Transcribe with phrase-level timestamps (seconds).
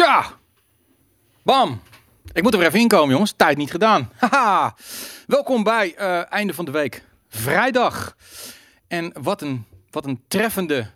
[0.00, 0.38] Tja!
[1.42, 1.80] Bam!
[2.32, 3.32] Ik moet er weer even inkomen, jongens.
[3.36, 4.10] Tijd niet gedaan.
[4.16, 4.74] Haha!
[5.26, 7.04] Welkom bij eh, einde van de week.
[7.28, 8.16] Vrijdag.
[8.88, 10.90] En wat een, wat een treffende,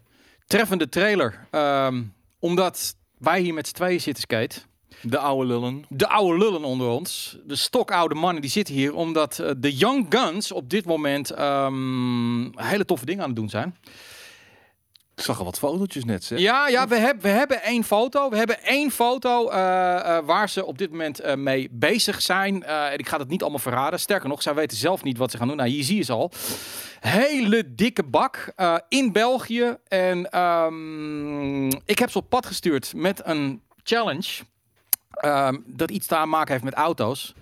[0.47, 1.47] treffende trailer.
[1.51, 2.03] Ehm,
[2.39, 4.61] omdat wij hier met z'n tweeën zitten, Skate.
[5.03, 5.85] De oude lullen.
[5.89, 7.39] De oude lullen onder ons.
[7.47, 8.95] De stokoude mannen die zitten hier.
[8.95, 13.49] Omdat eh, de Young Guns op dit moment ehm, hele toffe dingen aan het doen
[13.49, 13.77] zijn.
[15.17, 16.39] Ik zag al wat fotootjes net, zeg.
[16.39, 18.31] Ja, ja we, hebben we hebben één foto.
[18.31, 22.63] We hebben één foto eh, eh, waar ze op dit moment eh, mee bezig zijn.
[22.63, 24.01] En ik ga het niet allemaal verraden.
[24.01, 25.57] Sterker nog, zij weten zelf niet wat ze gaan doen.
[25.57, 26.31] Nou, hier zie je ze al.
[27.01, 28.53] Hele dikke bak
[28.89, 29.77] in België.
[29.89, 34.43] En ehm, ik heb ze op pad gestuurd met een challenge.
[35.11, 37.35] ehm, dat iets te maken heeft met auto's.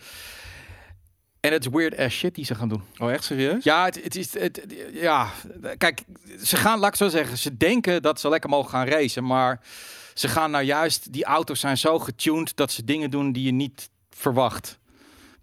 [1.42, 2.82] En het is weird as shit die ze gaan doen.
[2.98, 3.64] Oh, echt serieus?
[3.64, 4.38] Ja, het, het is.
[4.38, 5.30] Het, ja,
[5.78, 6.02] kijk,
[6.42, 9.60] ze gaan, laat ik zo zeggen, ze denken dat ze lekker mogen gaan racen, maar
[10.14, 13.52] ze gaan nou juist, die auto's zijn zo getuned dat ze dingen doen die je
[13.52, 14.78] niet verwacht.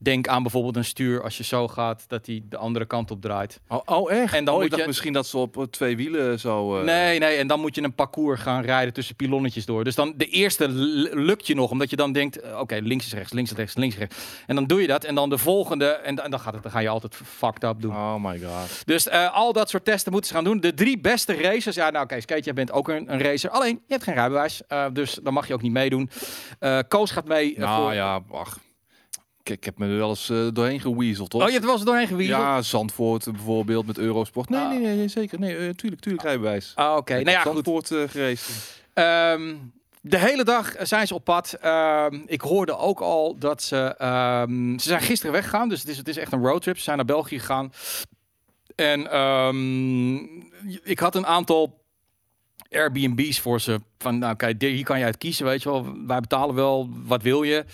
[0.01, 3.21] Denk aan bijvoorbeeld een stuur als je zo gaat, dat hij de andere kant op
[3.21, 3.59] draait.
[3.67, 4.33] Oh, oh echt?
[4.33, 6.77] En dan oh, moet je- misschien dat ze op eh, twee wielen zo...
[6.79, 9.83] eh, Nee, nee, en dan moet je een parcours gaan rijden tussen pilonnetjes door.
[9.83, 10.69] Dus dan de eerste
[11.13, 13.75] lukt je nog, omdat je dan denkt, eh, oké, links is rechts, links is rechts,
[13.75, 14.15] links is rechts.
[14.47, 16.79] En dan doe je dat, en dan de volgende, en, dan- gaat het, dan ga
[16.79, 17.91] je altijd fucked up doen.
[17.95, 18.81] Oh my god.
[18.85, 20.59] Dus al dat soort testen moeten ze gaan doen.
[20.59, 21.75] De drie beste racers.
[21.75, 23.49] Ja, nou oké, Skate, jij bent ook een, een racer.
[23.49, 24.61] Alleen, je hebt geen rijbewijs.
[24.93, 26.09] dus dan mag je ook niet meedoen.
[26.59, 27.53] Eh Koos gaat mee.
[27.57, 27.93] Nou voor...
[27.93, 28.59] ja, ach.
[29.43, 31.41] Ik, ik heb me er wel eens eh, doorheen geweaseld, hoor.
[31.41, 32.41] Oh, je hebt er wel eens doorheen gewiezeld?
[32.41, 34.49] Ja, Zandvoort bijvoorbeeld met Eurosport.
[34.49, 34.69] Nee, Ah.
[34.69, 35.39] nee, nee, zeker.
[35.39, 36.71] Nee, eh, tuurlijk, tuurlijk rijbewijs.
[36.75, 37.15] Ah, oké.
[37.17, 37.51] Ik Nou ja, goed.
[37.53, 38.49] Zandvoort eh gereisd.
[38.93, 39.55] Ehm,
[40.01, 41.53] de hele dag zijn ze op pad.
[41.61, 43.95] Ehm, ik hoorde ook al dat ze...
[43.97, 46.77] ehm, ze zijn gisteren weggegaan, dus het is, het is echt een roadtrip.
[46.77, 47.73] Ze zijn naar België gegaan.
[48.75, 49.01] En
[50.83, 51.78] ik had een aantal
[52.71, 53.81] Airbnb's voor ze.
[53.97, 55.93] Van, nou kijk, hier kan je uit kiezen, weet je wel.
[56.07, 57.65] Wij betalen wel, wat wil je?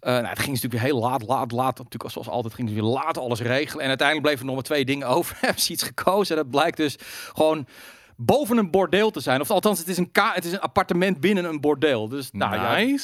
[0.00, 1.78] Eh, nou, het ging natuurlijk weer heel laat, laat, laat.
[1.78, 3.82] Natuurlijk, zoals altijd ging ze weer laat alles regelen.
[3.82, 5.36] En uiteindelijk bleven er nog maar twee dingen over.
[5.40, 6.36] Hebben ze iets gekozen.
[6.36, 6.96] En dat blijkt dus
[7.32, 7.66] gewoon
[8.16, 9.40] boven een bordeel te zijn.
[9.40, 12.08] Of althans, het is een, ka het is een appartement binnen een bordeel.
[12.08, 12.98] Dus nou ja,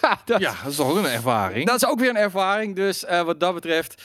[0.24, 1.66] dat, Ja, dat is toch ook een ervaring.
[1.66, 2.76] dat is ook weer een ervaring.
[2.76, 4.02] Dus eh, wat dat betreft.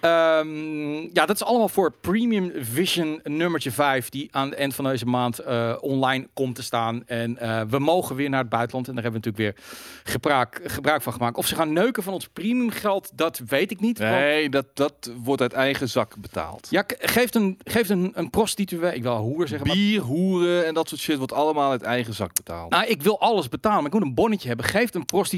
[0.00, 4.08] ehm, ja, dat is allemaal voor Premium Vision nummertje 5.
[4.08, 7.02] Die aan het eind van deze maand eh, online komt te staan.
[7.06, 8.88] En eh, we mogen weer naar het buitenland.
[8.88, 9.64] En daar hebben we natuurlijk weer
[10.12, 11.36] gebruik, gebruik van gemaakt.
[11.36, 13.98] Of ze gaan neuken van ons premium geld, dat weet ik niet.
[13.98, 16.66] want- Nee, dat, dat wordt uit eigen zak betaald.
[16.70, 18.94] Ja, geeft een, geeft een, een prostituee.
[18.94, 19.66] Ik wil hoer zeggen.
[19.66, 22.70] Maar, Bier, hoeren en dat soort shit wordt allemaal uit eigen zak betaald.
[22.70, 23.76] nou, ik wil alles betalen.
[23.82, 24.66] Maar ik moet een bonnetje hebben.
[24.66, 25.28] Geeft een prostituee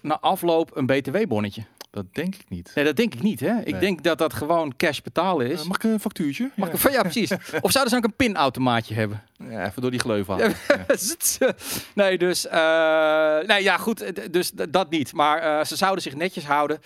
[0.00, 1.62] na afloop een btw-bonnetje?
[1.90, 2.72] Dat denk ik niet.
[2.74, 3.40] Nee, dat denk ik niet.
[3.40, 3.58] Hè?
[3.60, 3.80] Ik Nee.
[3.80, 5.60] denk dat dat gewoon cash betalen is.
[5.60, 6.50] Eh, mag ik een factuurtje?
[6.56, 6.88] Mag ja.
[6.88, 7.30] ik- ja, precies.
[7.60, 9.22] Of zouden ze ook een pinautomaatje hebben?
[9.36, 10.54] Ja, even door die gleuf halen.
[11.94, 12.46] nee, dus...
[12.46, 14.32] eh, nee, ja, goed.
[14.32, 15.12] Dus dat niet.
[15.12, 16.78] Maar eh, ze zouden zich netjes houden.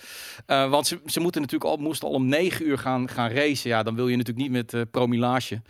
[0.45, 3.69] Eh, want ze, ze moeten natuurlijk al, moesten al om negen uur gaan, gaan racen.
[3.69, 5.61] Ja, dan wil je natuurlijk niet met promillage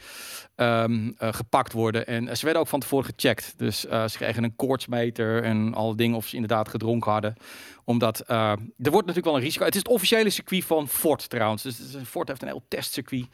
[0.56, 2.08] ehm, eh, gepakt worden.
[2.08, 3.54] En ze werden ook van tevoren gecheckt.
[3.58, 7.36] Dus ze kregen een koortsmeter en alle dingen of ze inderdaad gedronken hadden.
[7.84, 9.66] Omdat er wordt natuurlijk wel een risico.
[9.66, 11.64] Het is het officiële circuit van Ford trouwens.
[11.64, 13.28] Dus Ford heeft een heel testcircuit.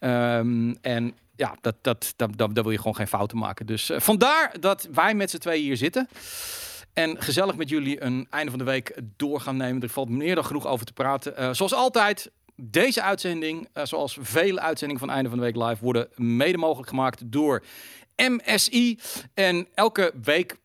[0.00, 3.66] Ehm, en ja, dat, dat, dat, dat, wil je gewoon geen fouten maken.
[3.66, 6.08] Dus eh, vandaar dat wij met z'n tweeën hier zitten.
[6.92, 9.82] En gezellig met jullie een einde van de week door gaan nemen.
[9.82, 11.36] Er valt meer dan genoeg over te praten.
[11.36, 15.84] Eh, zoals altijd, deze uitzending, eh, zoals vele uitzendingen van Einde van de Week Live,
[15.84, 17.64] worden mede mogelijk gemaakt door
[18.16, 18.98] MSI.
[19.34, 20.56] En elke week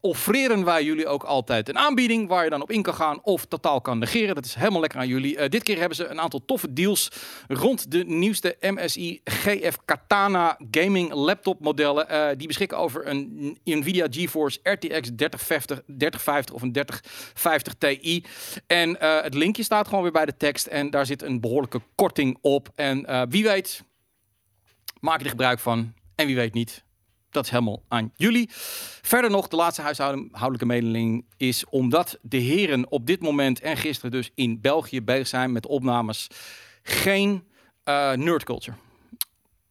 [0.00, 3.44] offreren wij jullie ook altijd een aanbieding waar je dan op in kan gaan of
[3.44, 4.34] totaal kan negeren.
[4.34, 5.36] Dat is helemaal lekker aan jullie.
[5.36, 7.10] Eh, dit keer hebben ze een aantal toffe deals
[7.48, 12.08] rond de nieuwste MSI GF Katana gaming laptop modellen.
[12.08, 18.24] Eh, die beschikken over een Nvidia GeForce RTX 3050, 3050 of een 3050 Ti.
[18.66, 21.80] En eh, het linkje staat gewoon weer bij de tekst en daar zit een behoorlijke
[21.94, 22.68] korting op.
[22.74, 23.84] En wie weet,
[25.00, 25.94] maak er gebruik van.
[26.14, 26.84] En wie weet niet.
[27.30, 28.48] Dat is helemaal aan jullie.
[29.02, 34.10] Verder nog, de laatste huishoudelijke mededeling is omdat de heren op dit moment en gisteren
[34.10, 36.28] dus in België bezig zijn met opnames.
[36.82, 37.44] Geen
[37.84, 38.76] eh nerdculture.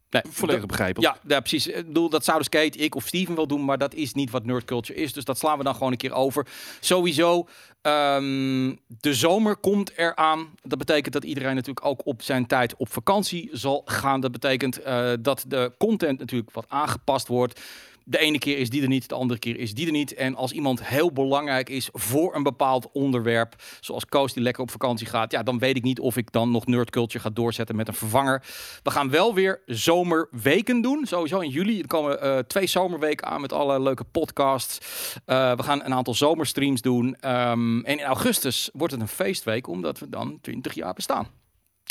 [0.10, 1.14] Nee, Volledig begrijpelijk.
[1.14, 1.68] ja, ja, precies.
[1.68, 4.46] Ik bedoel, dat zouden Skate, ik of Steven wel doen, maar dat is niet wat
[4.46, 5.14] nerdculture is.
[5.14, 6.48] Dus dat slaan we dan gewoon een keer over.
[6.80, 7.48] Sowieso,
[7.82, 10.48] ehm, de zomer komt eraan.
[10.62, 14.22] Dat betekent dat iedereen natuurlijk ook op zijn tijd op vakantie zal gaan.
[14.22, 17.62] Dat betekent eh, dat de content natuurlijk wat aangepast wordt.
[18.10, 20.14] De ene keer is die er niet, de andere keer is die er niet.
[20.14, 24.72] En als iemand heel belangrijk is voor een bepaald onderwerp, zoals Koos die lekker op
[24.72, 27.76] vakantie gaat, ja, dan weet ik niet of ik dan nog Nerd Culture ga doorzetten
[27.76, 28.44] met een vervanger.
[28.84, 31.06] We gaan wel weer zomerweken doen.
[31.06, 31.80] Sowieso in juli.
[31.82, 34.78] Er komen eh, twee zomerweken aan met alle leuke podcasts.
[35.26, 37.06] Uh, we gaan een aantal zomerstreams doen.
[37.06, 41.28] Um, en in augustus wordt het een feestweek, omdat we dan 20 jaar bestaan.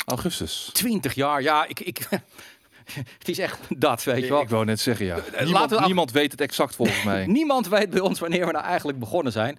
[0.05, 0.69] Augustus.
[0.73, 2.07] 20 jaar, ja, ik, ik,
[3.19, 4.41] het is echt dat, weet je wel.
[4.41, 5.19] Ik wou net zeggen, ja.
[5.43, 7.25] Niemand, we niemand weet het exact volgens mij.
[7.39, 9.57] niemand weet bij ons wanneer we nou eigenlijk begonnen zijn.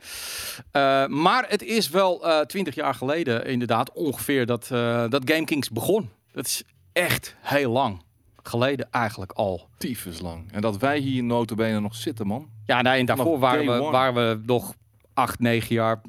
[0.72, 5.70] Uh, maar het is wel uh, 20 jaar geleden inderdaad ongeveer dat, uh, dat GameKings
[5.70, 6.10] begon.
[6.32, 6.62] Dat is
[6.92, 8.02] echt heel lang
[8.42, 9.68] geleden eigenlijk al.
[9.78, 10.52] Tyfus lang.
[10.52, 12.48] En dat wij hier notabene nog zitten, man.
[12.66, 14.74] Ja, nee, en daarvoor waren we, waren we nog
[15.20, 16.00] acht, negen jaar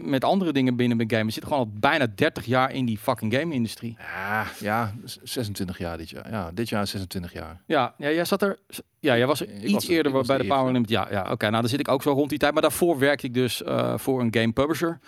[0.00, 1.24] met andere dingen binnen mijn game.
[1.24, 3.96] We zitten gewoon al bijna 30 jaar in die fucking game-industrie.
[3.98, 6.30] Ja, ja, 26 jaar dit jaar.
[6.30, 7.60] Ja, dit jaar 26 jaar.
[7.66, 8.58] Ja, ja jij zat er.
[9.00, 10.88] Ja, jij was er ik iets was, eerder bij de, Power Limit.
[10.88, 11.32] Ja, ja oké.
[11.32, 12.52] Okay, nou, dan zit ik ook zo rond die tijd.
[12.52, 14.98] Maar daarvoor werkte ik dus uh, voor een game publisher.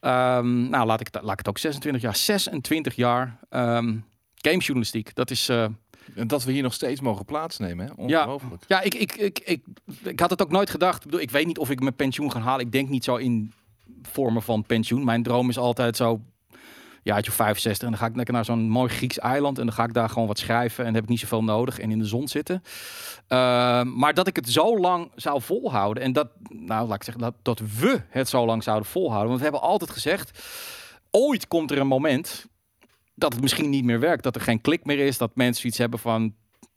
[0.00, 2.16] Um, nou, laat ik, laat ik het ook 26 jaar.
[2.16, 4.04] 26 jaar um,
[4.34, 5.14] gamejournalistiek.
[5.14, 5.48] Dat is.
[5.48, 5.66] Uh,
[6.14, 7.92] en dat we hier nog steeds mogen plaatsnemen, hè?
[7.96, 8.64] Ongelooflijk.
[8.66, 9.64] Ja, ja ik, ik, ik, ik,
[10.02, 10.98] ik had het ook nooit gedacht.
[10.98, 12.66] Ik, bedoel, ik weet niet of ik mijn pensioen ga halen.
[12.66, 13.52] Ik denk niet zo in
[14.02, 15.04] vormen van pensioen.
[15.04, 16.20] Mijn droom is altijd zo
[17.02, 19.74] ja, je 65 en dan ga ik lekker naar zo'n mooi Grieks eiland en dan
[19.74, 21.98] ga ik daar gewoon wat schrijven en dan heb ik niet zoveel nodig en in
[21.98, 22.62] de zon zitten.
[23.28, 27.22] Uh, maar dat ik het zo lang zou volhouden en dat, nou laat ik zeggen,
[27.22, 29.28] dat, dat we het zo lang zouden volhouden.
[29.28, 30.42] Want we hebben altijd gezegd,
[31.10, 32.46] ooit komt er een moment
[33.22, 34.22] dat het misschien niet meer werkt.
[34.22, 35.18] Dat er geen klik meer is.
[35.18, 36.34] Dat mensen iets hebben van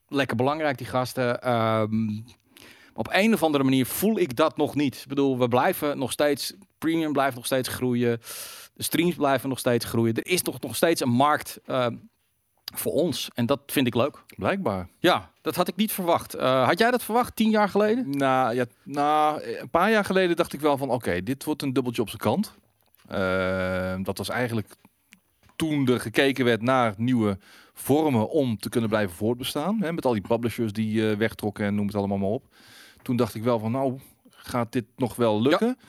[0.08, 1.52] lekker belangrijk, die gasten.
[1.54, 2.24] Um,
[2.94, 4.96] op een of andere manier voel ik dat nog niet.
[4.96, 8.20] Ik bedoel, we blijven nog steeds, premium blijft nog steeds groeien.
[8.74, 10.14] De streams blijven nog steeds groeien.
[10.14, 11.88] Er is toch nog steeds een markt uh,
[12.76, 13.30] voor ons.
[13.34, 14.24] En dat vind ik leuk.
[14.36, 14.88] Blijkbaar.
[15.00, 16.36] Ja, dat had ik niet verwacht.
[16.36, 18.10] Uh, had jij dat verwacht tien jaar geleden?
[18.10, 20.90] Nou, ja, nou, een paar jaar geleden dacht ik wel van...
[20.90, 22.54] oké, dit wordt een dubbeltje op zijn kant.
[23.12, 24.76] Uh, dat was eigenlijk
[25.56, 27.38] toen er gekeken werd naar nieuwe
[27.74, 29.82] vormen om te kunnen blijven voortbestaan.
[29.82, 32.46] Hè, met al die publishers die uh, wegtrokken en noem het allemaal maar op.
[33.02, 34.00] Toen dacht ik wel van nou,
[34.30, 35.68] gaat dit nog wel lukken?
[35.68, 35.88] Ja.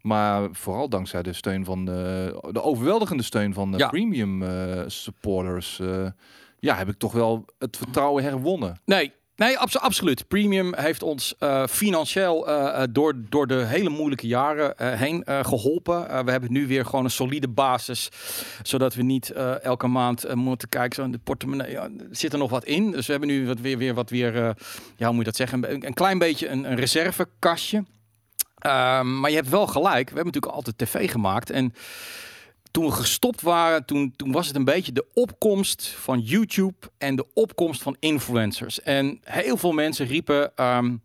[0.00, 3.88] Maar vooral dankzij de steun van de, de overweldigende steun van de ja.
[3.88, 5.78] premium uh, supporters.
[5.78, 6.08] Uh,
[6.58, 8.80] ja, heb ik toch wel het vertrouwen herwonnen.
[8.84, 10.28] Nee, Nee, abso absoluut.
[10.28, 16.24] Premium heeft ons uh, financieel uh, door, door de hele moeilijke jaren heen geholpen.
[16.24, 18.08] we hebben nu weer gewoon een solide basis,
[18.62, 19.30] zodat we niet
[19.62, 21.04] elke maand moeten kijken.
[21.04, 22.90] Zo de portemonnee ja, zit er nog wat in.
[22.90, 24.34] Dus we hebben nu wat weer, weer wat weer,
[24.96, 27.84] ja, hoe moet je dat zeggen, een, een klein beetje een, een reservekastje.
[28.56, 30.08] Ehm, maar je hebt wel gelijk.
[30.08, 31.74] We hebben natuurlijk altijd tv gemaakt en
[32.76, 37.16] toen we gestopt waren, toen, toen was het een beetje de opkomst van YouTube en
[37.16, 38.82] de opkomst van influencers.
[38.82, 40.52] En heel veel mensen riepen.
[40.64, 41.02] Um,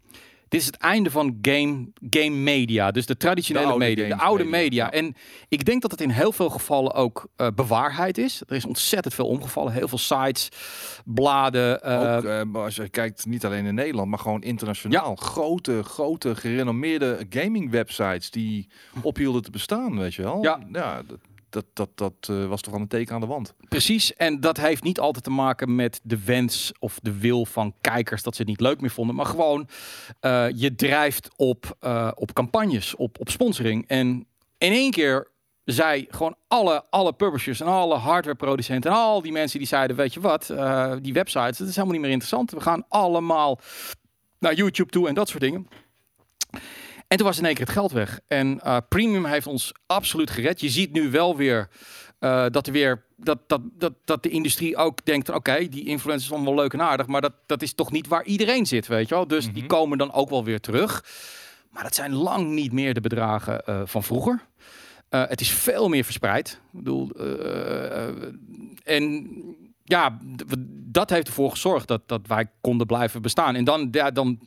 [0.47, 2.91] dit is het einde van game, game media.
[2.91, 4.85] Dus de traditionele de media, de oude media.
[4.85, 4.91] media.
[4.91, 5.15] En
[5.49, 8.41] ik denk dat het in heel veel gevallen ook uh, bewaarheid is.
[8.47, 9.73] Er is ontzettend veel omgevallen.
[9.73, 10.49] Heel veel sites,
[11.05, 11.79] bladen.
[11.85, 15.09] Uh, ook, uh, als je kijkt, niet alleen in Nederland, maar gewoon internationaal.
[15.09, 15.25] Ja.
[15.25, 18.69] Grote, grote, gerenommeerde gaming websites die
[19.01, 20.43] ophielden te bestaan, weet je wel.
[20.43, 21.19] Ja, ja dat,
[21.51, 23.53] dat, dat, dat uh, was toch al een teken aan de wand.
[23.69, 27.73] Precies, en dat heeft niet altijd te maken met de wens of de wil van
[27.81, 29.67] kijkers dat ze het niet leuk meer vonden, maar gewoon
[30.21, 33.87] uh, je drijft op, uh, op campagnes, op, op sponsoring.
[33.87, 34.07] En
[34.57, 35.29] in één keer
[35.63, 40.13] zei gewoon alle, alle publishers en alle hardwareproducenten en al die mensen die zeiden, weet
[40.13, 40.53] je wat,
[41.01, 42.51] die websites, dat is helemaal niet meer interessant.
[42.51, 43.59] We gaan allemaal
[44.39, 45.67] naar YouTube toe en dat soort dingen.
[47.11, 48.19] En toen was in één keer het geld weg.
[48.27, 50.61] En uh, Premium heeft ons absoluut gered.
[50.61, 51.69] Je ziet nu wel weer
[52.19, 55.85] uh, dat er weer dat, dat, dat, dat de industrie ook denkt: oké, okay, die
[55.85, 58.87] influencers zijn wel leuk en aardig, maar dat, dat is toch niet waar iedereen zit,
[58.87, 59.27] weet je wel?
[59.27, 59.59] Dus mm -hmm.
[59.59, 61.05] die komen dan ook wel weer terug.
[61.69, 64.41] Maar dat zijn lang niet meer de bedragen uh, van vroeger.
[65.09, 66.61] Het is veel meer verspreid.
[66.73, 67.09] Ik bedoel,
[68.83, 69.29] en
[69.83, 70.17] ja,
[70.91, 73.55] dat heeft ervoor gezorgd dat, dat wij konden blijven bestaan.
[73.55, 74.39] En dan, ja, dan,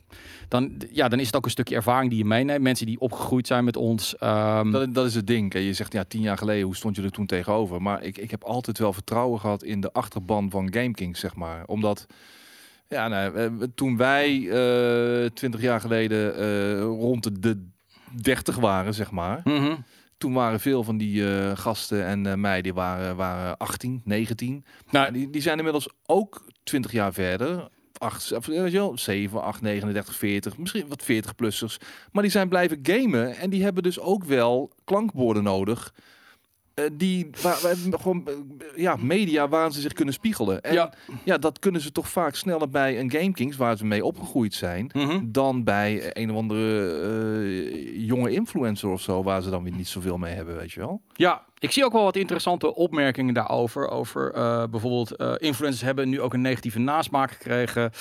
[0.47, 2.61] dan, ja, dan is het ook een stukje ervaring die je meeneemt.
[2.61, 4.15] Mensen die opgegroeid zijn met ons.
[4.23, 4.71] Um...
[4.71, 5.53] Dat, dat, is het ding.
[5.53, 7.81] Je zegt ja, tien jaar geleden, hoe stond je er toen tegenover?
[7.81, 11.63] Maar ik, ik heb altijd wel vertrouwen gehad in de achterban van GameKings, zeg maar.
[11.65, 12.05] Omdat,
[12.87, 17.67] ja, nou, toen wij uh, twintig jaar geleden uh, rond de
[18.21, 19.41] 30 waren, zeg maar.
[19.43, 19.83] Mm -hmm
[20.17, 24.65] toen waren veel van die uh, gasten en uh, mij, die waren, waren 18, 19.
[24.91, 27.69] Nou, die, die zijn inmiddels ook 20 jaar verder.
[27.97, 28.33] 8,
[28.95, 31.77] 7, 8, 39, 40, misschien wat 40-plussers.
[32.11, 35.93] Maar die zijn blijven gamen en die hebben dus ook wel klankborden nodig
[36.93, 37.57] die waar,
[37.89, 38.33] gewoon eh,
[38.75, 40.61] ja, media waar ze zich kunnen spiegelen.
[40.61, 40.93] En ja.
[41.23, 41.37] Ja.
[41.37, 44.89] dat kunnen ze toch vaak sneller bij een GameKings waar ze mee opgegroeid zijn.
[44.93, 45.19] Mhm.
[45.23, 49.87] Dan bij een of andere eh, jonge influencer of zo, waar ze dan weer niet
[49.87, 51.01] zoveel mee hebben, weet je wel.
[51.13, 53.89] Ja, ik zie ook wel wat interessante opmerkingen daarover.
[53.89, 57.91] Over eh, bijvoorbeeld eh, influencers hebben nu ook een negatieve nasmaak gekregen.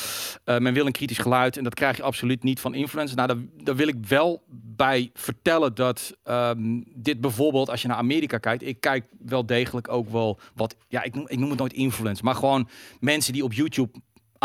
[0.44, 3.26] Eh, men wil een kritisch geluid en dat krijg je absoluut niet van influencers.
[3.26, 8.38] Nou, daar, wil ik wel bij vertellen dat ehm, dit bijvoorbeeld, als je naar Amerika
[8.38, 11.72] kijkt, ik kijk wel degelijk ook wel wat, ja, ik noem, ik noem het nooit
[11.72, 12.68] influencers, maar gewoon
[13.00, 13.98] mensen die op YouTube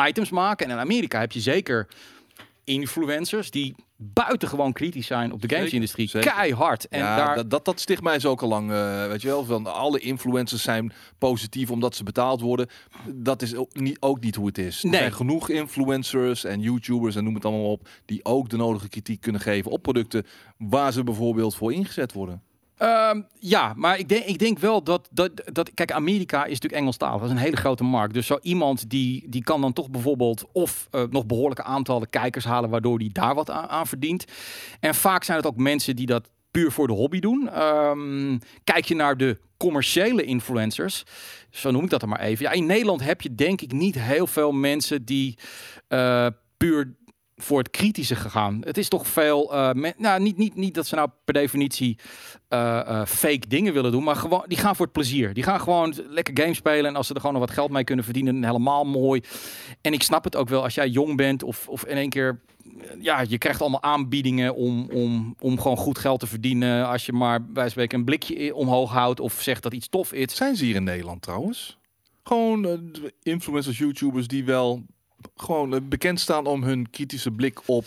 [0.08, 0.66] items maken.
[0.66, 1.88] En in Amerika heb je zeker
[2.70, 6.10] influencers die buitengewoon kritisch zijn op de gamesindustrie.
[6.20, 6.88] Keihard.
[6.88, 9.46] En ja, daar, dat, dat, dat stigma is ook al lang, eh, weet je wel,
[9.46, 12.68] van alle influencers zijn positief omdat ze betaald worden.
[13.14, 14.84] Dat is ook niet, ook niet hoe het is.
[14.84, 15.00] Er Nee.
[15.00, 19.22] zijn genoeg influencers en YouTubers en noem het allemaal op, die ook de nodige kritiek
[19.22, 20.26] kunnen geven op producten
[20.58, 22.44] waar ze bijvoorbeeld voor ingezet worden.
[22.80, 25.74] Ehm, ja, maar ik denk, ik denk wel dat, dat, dat...
[25.74, 27.20] Kijk, Amerika is natuurlijk Engelstalig.
[27.20, 28.14] Dat is een hele grote markt.
[28.14, 30.46] Dus zo iemand die, die kan dan toch bijvoorbeeld...
[30.52, 32.70] of eh, nog behoorlijke aantallen kijkers halen...
[32.70, 34.26] waardoor die daar wat aan, verdient.
[34.80, 37.50] En vaak zijn het ook mensen die dat puur voor de hobby doen.
[37.50, 41.04] Ehm, kijk je naar de commerciële influencers...
[41.50, 42.46] zo noem ik dat er maar even.
[42.46, 45.06] Ja, in Nederland heb je denk ik niet heel veel mensen...
[45.06, 45.38] die
[45.88, 46.96] eh, puur
[47.42, 48.62] voor het kritische gegaan.
[48.64, 49.52] Het is toch veel...
[49.74, 51.98] men- nou, niet, niet, niet dat ze nou per definitie
[52.50, 55.34] eh, eh, fake dingen willen doen, maar gewoon die gaan voor het plezier.
[55.34, 57.84] Die gaan gewoon lekker games spelen en als ze er gewoon nog wat geld mee
[57.84, 59.22] kunnen verdienen, helemaal mooi.
[59.82, 62.42] En ik snap het ook wel als jij jong bent of, of in één keer,
[63.00, 66.88] ja, je krijgt allemaal aanbiedingen om, om, om gewoon goed geld te verdienen.
[66.88, 70.36] Als je maar bij een blikje omhoog houdt of zegt dat iets tof is.
[70.36, 71.78] Zijn ze hier in Nederland trouwens?
[72.24, 72.92] Gewoon
[73.24, 74.84] influencers, YouTubers die wel
[75.36, 77.86] gewoon eh, bekend staan om hun kritische blik op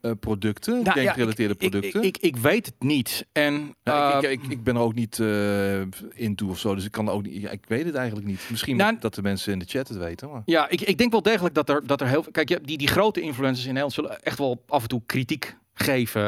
[0.00, 2.02] eh, producten, Nou, ja, game-gerelateerde ik- ik- producten.
[2.02, 3.26] Ik, ik, weet het niet.
[3.32, 5.80] En Ja, ik, eh, ik, ik, ik ben er ook niet eh
[6.14, 7.42] into of zo, dus ik kan ook niet.
[7.42, 8.40] Ja, ik weet het eigenlijk niet.
[8.50, 10.30] Misschien Nou, dat de mensen in de chat het weten.
[10.30, 10.42] Maar.
[10.44, 12.32] Ja, ik, ik denk wel degelijk dat er, dat er heel veel...
[12.32, 16.22] Kijk, die, die grote influencers in Nederland zullen echt wel af en toe kritiek geven.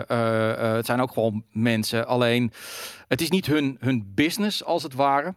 [0.77, 2.07] Het zijn ook gewoon mensen.
[2.07, 2.53] Alleen,
[3.09, 5.35] het is niet hun, hun business, als het ware.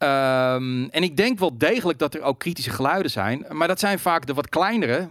[0.00, 3.46] Ehm, en ik denk wel degelijk dat er ook kritische geluiden zijn.
[3.48, 5.08] Maar dat zijn vaak de wat kleinere.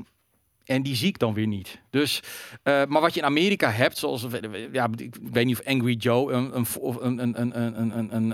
[0.66, 1.80] En die zie ik dan weer niet.
[1.90, 2.24] Dus,
[2.64, 4.26] eh, maar wat je in Amerika hebt, zoals
[4.72, 8.34] ja, ik weet niet of Angry Joe een, een, een, een, een, een,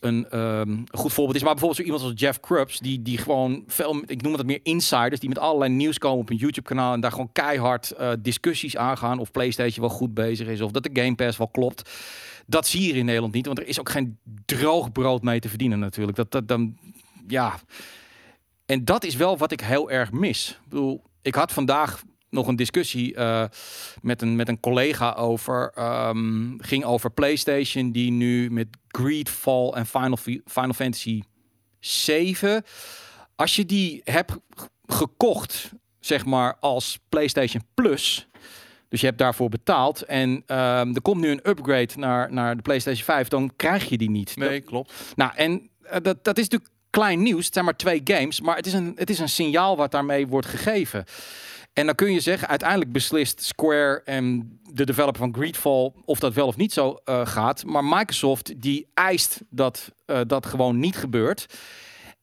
[0.00, 1.42] een, eh, ehm, goed voorbeeld is.
[1.42, 4.60] Maar bijvoorbeeld zo iemand als Jeff Krups, die, die gewoon veel, ik noem het meer
[4.62, 8.76] insiders, die met allerlei nieuws komen op een YouTube-kanaal en daar gewoon keihard eh, discussies
[8.76, 11.90] aangaan of PlayStation wel goed bezig is of dat de Game Pass wel klopt.
[12.46, 15.40] Dat zie je hier in Nederland niet, want er is ook geen droog brood mee
[15.40, 16.16] te verdienen natuurlijk.
[16.16, 16.78] Dat, dat dan,
[17.26, 17.54] ja.
[18.66, 20.50] En dat is wel wat ik heel erg mis.
[20.62, 23.44] Ik bedoel, ik had vandaag nog een discussie eh,
[24.02, 25.70] met, een, met een collega over.
[25.74, 31.22] ehm, ging over PlayStation, die nu met Greedfall en Final, Fi- Final Fantasy
[31.80, 32.62] 7.
[33.36, 34.36] Als je die hebt
[34.86, 38.28] gekocht, zeg maar, als PlayStation Plus.
[38.94, 40.02] Dus je hebt daarvoor betaald.
[40.02, 43.28] En ehm, er komt nu een upgrade naar, naar de PlayStation 5.
[43.28, 44.36] Dan krijg je die niet.
[44.36, 44.92] Nee, klopt.
[45.16, 47.44] Nou, en eh, dat, dat is natuurlijk klein nieuws.
[47.44, 48.40] Het zijn maar twee games.
[48.40, 51.04] Maar het is, een, het is een signaal wat daarmee wordt gegeven.
[51.72, 56.34] En dan kun je zeggen, uiteindelijk beslist Square en de developer van Greedfall of dat
[56.34, 57.64] wel of niet zo eh, gaat.
[57.64, 61.46] Maar Microsoft die eist dat eh, dat gewoon niet gebeurt.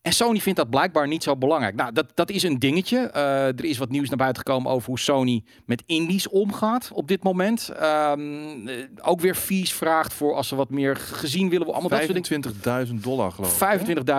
[0.01, 1.75] En Sony vindt dat blijkbaar niet zo belangrijk.
[1.75, 2.97] Nou, dat, dat is een dingetje.
[2.97, 7.07] Eh, er is wat nieuws naar buiten gekomen over hoe Sony met indies omgaat op
[7.07, 7.69] dit moment.
[7.69, 11.65] Ehm, eh, ook weer fees vraagt voor als ze wat meer gezien willen.
[11.65, 11.81] worden.
[11.81, 12.87] Allemaal dat soort dingen.
[12.87, 13.59] 25.000 dollar geloof ik.
[13.59, 13.65] hè?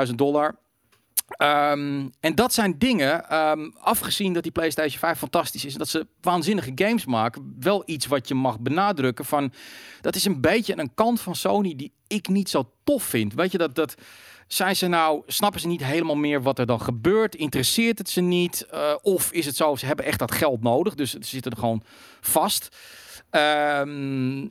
[0.07, 0.61] 25.000 dollar.
[1.37, 5.89] Ehm, en dat zijn dingen, ehm, afgezien dat die PlayStation 5 fantastisch is en dat
[5.89, 9.53] ze waanzinnige games maken, wel iets wat je mag benadrukken van
[10.01, 13.35] dat is een beetje een kant van Sony die ik niet zo tof vind.
[13.35, 13.95] Weet je dat dat
[14.55, 17.35] zijn ze nou, snappen ze niet helemaal meer wat er dan gebeurt?
[17.35, 18.67] Interesseert het ze niet?
[18.71, 21.59] Eh, of is het zo, ze hebben echt dat geld nodig, dus ze zitten er
[21.59, 21.83] gewoon
[22.21, 22.69] vast.
[23.31, 24.47] Ehm,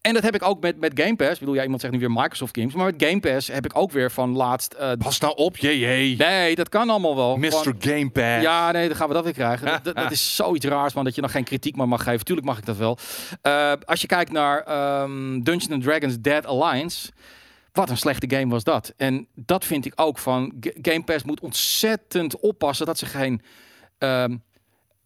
[0.00, 1.32] en dat heb ik ook met, met Game Pass.
[1.32, 2.74] Ik bedoel, ja, iemand zegt nu weer Microsoft Games.
[2.74, 4.72] Maar met Game Pass heb ik ook weer van laatst...
[4.72, 6.16] eh, Pas nou op, jee, jee.
[6.16, 7.36] nee, dat kan allemaal wel.
[7.36, 7.74] Mr.
[7.78, 8.42] Game Pass.
[8.42, 9.66] ja, nee, dan gaan we dat weer krijgen.
[9.66, 12.24] Dat, dat, dat is zoiets raars, man, dat je nog geen kritiek meer mag geven.
[12.24, 12.98] Tuurlijk mag ik dat wel.
[13.42, 17.08] Eh, als je kijkt naar ehm Dungeons and Dragons Dead Alliance...
[17.76, 18.92] Wat een slechte game was dat.
[18.96, 20.52] En dat vind ik ook van...
[20.60, 23.42] Game Pass moet ontzettend oppassen dat ze geen...
[23.98, 24.36] ehm,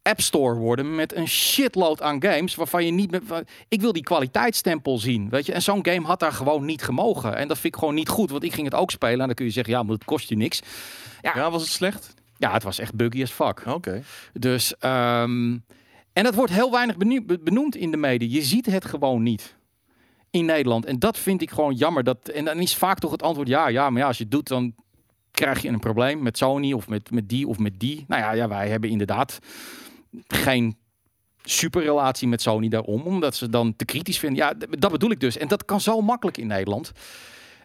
[0.03, 3.19] App Store worden met een shitload aan games waarvan je niet
[3.69, 5.53] Ik wil die kwaliteitsstempel zien, weet je.
[5.53, 7.37] En zo'n game had daar gewoon niet gemogen.
[7.37, 9.21] En dat vind ik gewoon niet goed, want ik ging het ook spelen.
[9.21, 10.61] En dan kun je zeggen, ja, maar het kost je niks.
[11.21, 12.15] Ja, was het slecht?
[12.37, 13.63] Ja, het was echt buggy as fuck.
[13.67, 14.03] Oké.
[14.33, 15.57] Dus, ehm,
[16.13, 16.97] en dat wordt heel weinig
[17.41, 18.29] benoemd in de media.
[18.31, 19.59] Je ziet het gewoon niet.
[20.31, 20.85] In Nederland.
[20.85, 22.05] En dat vind ik gewoon jammer.
[22.05, 24.33] Dat, en dan is vaak toch het antwoord ja, ja, maar ja, als je het
[24.33, 24.75] doet, dan
[25.31, 28.05] krijg je een probleem met Sony of met, met die of met die.
[28.09, 29.39] Nou ja, ja, wij hebben inderdaad
[30.27, 30.79] geen
[31.45, 34.39] superrelatie met Sony daarom, omdat ze dan te kritisch vinden.
[34.45, 35.37] Ja, dat bedoel ik dus.
[35.37, 36.93] En dat kan zo makkelijk in Nederland.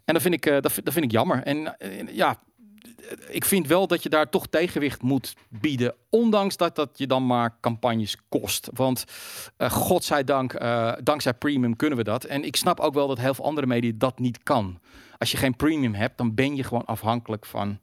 [0.06, 1.44] En dat vind ik, eh, dat, dat vind ik jammer.
[1.44, 2.40] En eh, ja,
[3.28, 5.96] ik vind wel dat je daar toch tegenwicht moet bieden.
[6.10, 8.70] Ondanks dat dat je dan maar campagnes kost.
[8.74, 9.06] Want
[9.58, 12.24] eh godzijdank, eh dankzij premium kunnen we dat.
[12.24, 14.80] En ik snap ook wel dat heel veel andere media dat niet kan.
[15.18, 17.80] Als je geen premium hebt, dan ben je gewoon afhankelijk van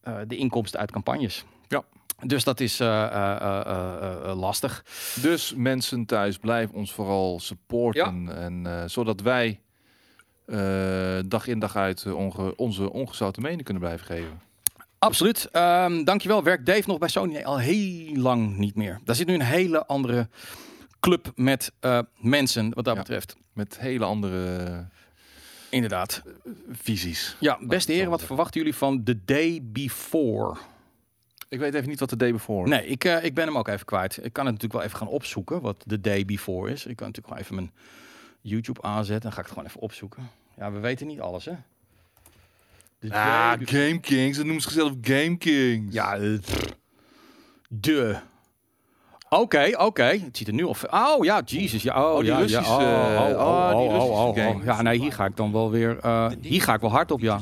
[0.00, 1.44] eh, de inkomsten uit campagnes.
[1.68, 1.84] Ja.
[2.26, 2.78] Dus dat is
[4.34, 4.84] lastig.
[5.22, 8.28] Dus mensen thuis, blijf ons vooral supporten.
[8.36, 9.60] En, zodat wij
[11.28, 14.40] dag in dag uit eh, onge- onze ongezouten mening kunnen blijven geven.
[14.98, 15.48] Absoluut.
[15.52, 16.42] Ehm dankjewel.
[16.42, 17.32] Werkt Dave nog bij Sony?
[17.32, 19.00] Nee, al heel lang niet meer.
[19.04, 20.28] Daar zit nu een hele andere
[21.00, 23.00] club met eh, mensen wat dat Ja.
[23.00, 23.36] betreft.
[23.52, 24.84] Met hele andere
[25.70, 26.22] Inderdaad.
[26.70, 27.36] visies.
[27.40, 30.56] Ja, beste heren, wat verwachten jullie van The Day Before?
[31.48, 32.68] Ik weet even niet wat de day before.
[32.68, 34.16] Nee, ik, eh, ik ben hem ook even kwijt.
[34.24, 36.86] Ik kan het natuurlijk wel even gaan opzoeken wat The Day Before is.
[36.86, 37.70] Ik kan natuurlijk gewoon even mijn
[38.48, 39.22] YouTube aanzetten.
[39.22, 40.30] Dan ga ik het gewoon even opzoeken.
[40.56, 41.52] Ja, we weten niet alles, hè?
[43.00, 44.36] The Ah, Game Kings.
[44.36, 45.94] Dat noemen ze zichzelf Game Kings.
[45.94, 46.74] Ja, eh, pff.
[47.68, 48.16] de.
[49.28, 50.02] Oké, oké.
[50.02, 50.74] Het ziet er nu al.
[50.74, 51.82] ve- Oh ja, Jesus.
[51.82, 53.30] Ja, oh, Oh, die ja, Russische, ja.
[53.30, 54.64] Oh, oh, oh, oh, die oh, oh, oh, oh.
[54.64, 55.98] Ja, nee, hier ga ik dan wel weer.
[55.98, 57.40] eh, hier ga ik wel hard op, ja.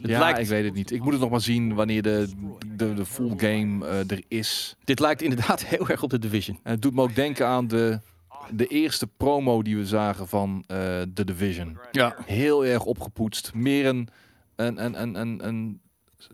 [0.00, 0.90] Het Ja, lijkt, ik weet het niet.
[0.90, 2.28] Ik moet het nog maar zien wanneer de,
[2.76, 4.76] de, de full game eh, er is.
[4.84, 6.58] Dit lijkt inderdaad heel erg op de Division.
[6.62, 8.00] En het doet me ook denken aan de,
[8.50, 10.76] de eerste promo die we zagen van eh
[11.14, 11.78] The Division.
[11.90, 12.16] Ja.
[12.24, 13.54] Heel erg opgepoetst.
[13.54, 14.08] Meer een,
[14.56, 15.80] een, een, een, een, een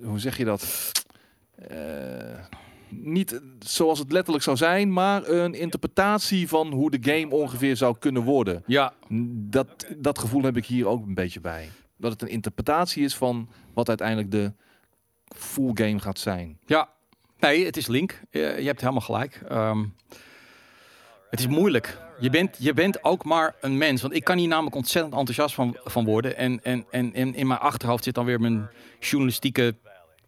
[0.03, 0.93] hoe zeg je dat?
[1.69, 2.45] Eh,
[2.89, 7.97] niet zoals het letterlijk zou zijn, maar een interpretatie van hoe de game ongeveer zou
[7.99, 8.63] kunnen worden.
[8.67, 8.93] Ja,
[9.33, 11.69] Dat, dat gevoel heb ik hier ook een beetje bij.
[11.97, 14.53] Dat het een interpretatie is van wat uiteindelijk de
[15.37, 16.59] full game gaat zijn.
[16.67, 16.89] ja.
[17.41, 18.21] Nee, het is Link.
[18.31, 19.43] Je, je hebt helemaal gelijk.
[19.49, 19.85] Ehm,
[21.31, 21.99] het is moeilijk.
[22.21, 24.03] Je bent, je bent ook maar een mens.
[24.03, 26.37] Want ik kan hier namelijk ontzettend enthousiast van, van worden.
[26.37, 28.71] En, en, en, en in mijn achterhoofd zit dan weer mijn
[29.01, 29.75] journalistieke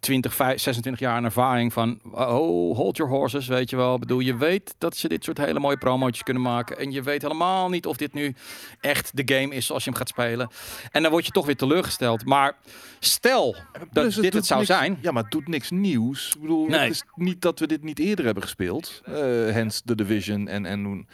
[0.00, 2.00] 20, 5, 26 jaar ervaring van...
[2.12, 3.95] Oh, hold your horses, weet je wel.
[3.95, 6.78] Ik bedoel, je weet dat ze dit soort hele mooie promootjes kunnen maken.
[6.78, 8.35] En je weet helemaal niet of dit nu
[8.80, 10.48] echt de game is zoals je hem gaat spelen.
[10.90, 12.24] En dan word je toch weer teleurgesteld.
[12.24, 12.57] Maar
[12.98, 13.57] stel
[13.92, 14.98] dat dit het zou niks- zijn...
[15.01, 16.33] Ja, maar het doet niks nieuws.
[16.35, 16.79] Ik bedoel, Nee.
[16.81, 19.01] het is niet dat we dit niet eerder hebben gespeeld.
[19.05, 19.14] Eh
[19.53, 21.07] hence The Division en, en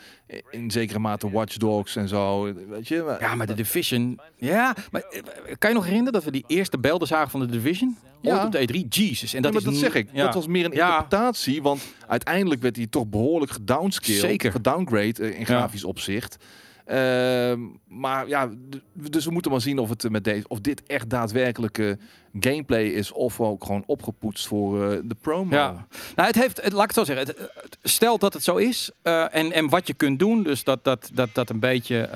[0.50, 2.52] in zekere mate Watch Dogs en zo.
[2.68, 3.02] Weet je?
[3.02, 4.20] Maar, Ja, maar de Division.
[4.36, 5.20] Ja, maar eh,
[5.58, 7.96] kan je nog herinneren dat we die eerste beelden zagen van de Division?
[8.26, 8.44] Ja.
[8.44, 8.88] Op de E3.
[8.88, 9.34] Jesus.
[9.34, 10.08] En dat, Ja, maar is dat zeg ik.
[10.12, 10.24] Ja.
[10.24, 11.62] Dat was meer een interpretatie.
[11.62, 14.20] Want uiteindelijk werd hij toch behoorlijk gedownscaled.
[14.20, 14.50] Zeker.
[14.50, 16.36] Gedowngrade eh, in grafisch opzicht.
[16.84, 18.50] Ehm, maar ja,
[18.92, 21.98] dus we moeten maar zien of, het eh, met deze, of dit echt daadwerkelijke
[22.40, 23.12] gameplay is.
[23.12, 25.54] Of ook gewoon opgepoetst voor eh, de promo.
[25.54, 25.86] Ja,
[26.16, 27.26] nou, het heeft, het, laat ik het zo zeggen.
[27.26, 30.84] Het, het- stel dat het zo is en, en wat je kunt doen, dus dat,
[30.84, 32.08] dat, dat, dat een beetje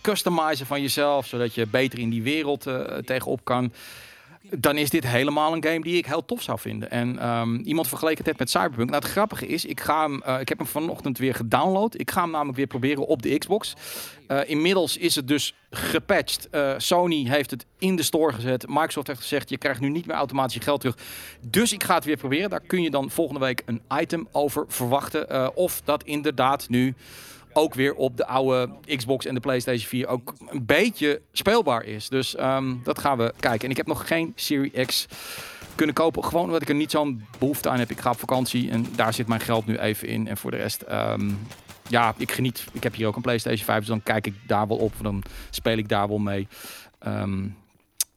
[0.00, 2.66] customizen van jezelf, zodat je beter in die wereld
[3.04, 3.72] tegenop kan.
[4.58, 6.90] Dan is dit helemaal een game die ik heel tof zou vinden.
[6.90, 8.90] En ehm, iemand vergeleek het met Cyberpunk.
[8.90, 11.98] Nou, het grappige is, ik, ga hem, eh, ik heb hem vanochtend weer gedownload.
[11.98, 13.74] Ik ga hem namelijk weer proberen op de Xbox.
[14.26, 16.48] Eh, inmiddels is het dus gepatcht.
[16.50, 18.68] Eh, Sony heeft het in de store gezet.
[18.68, 20.96] Microsoft heeft gezegd, je krijgt nu niet meer automatisch je geld terug.
[21.40, 22.50] Dus ik ga het weer proberen.
[22.50, 25.56] Daar kun je dan volgende week een item over verwachten.
[25.56, 26.94] Of dat inderdaad nu
[27.52, 32.08] ook weer op de oude Xbox en de PlayStation 4 ook een beetje speelbaar is.
[32.08, 33.64] Dus ehm, dat gaan we kijken.
[33.64, 35.06] En ik heb nog geen Series X
[35.74, 36.24] kunnen kopen.
[36.24, 37.90] Gewoon omdat ik er niet zo'n behoefte aan heb.
[37.90, 40.28] Ik ga op vakantie en daar zit mijn geld nu even in.
[40.28, 41.30] En voor de rest, ehm,
[41.88, 42.64] ja, ik geniet.
[42.72, 44.92] Ik heb hier ook een PlayStation 5, dus dan kijk ik daar wel op.
[45.02, 46.48] Dan speel ik daar wel mee.
[46.98, 47.48] Ehm,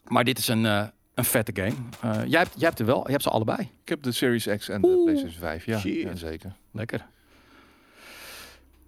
[0.08, 1.76] maar dit is een, eh, een vette game.
[2.02, 3.60] Eh, jij, hebt, jij hebt er wel, je hebt ze allebei.
[3.62, 5.66] Ik heb de Series X en de Oeh, PlayStation 5.
[5.66, 6.56] Ja, ja zeker.
[6.72, 7.06] Lekker.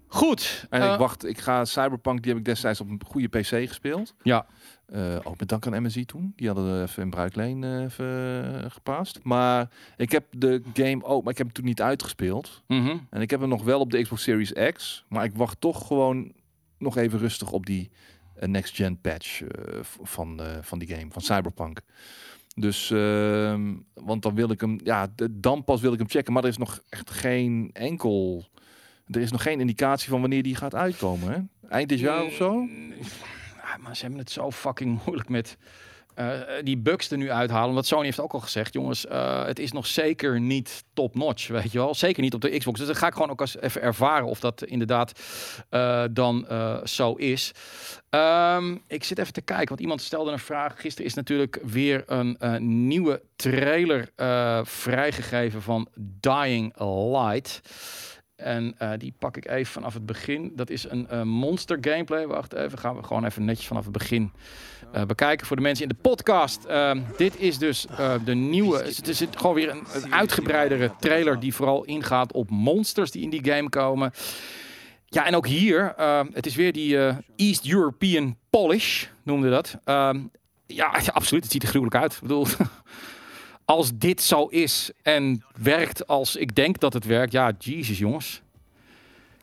[0.08, 0.66] Goed.
[0.70, 3.46] En eh, ik wacht, ik ga Cyberpunk, die heb ik destijds op een goede PC
[3.46, 4.14] gespeeld.
[4.22, 4.46] Ja.
[4.86, 6.32] Eh, ook met dank aan MSI toen.
[6.36, 8.06] Die hadden even in bruikleen eh, even
[8.64, 9.18] eh, gepaast.
[9.22, 12.62] Maar ik heb de game ook, maar ik heb hem toen niet uitgespeeld.
[12.66, 12.96] mhm.
[13.10, 15.04] En ik heb hem nog wel op de Xbox Series X.
[15.08, 16.32] Maar ik wacht toch gewoon
[16.78, 17.90] nog even rustig op die
[18.34, 21.80] eh, next gen patch eh, van, eh, van die game, van Cyberpunk.
[22.54, 26.32] Dus, ehm, want dan wil ik hem, ja, dan pas wil ik hem checken.
[26.32, 28.48] Maar er is nog echt geen enkel,
[29.10, 31.32] er is nog geen indicatie van wanneer die gaat uitkomen.
[31.32, 31.68] Hè?
[31.68, 32.68] Eind dit jaar of zo?
[33.56, 35.56] Ja, maar ze hebben het zo fucking moeilijk met
[36.14, 37.74] eh, die bugs er nu uithalen.
[37.74, 41.72] Want Sony heeft ook al gezegd, jongens, eh, het is nog zeker niet top-notch, weet
[41.72, 41.94] je wel.
[41.94, 42.78] Zeker niet op de Xbox.
[42.78, 45.20] Dus dan ga ik gewoon ook eens even ervaren of dat inderdaad
[45.68, 47.52] eh, dan eh, zo is.
[48.10, 50.80] Ehm, ik zit even te kijken, want iemand stelde een vraag.
[50.80, 55.88] Gisteren is natuurlijk weer een eh, nieuwe trailer eh, vrijgegeven van
[56.20, 56.72] Dying
[57.12, 57.60] Light.
[58.38, 60.52] En eh, die pak ik even vanaf het begin.
[60.56, 62.26] Dat is een eh, monster gameplay.
[62.26, 64.32] Wacht even, gaan we gewoon even netjes vanaf het begin
[64.92, 66.64] eh, bekijken voor de mensen in de podcast.
[66.64, 67.86] Ehm, dit is dus
[68.24, 68.78] de nieuwe.
[68.78, 73.30] Het is gewoon weer een, een uitgebreidere trailer die vooral ingaat op monsters die in
[73.30, 74.12] die game komen.
[75.06, 76.98] Ja, en ook hier, ehm, het is weer die
[77.36, 79.78] East European polish, noemde dat.
[79.84, 80.20] Ehm,
[80.66, 81.42] ja, ja, absoluut.
[81.42, 82.12] Het ziet er gruwelijk uit.
[82.12, 82.46] Ik bedoel,
[83.68, 88.42] als dit zo is en werkt als ik denk dat het werkt, ja, Jesus jongens.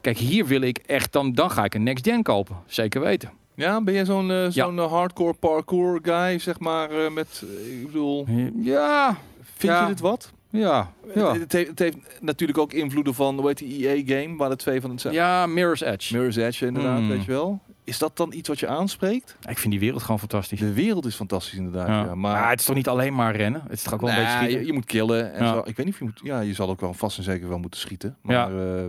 [0.02, 2.56] Kijk, hier wil ik echt, dan, dan ga ik een next gen kopen.
[2.66, 3.32] Zeker weten.
[3.56, 7.44] Ja, ben jij zo'n eh, zo'n eh, hardcore parkour guy, zeg maar, eh, met,
[7.80, 8.26] ik bedoel,
[8.62, 9.82] Ja, vind Ja.
[9.82, 10.32] je dit wat?
[10.50, 11.32] ja, ja.
[11.32, 14.56] Het, het heeft, het heeft natuurlijk ook invloeden van, hoe heet die EA-game, waar de
[14.56, 15.14] twee van het zijn.
[15.14, 16.14] Ja, Mirror's Edge.
[16.14, 17.08] Mirror's Edge inderdaad, Mm.
[17.10, 17.60] weet je wel.
[17.86, 19.36] Is dat dan iets wat je aanspreekt?
[19.50, 20.60] Ik vind die wereld gewoon fantastisch.
[20.60, 22.00] De wereld is fantastisch inderdaad, Ja.
[22.04, 22.16] ja.
[22.16, 23.62] Maar Maar het is toch niet alleen maar rennen?
[23.62, 24.60] Het is toch ook wel een Nee, beetje schieten?
[24.60, 25.34] je, je moet killen.
[25.34, 25.54] En Ja.
[25.54, 25.60] zo.
[25.66, 26.20] Ik weet niet of je moet...
[26.24, 28.18] Ja, je zal ook wel vast en zeker wel moeten schieten.
[28.22, 28.88] Maar Ja.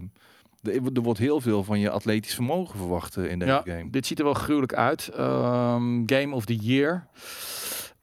[0.63, 3.91] eh, er, wordt heel veel van je atletisch vermogen verwacht eh, in deze Ja, game.
[3.91, 5.09] dit ziet er wel gruwelijk uit.
[5.09, 7.07] Ehm, Game of the Year.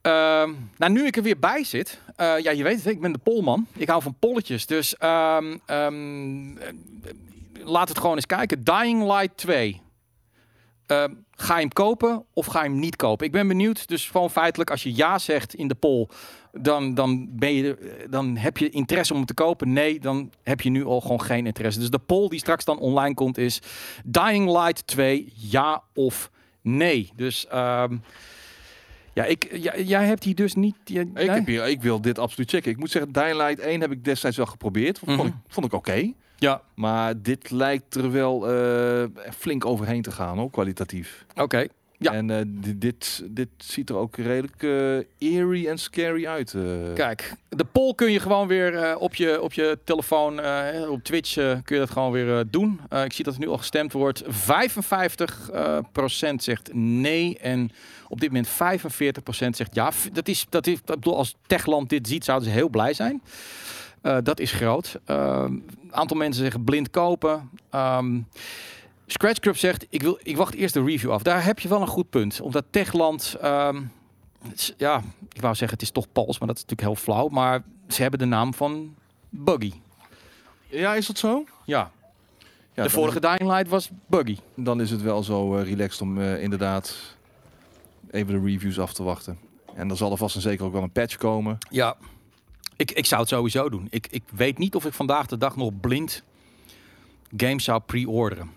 [0.00, 2.00] Ehm, nou, nu ik er weer bij zit.
[2.16, 3.66] eh, ja, je weet het, ik ben de polman.
[3.76, 4.66] Ik hou van polletjes.
[4.66, 5.36] Dus eh,
[7.64, 8.64] laat het gewoon eens kijken.
[8.64, 9.80] Dying Light 2.
[10.86, 13.26] Ehm, ga je hem kopen of ga je hem niet kopen?
[13.26, 13.88] Ik ben benieuwd.
[13.88, 16.08] Dus gewoon feitelijk, als je ja zegt in de poll,
[16.52, 19.72] dan, dan, ben je, eh, dan heb je interesse om hem te kopen.
[19.72, 21.78] Nee, dan heb je nu al gewoon geen interesse.
[21.80, 23.58] Dus de poll die straks dan online komt is
[24.04, 26.30] Dying Light 2, ja of
[26.62, 27.10] nee?
[27.16, 27.96] Dus ehm,
[29.12, 30.76] ja, ik, ja, jij hebt hier dus niet...
[30.84, 31.30] Ik, nee?
[31.30, 32.70] heb hier, ik wil dit absoluut checken.
[32.70, 34.98] Ik moet zeggen, Dying Light 1 heb ik destijds wel geprobeerd.
[34.98, 35.26] Vond, Mhm.
[35.26, 36.12] ik, vond ik oké.
[36.44, 39.04] Ja, Maar dit lijkt er wel eh,
[39.38, 41.24] flink overheen te gaan, hoor, kwalitatief.
[41.36, 41.66] oké.
[41.98, 42.12] Ja.
[42.12, 46.54] En eh, di- dit, dit ziet er ook redelijk eh, eerie en scary uit.
[46.94, 50.40] Kijk, de poll kun je gewoon weer op, je, op je telefoon,
[50.88, 52.80] op Twitch kun je dat gewoon weer doen.
[53.04, 54.22] Ik zie dat er nu al gestemd wordt.
[54.24, 54.26] 55%
[55.52, 57.70] eh, procent zegt nee en
[58.08, 58.50] op dit moment 45%
[59.50, 59.90] zegt ja.
[60.12, 63.22] Dat is, dat is, ik bedoel, als Techland dit ziet, zouden ze heel blij zijn.
[64.04, 64.98] Eh, dat is groot.
[65.04, 67.50] Een aantal mensen zeggen blind kopen.
[67.70, 68.20] Ehm
[69.06, 71.22] Scratch Club zegt, ik, wil, ik wacht eerst de review af.
[71.22, 72.40] Daar heb je wel een goed punt.
[72.40, 73.36] Omdat Techland...
[73.40, 73.82] ehm,
[74.48, 77.04] het is- ja, ik wou zeggen het is toch Pals, maar dat is natuurlijk heel
[77.04, 77.28] flauw.
[77.28, 78.94] Maar ze hebben de naam van
[79.28, 79.72] Buggy.
[80.68, 81.44] Ja, is dat zo?
[81.64, 81.88] Ja, Ja,
[82.74, 84.36] de dan vorige is Dying Light was Buggy.
[84.54, 86.96] het- dan is het wel zo eh, relaxed om eh, inderdaad
[88.10, 89.38] even de reviews af te wachten.
[89.74, 91.58] En er zal er vast en zeker ook wel een patch komen.
[91.70, 91.96] Ja,
[92.76, 93.86] ik, ik zou het sowieso doen.
[93.90, 96.22] Ik, ik weet niet of ik vandaag de dag nog blind
[97.36, 98.50] games zou pre-orderen.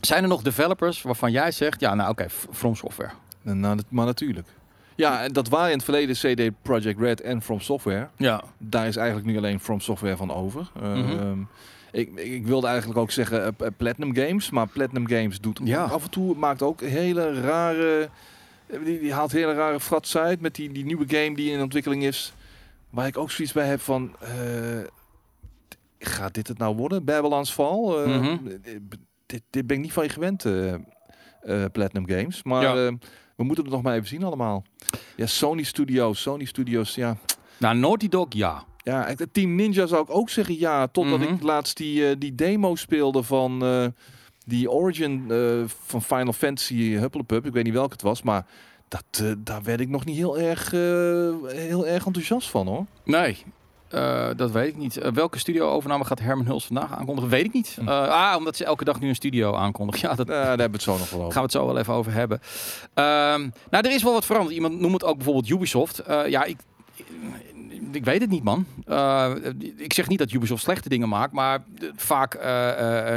[0.00, 3.10] Zijn er nog developers waarvan jij zegt, ja, nou oké, From Software.
[3.42, 4.48] Nou, dat- maar natuurlijk.
[4.96, 8.08] Ja, en dat waren in het verleden CD Projekt Red en From Software.
[8.16, 10.70] Ja, Daar is eigenlijk nu alleen From Software van over.
[10.82, 10.96] Mhm.
[11.18, 11.38] Ehm,
[11.92, 15.84] ik, ik wilde eigenlijk ook zeggen eh, Platinum Games, maar Platinum Games doet Ja.
[15.84, 18.10] af en toe maakt ook hele rare,
[18.66, 21.62] eh, die, die haalt hele rare frats uit met die, die nieuwe game die in
[21.62, 22.32] ontwikkeling is,
[22.94, 24.80] waar ik ook zoiets bij heb van, eh,
[25.98, 27.04] gaat dit het nou worden?
[27.04, 27.88] Babylon's Fall?
[28.04, 28.32] Eh,
[29.26, 30.74] dit, dit ben ik niet van je gewend, eh,
[31.72, 32.74] Platinum Games, maar Ja.
[33.36, 34.64] we moeten het nog maar even zien allemaal.
[35.16, 37.16] Ja, Sony Studios, Sony Studios, ja.
[37.58, 38.64] nou Naughty Dog, ja.
[38.76, 40.86] Ja, het Team Ninja zou ik ook zeggen ja.
[40.86, 41.32] Totdat Mhm.
[41.34, 43.64] ik laatst die, die demo speelde van
[44.46, 45.24] die Origin
[45.86, 47.46] van Final Fantasy Hupplepup.
[47.46, 48.46] Ik weet niet welke het was, maar
[48.88, 50.80] dat, eh, daar werd ik nog niet heel erg, eh,
[51.46, 52.86] heel erg enthousiast van hoor.
[53.04, 53.44] Nee,
[53.88, 55.10] eh, dat weet ik niet.
[55.14, 57.30] Welke studio-overname gaat Herman Huls vandaag aankondigen?
[57.30, 57.76] Weet ik niet.
[57.80, 57.88] Hm.
[57.88, 60.08] Ah, omdat ze elke dag nu een studio aankondigen.
[60.08, 61.32] Ja, dat daar hebben we het zo nog wel over.
[61.32, 62.40] gaan we het zo wel even over hebben.
[62.94, 64.54] Ehm, nou, er is wel wat veranderd.
[64.54, 66.02] Iemand noemt het ook bijvoorbeeld Ubisoft.
[66.26, 66.56] Ja, ik,
[67.92, 68.66] ik weet het niet, man.
[69.76, 71.64] Ik zeg niet dat Ubisoft slechte dingen maakt, maar
[71.96, 72.38] vaak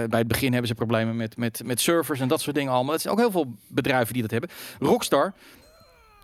[0.10, 2.93] bij het begin hebben ze problemen met, met, met servers en dat soort dingen allemaal.
[2.93, 4.49] Het zijn ook heel veel bedrijven die dat hebben.
[4.80, 5.34] Rockstar,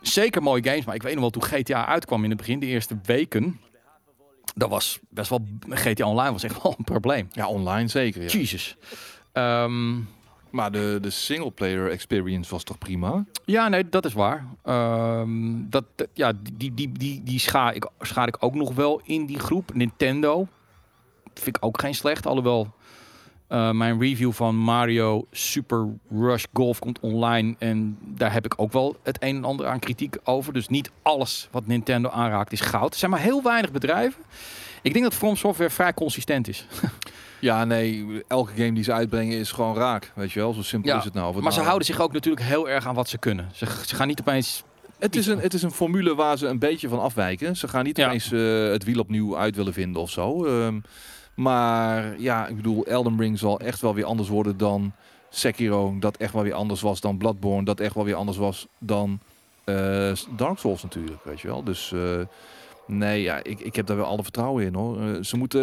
[0.08, 2.66] zeker mooie games, maar ik weet nog wel toen GTA uitkwam in het begin, de
[2.66, 3.60] eerste weken.
[4.56, 5.46] Dat was best wel.
[5.70, 7.28] GTA Online was echt wel een probleem.
[7.32, 8.22] Ja, online zeker.
[8.22, 8.28] Ja.
[8.28, 8.76] Jesus.
[9.32, 9.94] Ehm,
[10.50, 13.26] Maar de, de singleplayer experience was toch prima?
[13.46, 14.46] Ja, nee, dat is waar.
[14.64, 19.02] Ehm, dat, dat- ja, die, die, die, die schaar, ik, schaar ik ook nog wel
[19.04, 19.74] in die groep.
[19.74, 20.48] Nintendo
[21.34, 22.26] vind ik ook geen slecht.
[22.28, 22.74] Alhoewel,
[23.54, 27.56] Eh, mijn review van Mario Super Rush Golf komt online.
[27.60, 30.54] En daar heb ik ook wel het een en ander aan kritiek over.
[30.54, 32.94] Dus niet alles wat Nintendo aanraakt is goud.
[32.94, 34.24] Er zijn maar heel weinig bedrijven.
[34.82, 36.66] Ik denk dat From Software vrij consistent is.
[37.40, 40.12] Ja, nee, elke game die ze uitbrengen is gewoon raak.
[40.16, 41.34] Weet je wel, zo simpel Ja, is het nou.
[41.34, 43.50] Het Maar ze nou- houden zich ook natuurlijk heel erg aan wat ze kunnen.
[43.54, 44.64] Ze, ze gaan niet opeens...
[45.00, 47.56] Het is, een, het is een formule waar ze een beetje van afwijken.
[47.56, 48.06] Ze gaan niet Ja.
[48.08, 50.46] opeens eh, het wiel opnieuw uit willen vinden of zo.
[50.46, 50.80] Ehm,
[51.36, 54.94] maar ja, ik bedoel, Elden Ring zal echt wel weer anders worden dan
[55.30, 55.96] Sekiro.
[56.00, 57.66] Dat echt wel weer anders was dan Bloodborne.
[57.66, 59.20] Dat echt wel weer anders was dan
[59.64, 61.64] eh, Dark Souls natuurlijk, weet je wel.
[61.64, 62.20] Dus eh,
[62.88, 65.02] nee, ja, ik, ik heb daar wel alle vertrouwen in hoor.
[65.02, 65.62] Eh, ze, moeten,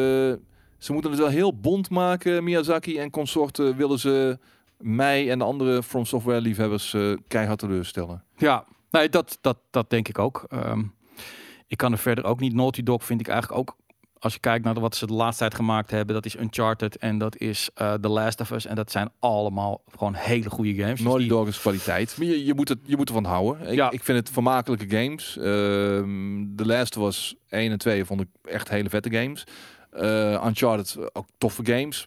[0.79, 3.77] ze moeten het wel heel bond maken, Miyazaki en consorten.
[3.77, 4.39] Willen ze
[4.77, 6.97] mij en de andere From Software liefhebbers
[7.29, 8.25] keihard teleurstellen.
[8.37, 10.45] Ja, nee, dat, dat, dat denk ik ook.
[10.49, 10.83] Ehm,
[11.67, 12.55] ik kan er verder ook niet.
[12.55, 13.77] Naughty Dog vind ik eigenlijk ook...
[14.23, 17.19] Als je kijkt naar wat ze de laatste tijd gemaakt hebben, dat is Uncharted en
[17.19, 18.67] dat is eh The Last of Us.
[18.67, 21.01] En dat zijn allemaal gewoon hele goede games.
[21.01, 22.15] Dus die- Dog is kwaliteit.
[22.19, 23.69] Maar je, je, moet het, je moet ervan houden.
[23.69, 23.91] Ik, Ja.
[23.91, 25.37] ik vind het vermakelijke games.
[25.37, 29.45] Ehm The Last was 1 en 2 vond ik echt hele vette games.
[29.91, 32.07] Eh, Uncharted ook toffe games.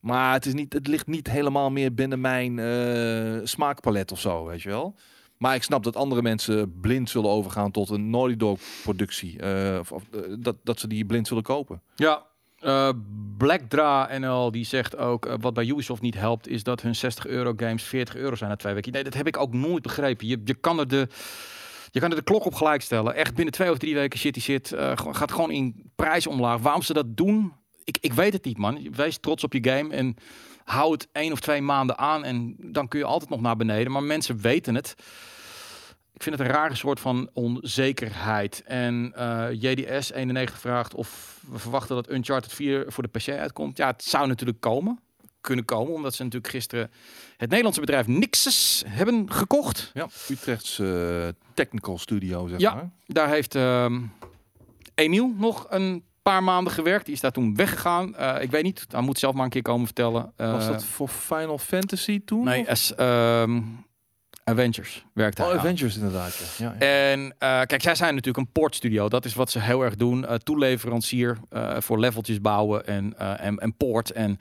[0.00, 4.44] Maar het, is niet, het ligt niet helemaal meer binnen mijn eh, smaakpalet of zo,
[4.44, 4.94] weet je wel.
[5.40, 9.38] Maar ik snap dat andere mensen blind zullen overgaan tot een Naughty Dog productie.
[9.38, 11.82] eh, of, eh, dat, dat ze die blind zullen kopen.
[11.94, 12.26] Ja,
[12.58, 12.90] eh
[13.36, 17.52] Blackdra NL die zegt ook, wat bij Ubisoft niet helpt, is dat hun 60 euro
[17.56, 18.92] games 40 euro zijn na twee weken.
[18.92, 20.26] Nee, dat heb ik ook nooit begrepen.
[20.26, 21.08] Je, je kan er de...
[21.90, 23.14] Je kan er de klok op gelijk stellen.
[23.14, 24.74] Echt binnen twee of drie weken shit die zit.
[24.94, 26.60] gaat gewoon in prijs omlaag.
[26.60, 27.52] Waarom ze dat doen,
[27.84, 28.88] ik, ik weet het niet, man.
[28.92, 30.16] Wees trots op je game en
[30.70, 32.24] hou het één of twee maanden aan.
[32.24, 33.92] En dan kun je altijd nog naar beneden.
[33.92, 34.94] Maar mensen weten het.
[36.12, 38.62] Ik vind het een rare soort van onzekerheid.
[38.66, 43.76] En eh, JDS 91 vraagt of we verwachten dat Uncharted 4 voor de PC uitkomt.
[43.76, 45.00] Ja, het zou natuurlijk komen.
[45.40, 46.90] Kunnen komen, omdat ze natuurlijk gisteren
[47.36, 49.90] het Nederlandse bedrijf Nixus hebben gekocht.
[49.94, 52.74] Ja, Utrechts eh, technical studio, zeg Ja.
[52.74, 52.90] maar.
[53.06, 54.00] Daar heeft ehm
[54.94, 57.04] Emiel nog een paar maanden gewerkt.
[57.04, 58.16] Die is daar toen weggegaan.
[58.16, 60.32] Eh, ik weet niet, hij moet zelf maar een keer komen vertellen.
[60.36, 62.44] Was Eh, dat voor Final Fantasy toen?
[62.44, 63.60] Nee, as, ehm,
[64.44, 65.58] Avengers werkt hij Oh, aan.
[65.58, 66.54] Avengers inderdaad.
[66.58, 66.64] Ja.
[66.64, 67.12] Ja, ja.
[67.12, 69.08] En eh, kijk, zij zijn natuurlijk een portstudio.
[69.08, 70.26] Dat is wat ze heel erg doen.
[70.42, 71.38] Toeleverancier
[71.78, 74.10] voor leveltjes bouwen en, en, en port.
[74.12, 74.38] En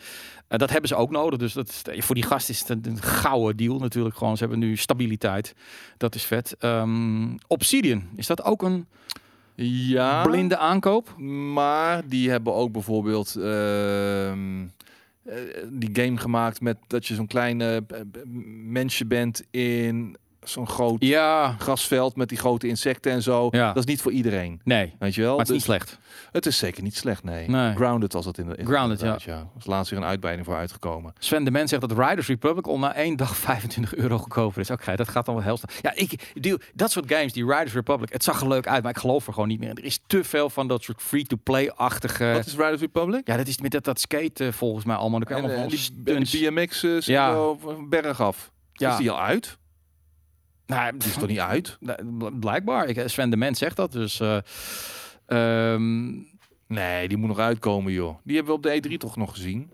[0.47, 1.39] dat hebben ze ook nodig.
[1.39, 4.17] Dus dat is, voor die gast is het een, een gouden deal natuurlijk.
[4.17, 5.53] Gewoon, ze hebben nu stabiliteit.
[5.97, 6.55] Dat is vet.
[6.59, 8.87] Ehm, Obsidian, is dat ook een
[9.61, 11.15] Ja, blinde aankoop?
[11.53, 14.63] maar die hebben ook bijvoorbeeld ehm,
[15.23, 15.35] eh,
[15.69, 18.23] die game gemaakt met dat je zo'n kleine eh, b-
[18.63, 20.15] mensje bent in
[20.51, 23.47] zo'n groot Ja, grasveld met die grote insecten en zo.
[23.51, 23.67] Ja.
[23.67, 24.61] Dat is niet voor iedereen.
[24.63, 24.95] nee.
[24.99, 25.29] Weet je wel?
[25.37, 25.99] Maar het is niet Dus slecht.
[26.31, 27.49] het is zeker niet slecht, nee.
[27.49, 27.75] Nee.
[27.75, 29.33] Grounded was het in de in Grounded, inderdaad, ja.
[29.37, 31.13] Er is laatst weer een uitbreiding voor uitgekomen.
[31.19, 34.69] Sven de Mens zegt dat Riders Republic al na één dag 25 euro goedkoper is.
[34.71, 35.75] Oké, dat gaat dan wel heel snel.
[35.81, 38.91] Ja, ik, die, dat soort games, die Riders Republic, het zag er leuk uit, maar
[38.91, 39.69] ik geloof er gewoon niet meer.
[39.69, 42.31] Er is te veel van dat soort free-to-play-achtige...
[42.33, 43.27] Wat is Riders Republic?
[43.27, 45.19] Ja, dat is met dat, dat skate eh, volgens mij allemaal.
[45.19, 47.53] Dan je En, allemaal eh, van die, BMX uh, Ja.
[47.89, 48.51] berg af.
[48.73, 48.91] Ja.
[48.91, 49.57] Is die al uit?
[50.69, 51.77] Nou, Die is toch niet uit?
[52.39, 52.87] Blijkbaar.
[52.87, 53.91] Ik, Sven de Mens zegt dat.
[53.91, 54.37] Dus, eh,
[55.25, 56.11] ehm,
[56.67, 58.17] Nee, die moet nog uitkomen, joh.
[58.23, 59.71] Die hebben we op de E3 toch nog gezien?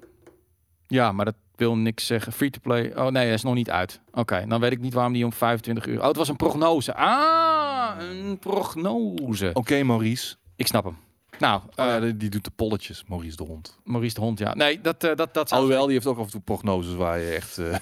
[0.88, 2.32] ja, maar dat wil niks zeggen.
[2.32, 2.94] Free-to-play.
[2.96, 4.02] Oh nee, hij is nog niet uit.
[4.12, 6.00] Oké, dan weet ik niet waarom die om 25 uur...
[6.02, 6.96] Oh, het was een prognose.
[6.96, 9.50] Ah, een prognose.
[9.54, 10.36] Oké, Maurice.
[10.56, 10.98] Ik snap hem.
[11.40, 13.78] Nou, Oh, ja, eh, die, die doet de polletjes, Maurice de hond.
[13.84, 14.54] Maurice de Hond, ja.
[14.54, 15.52] Nee, dat, eh, dat, dat.
[15.52, 17.58] Alhoewel, die heeft ook af en toe prognoses waar je echt...
[17.58, 17.76] eh,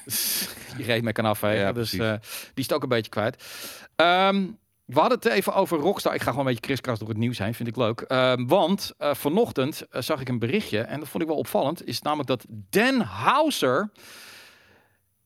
[0.78, 1.58] Die reed mij kan afvegen.
[1.60, 2.02] Ja, dus die
[2.54, 3.44] is het ook een beetje kwijt.
[3.96, 4.46] Ehm,
[4.86, 6.14] we hadden het even over Rockstar.
[6.14, 7.54] Ik ga gewoon een beetje kriskras door het nieuws heen.
[7.54, 8.02] Vind ik leuk.
[8.02, 10.80] Ehm, want vanochtend zag ik een berichtje.
[10.80, 11.88] En dat vond ik wel opvallend.
[11.88, 13.92] Is namelijk dat Dan Houser...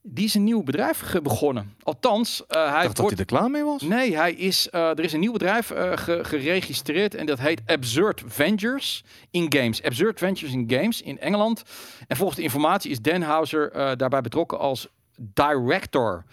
[0.09, 1.75] Die is een nieuw bedrijf begonnen.
[1.83, 3.11] Althans, eh, hij dacht dat wordt...
[3.11, 3.81] hij er klaar mee was.
[3.81, 7.61] Nee, hij is, eh, er is een nieuw bedrijf eh, ge- geregistreerd en dat heet
[7.65, 9.83] Absurd Ventures in Games.
[9.83, 11.63] Absurd Ventures in Games in Engeland.
[12.07, 16.23] En volgens de informatie is Dan Houser daarbij betrokken als director.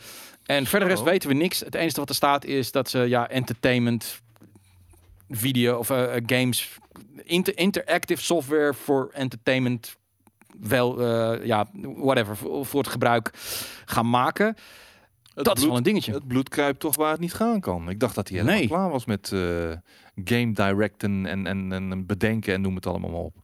[0.44, 1.08] En verder rest Zo.
[1.08, 1.60] weten we niks.
[1.60, 4.20] Het enige wat er staat is dat ze ja, entertainment,
[5.30, 5.86] video of
[6.26, 6.78] games,
[7.24, 9.96] inter- interactive software voor entertainment
[10.60, 13.30] wel, eh, ja, whatever, voor, het gebruik
[13.84, 14.56] gaan maken.
[15.34, 16.12] Het dat is wel een dingetje.
[16.12, 17.88] Het bloed kruipt toch waar het niet gaan kan.
[17.88, 18.68] Ik dacht dat hij helemaal Nee.
[18.68, 19.40] klaar was met eh,
[20.24, 23.34] game directen en, en, en bedenken en noem het allemaal maar op.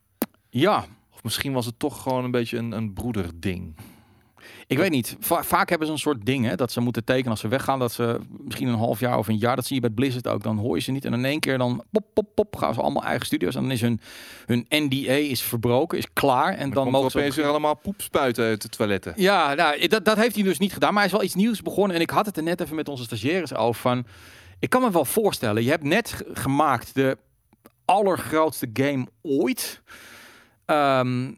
[0.48, 3.76] Ja, Of misschien was het toch gewoon een beetje een, een broederding.
[4.66, 5.16] Ik weet niet.
[5.20, 7.78] Va- vaak hebben ze een soort ding hè, dat ze moeten tekenen als ze weggaan.
[7.78, 10.42] Dat ze misschien een half jaar of een jaar, dat zie je bij Blizzard ook.
[10.42, 11.04] Dan hoor je ze niet.
[11.04, 13.54] En in één keer dan pop, pop, pop, gaan ze allemaal eigen studio's.
[13.54, 14.00] En dan is hun,
[14.46, 16.54] hun NDA is verbroken, is klaar.
[16.54, 17.18] En Dan mogen er ze...
[17.18, 19.12] opeens weer allemaal poep spuiten uit de toiletten.
[19.16, 20.90] Ja, nou, dat, dat heeft hij dus niet gedaan.
[20.92, 21.96] Maar hij is wel iets nieuws begonnen.
[21.96, 23.80] En ik had het er net even met onze stagiaires over.
[23.80, 24.06] Van,
[24.58, 27.18] ik kan me wel voorstellen, je hebt net gemaakt de
[27.84, 29.82] allergrootste game ooit.
[30.64, 31.30] Ehm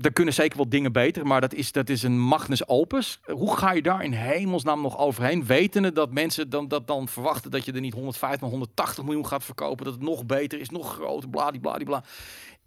[0.00, 3.20] er kunnen zeker wel dingen beter, maar dat is, dat is een magnus opus.
[3.24, 5.46] Hoe ga je daar in hemelsnaam nog overheen?
[5.46, 9.26] Wetende dat mensen dan, dat dan verwachten dat je er niet 150, maar 180 miljoen
[9.26, 9.84] gaat verkopen.
[9.84, 12.04] Dat het nog beter is, nog groter, bladibladibla.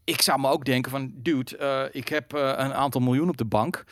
[0.04, 3.38] Ik zou me ook denken van, dude, eh, ik heb eh, een aantal miljoen op
[3.38, 3.84] de bank.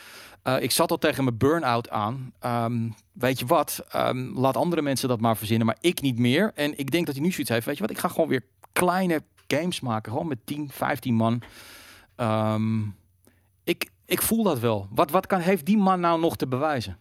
[0.43, 2.33] Eh, ik zat al tegen mijn burn-out aan.
[2.39, 3.85] Ehm, weet je wat?
[3.89, 6.51] Ehm, laat andere mensen dat maar verzinnen, maar ik niet meer.
[6.55, 7.65] En ik denk dat hij nu zoiets heeft.
[7.65, 7.91] Weet je wat?
[7.91, 10.11] Ik ga gewoon weer kleine games maken.
[10.11, 11.41] Gewoon met 10, 15 man.
[12.15, 12.81] Ehm,
[13.67, 14.87] ik, ik voel dat wel.
[14.91, 16.99] Wat, wat kan, heeft die man nou nog te bewijzen?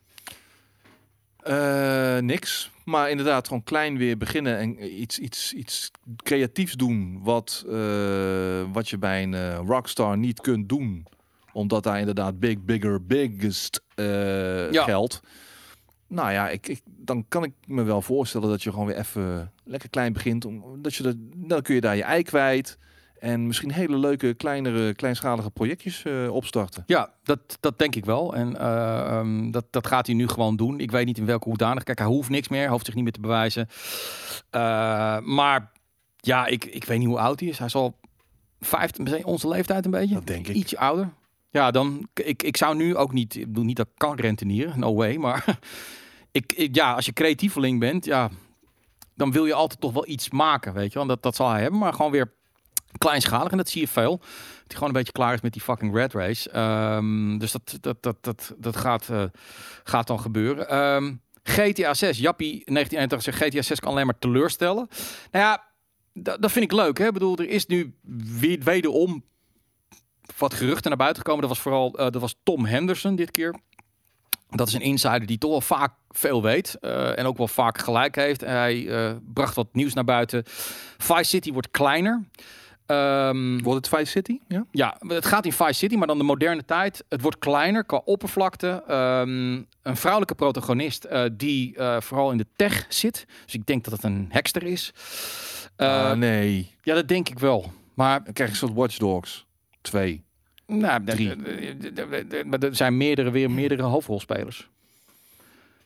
[1.36, 2.70] Eh, niks.
[2.84, 7.20] Maar inderdaad, gewoon klein weer beginnen en iets, iets, iets creatiefs doen.
[7.22, 11.06] Wat, eh, wat je bij een eh, Rockstar niet kunt doen.
[11.52, 14.84] Omdat daar inderdaad big, bigger, biggest Ja.
[14.84, 15.20] geldt.
[16.08, 19.52] Nou ja, ik, ik, dan kan ik me wel voorstellen dat je gewoon weer even
[19.64, 20.44] lekker klein begint.
[20.44, 22.78] Om, dat je er, dan kun je daar je ei kwijt.
[23.18, 26.84] En misschien hele leuke, kleinere, kleinschalige projectjes eh, opstarten.
[26.86, 28.34] Ja, dat, dat denk ik wel.
[28.34, 30.80] En eh, ehm, dat, dat gaat hij nu gewoon doen.
[30.80, 31.82] Ik weet niet in welke hoedanig.
[31.82, 32.60] Kijk, hij hoeft niks meer.
[32.60, 33.68] Hij hoeft zich niet meer te bewijzen.
[34.50, 35.72] Eh, maar
[36.16, 37.58] ja, ik, ik weet niet hoe oud hij is.
[37.58, 37.98] Hij zal
[38.60, 40.14] 15, onze leeftijd een beetje.
[40.14, 40.54] Dat denk ik.
[40.54, 41.08] Ietsje ouder.
[41.50, 44.78] Ja, dan, ik, ik zou nu ook niet, ik bedoel niet dat ik kan rentenieren,
[44.78, 45.44] no way, maar
[46.30, 48.30] ik, ik, ja, als je creatieveling bent, ja,
[49.14, 51.08] dan wil je altijd toch wel iets maken, weet je wel.
[51.08, 52.32] Dat, dat zal hij hebben, maar gewoon weer
[52.98, 54.20] kleinschalig en dat zie je veel.
[54.66, 56.50] Hij gewoon een beetje klaar is met die fucking red race.
[56.50, 59.24] Ehm, dus dat, dat, dat, dat, dat gaat, eh,
[59.84, 60.68] gaat dan gebeuren.
[60.68, 64.88] Ehm, GTA 6, Jappie 1981 zegt GTA 6 kan alleen maar teleurstellen.
[65.30, 65.64] Nou ja,
[66.12, 66.98] dat, vind ik leuk.
[66.98, 67.06] Hè?
[67.06, 67.94] Ik bedoel, er is nu
[68.40, 69.24] weer wederom
[70.38, 71.40] wat geruchten naar buiten gekomen.
[71.40, 73.54] Dat was vooral eh, dat was Tom Henderson dit keer.
[74.48, 77.78] Dat is een insider die toch wel vaak veel weet eh, en ook wel vaak
[77.78, 78.40] gelijk heeft.
[78.40, 78.88] Hij
[79.32, 80.42] bracht wat nieuws naar buiten.
[80.96, 82.24] Vice City wordt kleiner.
[82.86, 84.38] Ehm, Wordt het Vice City?
[84.48, 84.64] Ja.
[84.70, 87.04] ja, het gaat in Vice City, maar dan de moderne tijd.
[87.08, 88.82] Het wordt kleiner qua oppervlakte.
[88.88, 93.26] Ehm, een vrouwelijke protagonist eh, die eh, vooral in de tech zit.
[93.44, 94.92] Dus ik denk dat het een hekster is.
[95.76, 96.74] Eh, Ah, nee.
[96.82, 97.72] Ja, dat denk ik wel.
[97.94, 99.46] Maar Dan krijg je een soort Watch Dogs
[99.80, 100.24] 2.
[100.66, 101.32] Nou, Drie.
[102.44, 104.68] maar er zijn meerdere, weer meerdere hoofdrolspelers.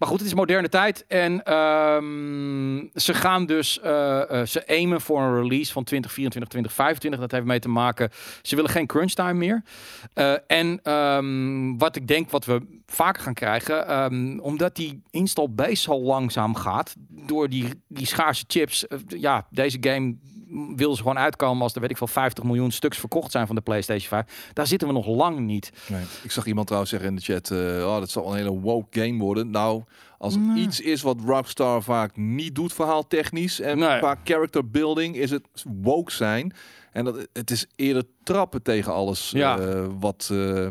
[0.01, 1.05] Maar goed, het is moderne tijd.
[1.09, 7.21] En ehm, ze gaan dus, eh, eh, ze aimen voor een release van 2024, 2025.
[7.21, 8.11] Dat heeft mee te maken,
[8.43, 9.63] ze willen geen crunch time meer.
[10.13, 15.49] Eh, en ehm, wat ik denk, wat we vaker gaan krijgen, ehm, omdat die install
[15.51, 18.87] base zo langzaam gaat, door die, die schaarse chips.
[19.07, 20.17] ja, deze game
[20.77, 23.55] wil ze gewoon uitkomen als er, weet ik veel, 50 miljoen stuks verkocht zijn van
[23.57, 24.51] de PlayStation 5.
[24.53, 25.73] Daar zitten we nog lang niet.
[25.89, 26.03] Nee.
[26.23, 29.01] Ik zag iemand trouwens zeggen in de chat, eh, oh, dat zal een hele woke
[29.01, 29.51] game worden.
[29.51, 29.83] Nou,
[30.19, 30.63] als er Nee.
[30.63, 33.99] iets is wat Rockstar vaak niet doet verhaal technisch en Nee.
[33.99, 35.49] qua character building, is het
[35.83, 36.53] woke zijn.
[36.93, 39.59] En dat, het is eerder trappen tegen alles Ja.
[39.59, 40.69] eh, wat, eh,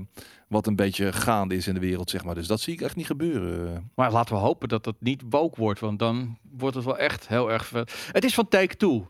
[0.48, 2.36] wat een beetje gaande is in de wereld, zeg maar.
[2.36, 3.92] Dus dat zie ik echt niet gebeuren.
[3.96, 7.28] Maar laten we hopen dat dat niet woke wordt, want dan wordt het wel echt
[7.28, 7.66] heel erg...
[7.66, 9.08] ver- Het is van Take-Two.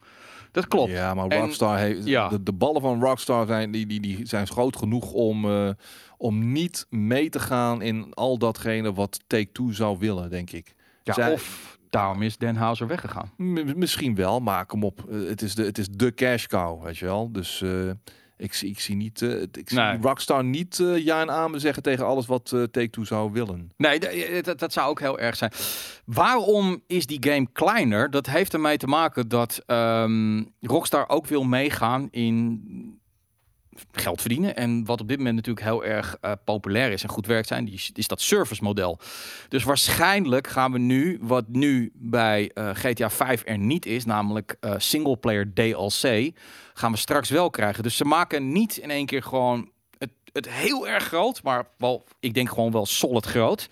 [0.51, 0.91] Dat klopt.
[0.91, 2.27] Ja, maar En- Rockstar heeft ja.
[2.29, 5.69] de, de ballen van Rockstar zijn die, die, die zijn groot genoeg om, eh,
[6.17, 10.75] om niet mee te gaan in al datgene wat Take Two zou willen, denk ik.
[11.03, 13.31] Ja, Zij- of daarom is Den Houser weggegaan.
[13.75, 16.97] Misschien wel, maar kom op, eh, het is de, het is de cash cow, weet
[16.97, 17.31] je wel.
[17.31, 17.69] Dus eh,
[18.39, 19.97] ik, zie, ik zie niet, het- ik zie Nee.
[20.01, 23.71] Rockstar niet eh, ja en amen zeggen tegen alles wat eh, Take Two zou willen.
[23.77, 25.51] Nee, dat, dat zou ook heel erg zijn.
[26.05, 28.11] Waarom is die game kleiner?
[28.11, 32.98] Dat heeft ermee te maken dat ehm, Rockstar ook wil meegaan in
[33.91, 34.55] geld verdienen.
[34.55, 37.65] En wat op dit moment natuurlijk heel erg eh, populair is en goed werkt zijn,
[37.65, 38.99] die is, dat service model.
[39.47, 44.55] Dus waarschijnlijk gaan we nu, wat nu bij eh, GTA 5 er niet is, namelijk
[44.59, 46.31] eh single player DLC,
[46.73, 47.83] gaan we straks wel krijgen.
[47.83, 52.03] Dus ze maken niet in één keer gewoon het, het heel erg groot, maar wel,
[52.19, 53.69] ik denk gewoon wel solid groot.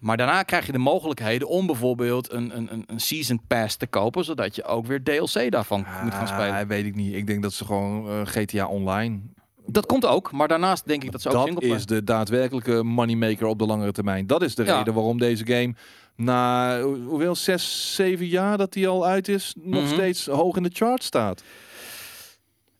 [0.00, 4.24] Maar daarna krijg je de mogelijkheden om bijvoorbeeld een, een, een, season pass te kopen,
[4.24, 6.54] zodat je ook weer DLC daarvan moet gaan spelen.
[6.54, 7.14] Ah, weet ik niet.
[7.14, 9.20] Ik denk dat ze gewoon eh, GTA Online.
[9.66, 13.46] Dat komt ook, maar daarnaast denk ik dat ze ook Dat is de daadwerkelijke moneymaker
[13.46, 14.26] op de langere termijn.
[14.26, 14.78] Dat is de Ja.
[14.78, 15.74] reden waarom deze game
[16.16, 19.92] na hoe- hoeveel zes, zeven jaar dat die al uit is, nog Mhm.
[19.92, 21.42] steeds hoog in de chart staat.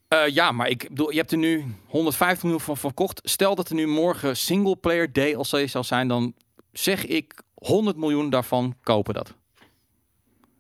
[0.09, 3.21] Eh, ja, maar ik bedoel, je hebt er nu 150 miljoen van verkocht.
[3.25, 6.35] Stel dat er nu morgen single player DLC zal zijn, dan
[6.73, 9.35] zeg ik 100 miljoen daarvan kopen dat.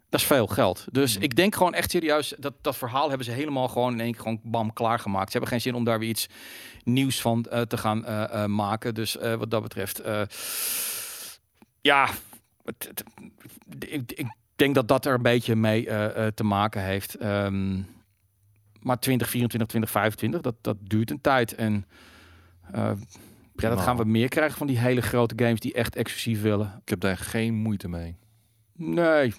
[0.09, 0.85] Dat is veel geld.
[0.93, 1.23] Dus Mhm.
[1.25, 4.21] ik denk gewoon echt serieus, dat, dat verhaal hebben ze helemaal gewoon in één keer
[4.23, 5.27] gewoon bam klaargemaakt.
[5.27, 6.29] Ze hebben geen zin om daar weer iets
[6.85, 8.95] nieuws van eh, te gaan eh, eh, maken.
[8.95, 10.03] Dus wat dat betreft,
[11.81, 12.09] ja,
[12.65, 13.05] het- het-
[13.93, 15.85] ik, ik denk dat dat er een beetje mee
[16.35, 17.15] te maken heeft.
[17.15, 17.75] Ehm,
[18.81, 21.55] maar 2024, 2025, dat, dat duurt een tijd.
[21.55, 21.87] En
[23.61, 23.89] ja, dat Nou.
[23.91, 26.79] gaan we meer krijgen van die hele grote games die echt exclusief willen.
[26.83, 28.17] Ik heb daar geen moeite mee.
[28.77, 29.35] Nee.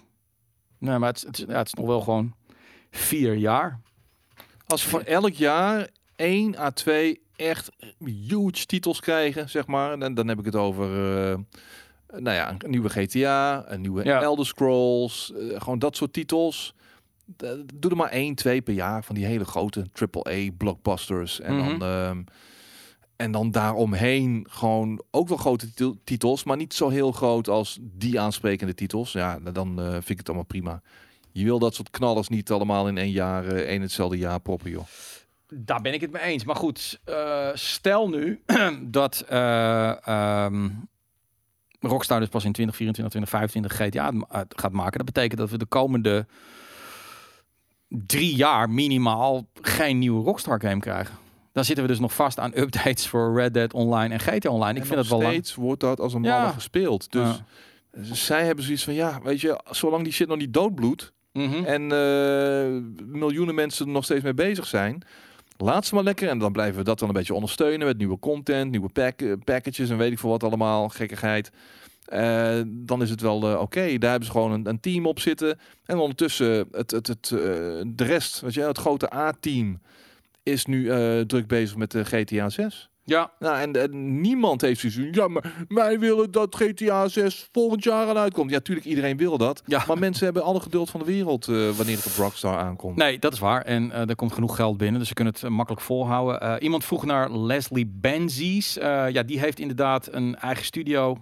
[0.77, 2.33] Nee, maar het, is- het, is- ja, het is nog wel gewoon
[2.91, 3.79] vier jaar.
[4.67, 7.69] Als we van elk jaar één à twee echt
[8.27, 9.99] huge titels krijgen, zeg maar.
[9.99, 10.85] Dan, dan heb ik het over,
[11.29, 11.37] eh,
[12.19, 14.21] nou ja, een nieuwe GTA, een nieuwe Ja.
[14.21, 16.73] Elder Scrolls, eh, gewoon dat soort titels.
[17.37, 21.39] D- Doe er maar één, twee per jaar van die hele grote AAA blockbusters.
[21.39, 21.79] En Mhm.
[21.79, 21.89] dan...
[21.89, 22.23] ehm,
[23.21, 27.77] en dan daaromheen gewoon ook wel grote titel- titels, maar niet zo heel groot als
[27.81, 29.11] die aansprekende titels.
[29.11, 30.81] Ja, dan eh, vind ik het allemaal prima.
[31.31, 34.71] Je wil dat soort knallers niet allemaal in één jaar, eh, één hetzelfde jaar proppen,
[34.71, 34.85] joh.
[35.47, 36.43] Daar ben ik het mee eens.
[36.43, 38.41] Maar goed, eh, stel nu
[38.81, 40.69] dat ehm,
[41.79, 44.11] Rockstar dus pas in 2024, 2025 GTA
[44.49, 44.97] gaat maken.
[44.97, 46.25] Dat betekent dat we de komende
[47.87, 51.20] drie jaar minimaal geen nieuwe Rockstar game krijgen.
[51.51, 54.79] Dan zitten we dus nog vast aan updates voor Red Dead Online en GTA Online.
[54.79, 55.31] Ik vind dat wel lang.
[55.31, 56.39] steeds wordt dat als een Ja.
[56.41, 57.11] malle gespeeld.
[57.11, 57.27] Dus
[58.07, 58.15] Ja.
[58.15, 61.63] zij hebben zoiets van, ja, weet je, zolang die shit nog niet doodbloedt Mhm.
[61.63, 65.01] en eh, miljoenen mensen er nog steeds mee bezig zijn,
[65.57, 66.29] laat ze maar lekker.
[66.29, 69.31] En dan blijven we dat dan een beetje ondersteunen met nieuwe content, nieuwe pack, eh,
[69.43, 71.51] packages en weet ik veel wat allemaal, gekkigheid.
[72.05, 73.97] Eh, dan is het wel oké.
[73.97, 75.59] Daar hebben ze gewoon een, een team op zitten.
[75.85, 77.27] En ondertussen het, het, het,
[77.87, 79.79] de rest, weet je, het grote A-team
[80.43, 82.89] is nu eh, druk bezig met de GTA 6.
[83.03, 87.83] Ja, Nou, en, en niemand heeft zoiets ja, maar wij willen dat GTA 6 volgend
[87.83, 88.49] jaar aan uitkomt.
[88.49, 89.63] Ja, natuurlijk, iedereen wil dat.
[89.65, 89.83] Ja.
[89.87, 92.95] Maar mensen hebben alle geduld van de wereld eh, wanneer het op Rockstar aankomt.
[92.97, 93.61] Nee, dat is waar.
[93.61, 96.41] En eh, er komt genoeg geld binnen, dus ze kunnen het eh, makkelijk volhouden.
[96.41, 98.77] Eh, iemand vroeg naar Leslie Benzies.
[98.77, 101.17] Eh, ja, die heeft inderdaad een eigen studio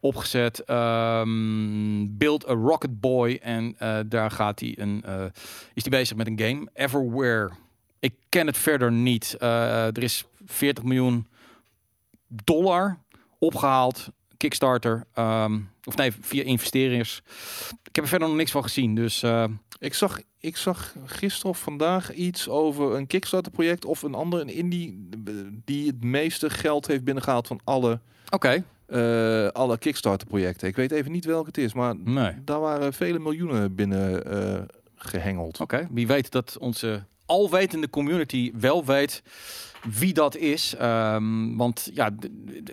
[0.00, 0.64] opgezet.
[0.64, 3.38] Ehm, Build a Rocket Boy.
[3.42, 5.24] En eh, daar gaat hij een, eh,
[5.74, 6.68] is hij bezig met een game.
[6.74, 7.50] Everwhere.
[8.04, 9.36] Ik ken het verder niet.
[9.38, 11.26] Eh, er is 40 miljoen
[12.28, 12.98] dollar
[13.38, 14.08] opgehaald.
[14.36, 15.04] Kickstarter.
[15.14, 17.22] Ehm, of nee, via investeerders.
[17.82, 18.94] Ik heb er verder nog niks van gezien.
[18.94, 19.44] Dus eh,
[19.78, 24.42] Ik, zag, ik zag gisteren of vandaag iets over een Kickstarter project of een andere
[24.42, 25.34] een indie eh,
[25.64, 28.00] die het meeste geld heeft binnengehaald van alle,
[28.30, 28.64] oké.
[29.52, 30.68] alle Kickstarter projecten.
[30.68, 32.32] Ik weet even niet welke het is, maar Nee.
[32.44, 34.62] daar waren vele miljoenen binnen eh,
[34.96, 35.60] gehengeld.
[35.60, 39.22] Oké, wie weet dat onze alwetende community wel weet
[39.90, 40.74] wie dat is.
[40.74, 42.10] Ehm, want ja,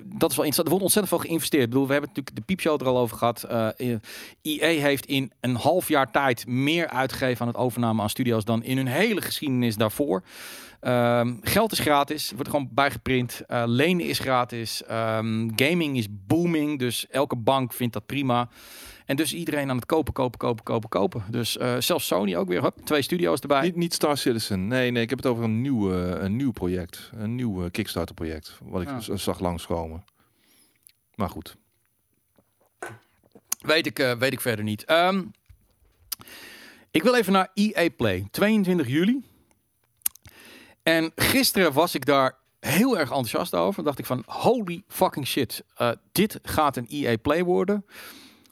[0.06, 0.58] dat is wel interessant.
[0.58, 1.64] Er wordt ontzettend veel geïnvesteerd.
[1.64, 3.44] Ik bedoel, we hebben natuurlijk de piepshow er al over gehad.
[3.44, 3.68] Eh
[4.42, 8.64] EA heeft in een half jaar tijd meer uitgegeven aan het overname aan studio's dan
[8.64, 10.24] in hun hele geschiedenis daarvoor.
[10.80, 13.42] Ehm, geld is gratis, wordt gewoon bijgeprint.
[13.48, 14.84] Eh lenen is gratis.
[14.84, 18.50] Ehm, gaming is booming, dus elke bank vindt dat prima.
[19.06, 21.24] En dus iedereen aan het kopen, kopen, kopen, kopen, kopen.
[21.30, 22.72] Dus eh, zelfs Sony ook weer.
[22.84, 23.62] Twee studio's erbij.
[23.62, 24.68] Niet, niet Star Citizen.
[24.68, 27.10] Nee, nee, ik heb het over een nieuw, een nieuw project.
[27.16, 28.58] Een nieuw eh, Kickstarter project.
[28.64, 29.00] Wat ik Ah.
[29.00, 30.04] z- zag langskomen.
[31.16, 31.56] Maar goed.
[33.60, 34.84] Weet ik, eh, weet ik verder niet.
[34.86, 35.24] Ehm,
[36.92, 38.28] ik wil even naar EA Play.
[38.32, 39.22] 22 juli.
[40.84, 43.84] En gisteren was ik daar heel erg enthousiast over.
[43.84, 45.64] Dacht ik van, holy fucking shit.
[46.12, 47.86] dit gaat een EA Play worden.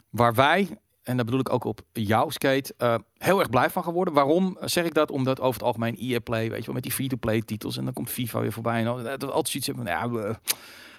[0.09, 0.69] Waar wij,
[1.03, 4.13] en dat bedoel ik ook op jou, Skate, eh, heel erg blij van gaan worden.
[4.13, 5.11] Waarom zeg ik dat?
[5.11, 7.77] Omdat over het algemeen EA Play, weet je wel, met die free-to-play titels.
[7.77, 8.79] En dan komt FIFA weer voorbij.
[8.79, 10.35] En dan, dat altijd zoiets van, ja, eh,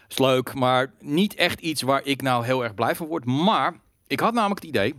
[0.09, 0.55] is leuk.
[0.55, 3.25] Maar niet echt iets waar ik nou heel erg blij van word.
[3.25, 4.95] Maar ik had namelijk het idee.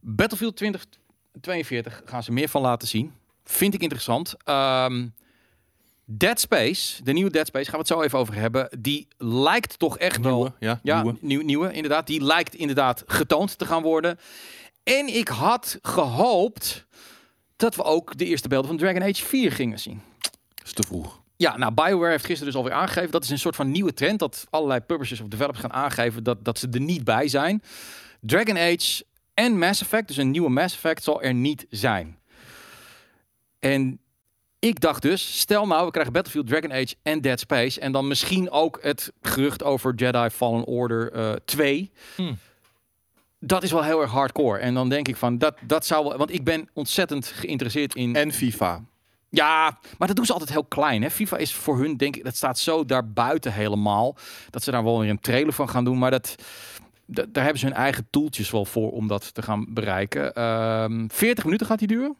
[0.00, 3.12] Battlefield 2042 gaan ze meer van laten zien.
[3.44, 4.34] Vind ik interessant.
[4.44, 5.06] Ehm,
[6.10, 8.68] Dead Space, de nieuwe Dead Space, gaan we het zo even over hebben.
[8.78, 11.18] Die lijkt toch echt wel Nieuwe, ja, ja, nieuwe.
[11.20, 12.06] nieuw, nieuwe, inderdaad.
[12.06, 14.18] Die lijkt inderdaad getoond te gaan worden.
[14.82, 16.86] En ik had gehoopt
[17.56, 20.00] dat we ook de eerste beelden van Dragon Age 4 gingen zien.
[20.64, 21.20] is te vroeg.
[21.36, 23.10] Ja, nou, BioWare heeft gisteren dus alweer aangegeven.
[23.10, 24.18] Dat is een soort van nieuwe trend.
[24.18, 27.62] Dat allerlei publishers of developers gaan aangeven dat, dat ze er niet bij zijn.
[28.20, 29.04] Dragon Age
[29.34, 32.18] en Mass Effect, dus een nieuwe Mass Effect, zal er niet zijn.
[33.58, 34.00] En
[34.58, 37.80] ik dacht dus, stel nou, we krijgen Battlefield, Dragon Age en Dead Space.
[37.80, 41.90] En dan misschien ook het gerucht over Jedi Fallen Order eh 2.
[42.16, 42.38] Hmm.
[43.40, 44.58] Dat is wel heel erg hardcore.
[44.58, 46.16] En dan denk ik van, dat, dat zou wel...
[46.18, 48.16] Want ik ben ontzettend geïnteresseerd in...
[48.16, 48.84] En FIFA.
[49.30, 51.02] Ja, maar dat doen ze altijd heel klein.
[51.02, 51.10] Hè?
[51.10, 54.16] FIFA is voor hun, denk ik, dat staat zo daarbuiten helemaal.
[54.50, 55.98] Dat ze daar wel weer een trailer van gaan doen.
[55.98, 56.34] Maar dat,
[57.06, 60.34] da- daar hebben ze hun eigen toeltjes wel voor om dat te gaan bereiken.
[60.34, 62.16] Ehm 40 minuten gaat die duren.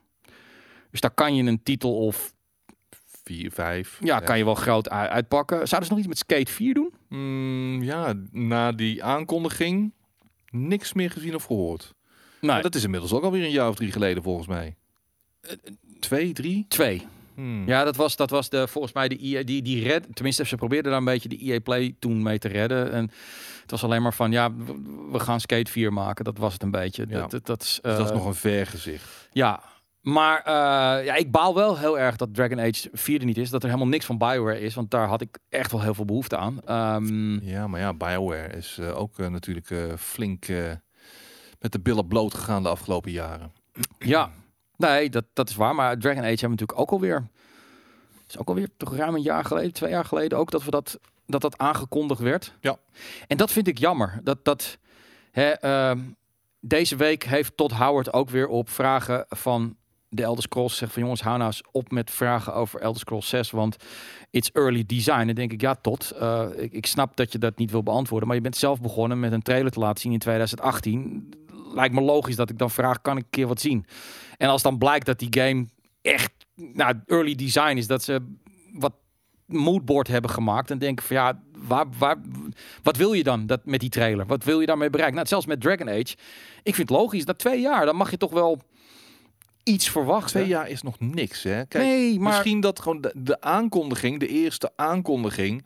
[0.91, 2.33] Dus daar kan je een titel of
[3.25, 3.99] Vier, vijf.
[4.03, 5.69] ja, kan je wel groot uitpakken.
[5.69, 6.95] Zouden ze nog iets met Skate 4 doen?
[7.09, 9.93] Mm, ja, na die aankondiging
[10.51, 11.95] niks meer gezien of gehoord.
[12.41, 14.77] Nee, dat is inmiddels ook alweer een jaar of drie geleden volgens mij.
[16.01, 16.65] Twee, drie?
[16.69, 17.07] twee.
[17.35, 17.67] Hmm.
[17.67, 20.57] Ja, dat was, dat was de, volgens mij de EA, die, die red, tenminste ze
[20.57, 22.93] probeerden daar een beetje de EA Play toen mee te redden.
[22.93, 23.11] En
[23.63, 24.75] het was alleen maar van, ja, we,
[25.13, 26.25] we gaan Skate 4 maken.
[26.25, 27.07] Dat was het een beetje.
[27.09, 27.21] Ja.
[27.21, 29.29] Dat, dat, dat is, Dus dat is eh, nog een vergezicht.
[29.33, 29.63] Ja,
[30.01, 33.51] maar eh, ja, ik baal wel heel erg dat Dragon Age 4 er niet is.
[33.51, 34.75] Dat er helemaal niks van Bioware is.
[34.75, 36.61] Want daar had ik echt wel heel veel behoefte aan.
[36.65, 40.47] Ehm, Ja, maar ja, BioWare is eh, ook eh, natuurlijk flink
[41.61, 43.53] met de billen bloot gegaan de afgelopen jaren.
[43.99, 44.31] ja,
[44.77, 45.75] nee, dat, dat is waar.
[45.75, 47.29] Maar Dragon Age hebben we natuurlijk ook alweer...
[48.23, 50.51] Het is ook alweer toch ruim een jaar geleden, twee jaar geleden ook...
[50.51, 52.55] dat we dat, dat, dat aangekondigd werd.
[52.61, 52.79] Ja.
[53.27, 54.21] En dat vind ik jammer.
[54.23, 54.79] Dat, dat,
[55.31, 56.01] hè, ehm,
[56.61, 59.77] deze week heeft Todd Howard ook weer op vragen van
[60.09, 63.29] de Elder Scrolls gezegd van jongens, hou nou eens op met vragen over Elder Scrolls
[63.29, 63.77] 6, want
[64.31, 65.27] it's early design.
[65.27, 68.29] Dan denk ik, ja Todd, eh, ik, ik snap dat je dat niet wil beantwoorden,
[68.29, 71.29] maar je bent zelf begonnen met een trailer te laten zien in 2018.
[71.75, 73.87] Lijkt me logisch dat ik dan vraag, kan ik een keer wat zien?
[74.37, 75.67] En als dan blijkt dat die game
[76.03, 78.21] echt, nou, early design is, dat ze
[78.73, 78.93] wat
[79.47, 82.17] moodboard hebben gemaakt, dan denk van ja, waar, waar,
[82.83, 84.27] wat wil je dan dat, met die trailer?
[84.27, 85.17] Wat wil je daarmee bereiken?
[85.17, 86.17] Nou, zelfs met Dragon Age.
[86.63, 88.61] Ik vind het logisch, na twee jaar, dan mag je toch wel
[89.69, 90.31] iets verwachten.
[90.31, 91.67] Twee jaar is nog niks, hè?
[91.67, 95.65] Kijk, nee, maar misschien dat gewoon de, de aankondiging, de eerste aankondiging,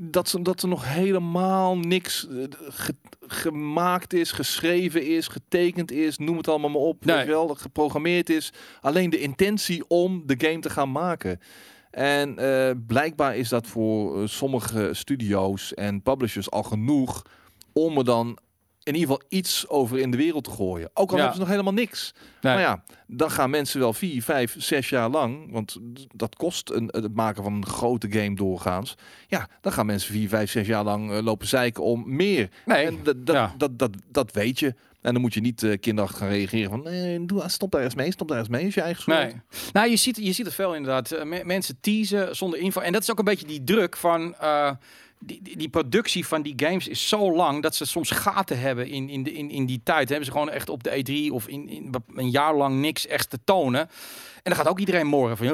[0.00, 2.36] dat ze, dat er nog helemaal niks eh,
[2.68, 7.16] ge- gemaakt is, geschreven is, getekend is, noem het allemaal maar op, Nee.
[7.16, 8.52] weet je wel, geprogrammeerd is.
[8.80, 11.40] Alleen de intentie om de game te gaan maken.
[11.90, 17.22] En eh, blijkbaar is dat voor eh, sommige studio's en publishers al genoeg
[17.72, 18.38] om er dan
[18.94, 20.90] in ieder geval iets over in de wereld te gooien.
[20.94, 21.22] Ook al Ja.
[21.22, 22.14] hebben ze nog helemaal niks.
[22.40, 22.52] Nee.
[22.52, 25.76] Maar ja, dan gaan mensen wel vier, vijf, zes jaar lang, want
[26.14, 28.94] dat kost een, het maken van een grote game doorgaans.
[29.28, 32.48] Ja, dan gaan mensen vier, vijf, zes jaar lang eh, lopen zeiken om meer.
[32.64, 33.54] nee, En dat, dat, ja.
[33.58, 34.74] dat, dat, dat weet je.
[35.00, 37.94] En dan moet je niet eh, kinderachtig gaan reageren van, nee, doe, stop daar eens
[37.94, 39.18] mee, stop daar eens mee, is je eigen schuld.
[39.18, 39.34] Nee.
[39.72, 41.10] Nou, je ziet, je ziet het veel inderdaad.
[41.12, 42.80] Eh, me- mensen teasen zonder info.
[42.80, 44.34] En dat is ook een beetje die druk van...
[45.20, 49.08] die, die, productie van die games is zo lang dat ze soms gaten hebben in,
[49.08, 50.08] in, de, in, in die tijd.
[50.08, 53.30] Hebben ze gewoon echt op de E3 of in, in een jaar lang niks echt
[53.30, 53.80] te tonen.
[53.80, 55.46] En dan gaat ook iedereen morgen van,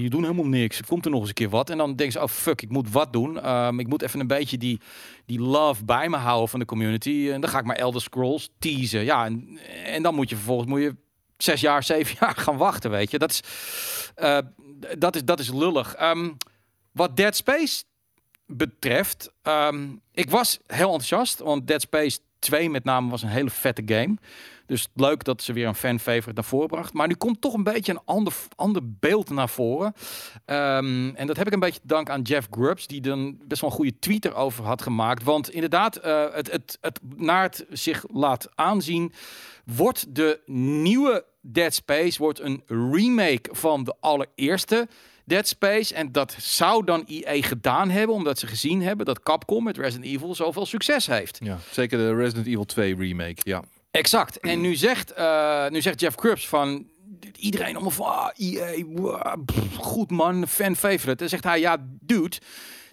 [0.00, 0.80] je doet helemaal niks.
[0.80, 1.70] Komt er nog eens een keer wat?
[1.70, 3.40] En dan denken ze, oh fuck, ik moet wat doen.
[3.40, 4.80] Ehm, ik moet even een beetje die,
[5.26, 7.28] die love bij me houden van de community.
[7.32, 9.04] En dan ga ik maar Elder Scrolls teasen.
[9.04, 10.96] Ja, en, en dan moet je vervolgens moet je
[11.36, 13.18] zes jaar, zeven jaar gaan wachten, weet je.
[13.18, 13.40] Dat is,
[14.14, 14.38] eh,
[14.98, 15.94] dat is, dat is lullig.
[15.94, 16.30] Ehm,
[16.92, 17.84] wat Dead Space
[18.46, 23.50] betreft, ehm, ik was heel enthousiast, want Dead Space 2 met name was een hele
[23.50, 24.16] vette game.
[24.66, 26.92] Dus leuk dat ze weer een fan favorite naar voren bracht.
[26.92, 29.94] Maar nu komt toch een beetje een ander, ander beeld naar voren.
[30.44, 33.60] Ehm, en dat heb ik een beetje te danken aan Jeff Grubbs, die dan best
[33.60, 35.22] wel een goede tweet erover had gemaakt.
[35.22, 39.12] Want inderdaad, eh, het, het, het, naar het zich laat aanzien,
[39.64, 44.88] wordt de nieuwe Dead Space wordt een remake van de allereerste
[45.24, 45.94] Dead Space.
[45.94, 50.10] En dat zou dan EA gedaan hebben, omdat ze gezien hebben dat Capcom met Resident
[50.10, 51.38] Evil zoveel succes heeft.
[51.42, 53.62] Ja, zeker de Resident Evil 2 remake, ja.
[53.90, 54.38] Exact.
[54.40, 56.86] En nu zegt, eh, nu zegt Jeff Grubbs van
[57.36, 61.14] iedereen allemaal van ah, EA, pff, goed man, fan favorite.
[61.14, 62.36] Dan zegt hij ja, dude.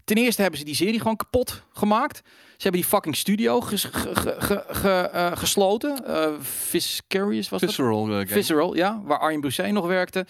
[0.03, 2.21] Ten eerste hebben ze die serie gewoon kapot gemaakt.
[2.61, 6.05] Ze hebben die fucking studio ges- ge- ge- ge- ge- eh, gesloten.
[6.05, 7.69] Eh Viscarius was dat?
[7.69, 8.27] Visceral eh, game.
[8.27, 10.25] Visceral, ja, waar Arjen Broussé nog werkte.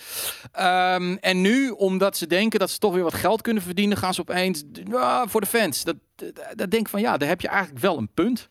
[0.52, 4.14] Ehm, en nu, omdat ze denken dat ze toch weer wat geld kunnen verdienen, gaan
[4.14, 5.84] ze opeens ah, voor de fans.
[5.84, 8.50] Dat, dat, dat denk ik van ja, daar heb je eigenlijk wel een punt.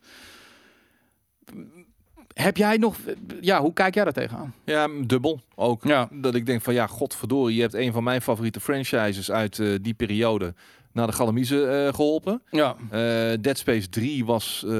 [2.33, 2.95] Heb jij nog,
[3.39, 4.53] ja, hoe kijk jij daar tegenaan?
[4.65, 5.83] Ja, dubbel ook.
[5.83, 6.09] Ja.
[6.11, 9.75] Dat ik denk van ja, godverdorie, je hebt een van mijn favoriete franchises uit eh,
[9.81, 10.53] die periode
[10.93, 12.41] naar de Galamiezen eh, geholpen.
[12.51, 12.99] Ja, Eh,
[13.41, 14.71] Dead Space 3 was eh,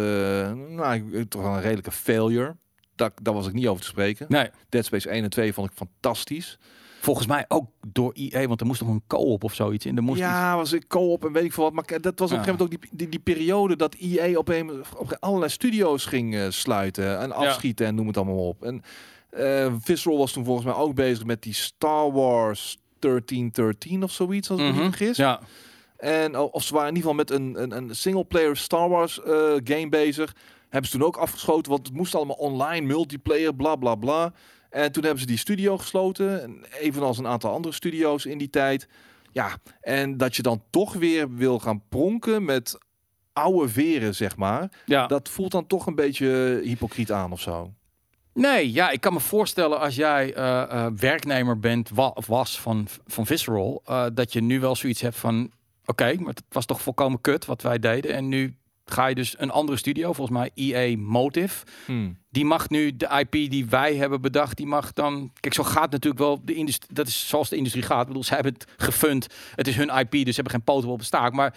[0.51, 2.55] nou, ik- toch wel een redelijke failure.
[2.95, 4.25] Daar, daar was ik niet over te spreken.
[4.29, 4.49] nee.
[4.69, 6.57] Dead Space 1 en 2 vond ik fantastisch.
[6.99, 9.97] Volgens mij ook door EA, want er moest nog een co-op of zoiets in.
[9.97, 11.73] Er moest iets- Ja, was ik co-op en weet ik veel wat.
[11.73, 12.43] Maar dat was op een Ja.
[12.43, 16.05] gegeven moment ook die, die, die periode dat EA op een op een- allerlei studio's
[16.05, 18.63] ging eh, sluiten en afschieten en noem het allemaal op.
[18.63, 18.81] En
[19.29, 24.49] eh Visceral was toen volgens mij ook bezig met die Star Wars 1313 of zoiets,
[24.49, 24.81] als ik me Mhm.
[24.81, 25.17] niet vergis.
[25.17, 25.39] Ja,
[26.01, 29.21] En o- of ze waren in ieder geval met een, een, een single-player Star Wars
[29.21, 29.33] eh,
[29.63, 30.35] game bezig.
[30.69, 34.33] Hebben ze toen ook afgeschoten, want het moest allemaal online, multiplayer, bla bla bla.
[34.69, 38.49] En toen hebben ze die studio gesloten, en evenals een aantal andere studio's in die
[38.49, 38.87] tijd.
[39.31, 42.77] Ja, en dat je dan toch weer wil gaan pronken met
[43.33, 44.71] oude veren, zeg maar.
[44.85, 45.07] Ja.
[45.07, 47.73] Dat voelt dan toch een beetje hypocriet aan of zo.
[48.33, 52.59] Nee, ja, ik kan me voorstellen als jij eh, eh, werknemer bent wa of was
[52.59, 55.51] van, van Visceral, eh, dat je nu wel zoiets hebt van,
[55.91, 58.13] oké, maar het was toch volkomen kut wat wij deden.
[58.13, 61.65] En nu ga je dus een andere studio, volgens mij EA Motive.
[61.85, 62.17] Hmm.
[62.29, 65.31] Die mag nu de IP die wij hebben bedacht, die mag dan.
[65.39, 66.95] Kijk, zo gaat natuurlijk wel de industrie.
[66.95, 68.01] Dat is zoals de industrie gaat.
[68.01, 69.27] Ik bedoel, ze hebben het gefund.
[69.55, 71.33] Het is hun IP, dus ze hebben geen poten op de staak.
[71.33, 71.55] Maar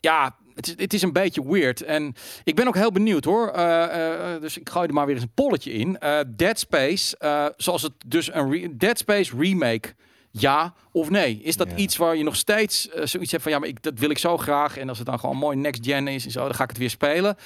[0.00, 1.82] ja, het is, het is een beetje weird.
[1.82, 2.14] En
[2.44, 3.48] ik ben ook heel benieuwd hoor.
[3.48, 5.98] Eh, eh, dus ik gooi er maar weer eens een polletje in.
[5.98, 7.16] Eh, Dead Space,
[7.56, 9.94] zoals het dus een Dead Space remake.
[10.40, 11.40] Ja of nee?
[11.42, 11.76] Is dat Ja.
[11.76, 14.18] iets waar je nog steeds eh, zoiets hebt van ja, maar ik, dat wil ik
[14.18, 14.76] zo graag.
[14.76, 16.78] En als het dan gewoon mooi next gen is en zo, dan ga ik het
[16.78, 17.36] weer spelen.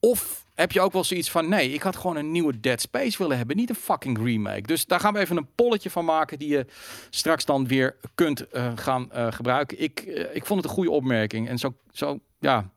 [0.00, 3.18] Of heb je ook wel zoiets van nee, ik had gewoon een nieuwe Dead Space
[3.18, 4.62] willen hebben, niet een fucking remake.
[4.62, 6.66] Dus daar gaan we even een polletje van maken die je
[7.10, 9.80] straks dan weer kunt eh, gaan eh, gebruiken.
[9.82, 10.00] Ik,
[10.32, 12.70] ik vond het een goede opmerking en zo, zo ja.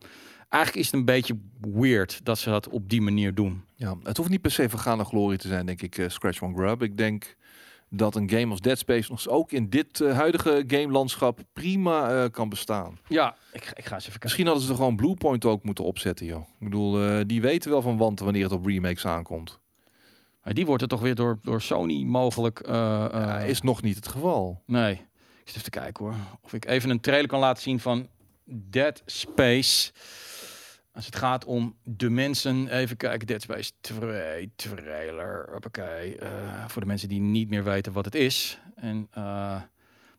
[0.49, 1.37] Eigenlijk is het een beetje
[1.73, 3.63] weird dat ze dat op die manier doen.
[3.75, 6.81] Ja, het hoeft niet per se vergane glorie te zijn, denk ik, Scratch One Grub.
[6.83, 7.35] Ik denk
[7.89, 12.31] dat een game als Dead Space nog ook in dit eh, huidige game-landschap prima eh,
[12.31, 12.99] kan bestaan.
[13.07, 14.19] Ja, ik, ik ga eens even kijken.
[14.23, 16.41] Misschien hadden ze er gewoon Bluepoint ook moeten opzetten, joh.
[16.41, 19.59] Ik bedoel, eh, die weten wel van wanten wanneer het op remakes aankomt.
[20.43, 22.61] Maar die wordt er toch weer door, door Sony mogelijk.
[22.67, 24.61] Ja, is nog niet het geval.
[24.65, 24.93] Nee.
[24.93, 24.99] Ik
[25.45, 26.15] zit even te kijken hoor.
[26.41, 28.07] Of ik even een trailer kan laten zien van
[28.43, 29.91] Dead Space.
[30.93, 32.67] Als het gaat om de mensen.
[32.67, 33.27] Even kijken.
[33.27, 35.47] Dead Space 2 trailer.
[35.51, 36.17] Hoppakee.
[36.17, 36.29] Eh,
[36.67, 38.59] voor de mensen die niet meer weten wat het is.
[38.75, 39.55] En eh,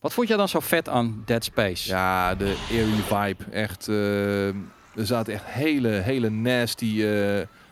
[0.00, 1.88] wat vond jij dan zo vet aan Dead Space?
[1.88, 3.44] Ja, de eerie vibe.
[3.50, 7.04] Echt, eh, er zaten echt hele, hele nasty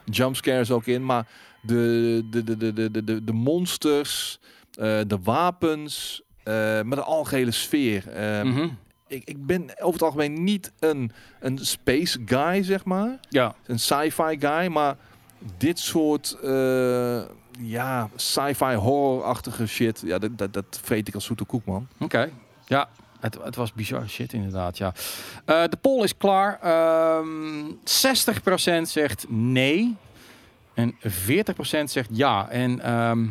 [0.05, 1.05] jumpscares ook in.
[1.05, 1.27] Maar
[1.63, 4.39] de, de, de, de, de, de- de, monsters,
[5.07, 8.05] de wapens, eh met de algehele sfeer.
[8.45, 8.69] Mhm.
[9.09, 13.19] Ik, ik ben over het algemeen niet een, een space guy, zeg maar.
[13.29, 13.55] Ja.
[13.67, 14.67] Een sci-fi guy.
[14.67, 14.97] Maar
[15.57, 17.23] dit soort eh,
[17.61, 21.89] ja, sci-fi horror-achtige shit, ja, dat, dat, dat vreet ik als zoete koek, man.
[21.99, 22.31] Oké.
[22.67, 22.89] Ja.
[23.21, 24.93] Het, het was bizar shit inderdaad, ja.
[25.45, 26.59] Eh, de poll is klaar.
[26.63, 27.71] Ehm
[28.81, 29.97] 60% zegt nee.
[30.75, 30.99] En 40%
[31.85, 32.49] zegt ja.
[32.49, 33.27] En ehm,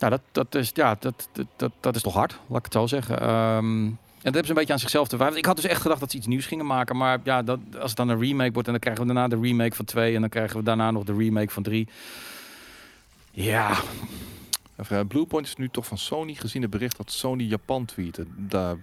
[0.00, 2.72] ja, dat, dat, is, ja dat, dat, dat, dat is toch hard, laat ik het
[2.72, 3.20] zo zeggen.
[3.20, 3.86] Ehm,
[4.20, 5.38] en dat hebben ze een beetje aan zichzelf te wijten.
[5.38, 6.96] Ik had dus echt gedacht dat ze iets nieuws gingen maken.
[6.96, 8.66] Maar ja, dat, als het dan een remake wordt...
[8.66, 10.14] en dan krijgen we daarna de remake van 2...
[10.14, 11.88] en dan krijgen we daarna nog de remake van 3.
[13.30, 13.76] Ja,
[14.76, 18.26] eh, Bluepoint is nu toch van Sony, gezien het bericht dat Sony Japan tweette.
[18.36, 18.76] Daar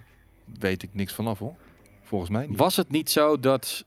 [0.60, 1.56] weet ik niks vanaf hoor.
[2.04, 2.58] Volgens mij niet.
[2.58, 3.86] Was het niet zo dat...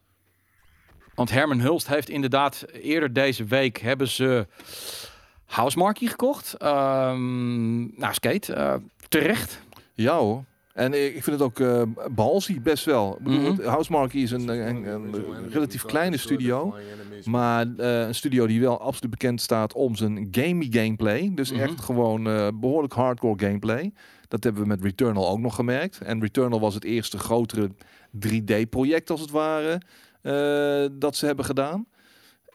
[1.14, 3.78] Want Herman Hulst heeft inderdaad eerder deze week...
[3.78, 4.46] hebben ze
[5.50, 6.54] Housemarque gekocht.
[6.58, 8.52] Ehm nou, Skate.
[8.54, 8.74] eh,
[9.08, 9.60] terecht.
[9.94, 10.44] Ja hoor.
[10.72, 11.58] En ik vind het ook
[12.14, 13.18] behalsie best wel.
[13.24, 15.14] Het- Housemarque is een, een, een
[15.50, 16.74] relatief kleine studio.
[17.24, 21.30] Maar eh, een studio die wel absoluut bekend staat om zijn gamey gameplay.
[21.34, 21.60] Dus Mhm.
[21.60, 23.92] echt gewoon eh, behoorlijk hardcore gameplay.
[24.28, 26.00] Dat hebben we met Returnal ook nog gemerkt.
[26.00, 27.70] En Returnal was het eerste grotere
[28.26, 29.80] 3D-project als het ware
[30.92, 31.86] dat ze hebben gedaan.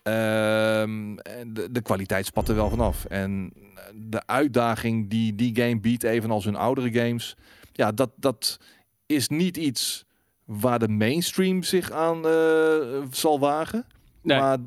[0.06, 1.16] Ehm,
[1.54, 3.06] de, de kwaliteit spat er wel vanaf.
[3.06, 3.54] En
[3.94, 7.36] de uitdaging die die game biedt, evenals hun oudere games,
[7.72, 8.60] ja, dat, dat
[9.06, 10.06] is niet iets
[10.44, 13.86] waar de mainstream zich aan eh, zal wagen.
[14.22, 14.40] Nee.
[14.40, 14.58] Maar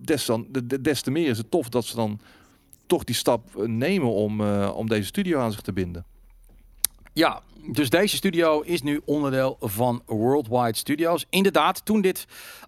[0.00, 2.20] des, dan, de- de- des te meer is het tof dat ze dan
[2.86, 6.04] toch die stap eh, nemen om, eh, om deze studio aan zich te binden.
[7.12, 7.42] Ja,
[7.72, 11.26] dus deze studio is nu onderdeel van Worldwide Studios.
[11.30, 12.24] Inderdaad, toen dit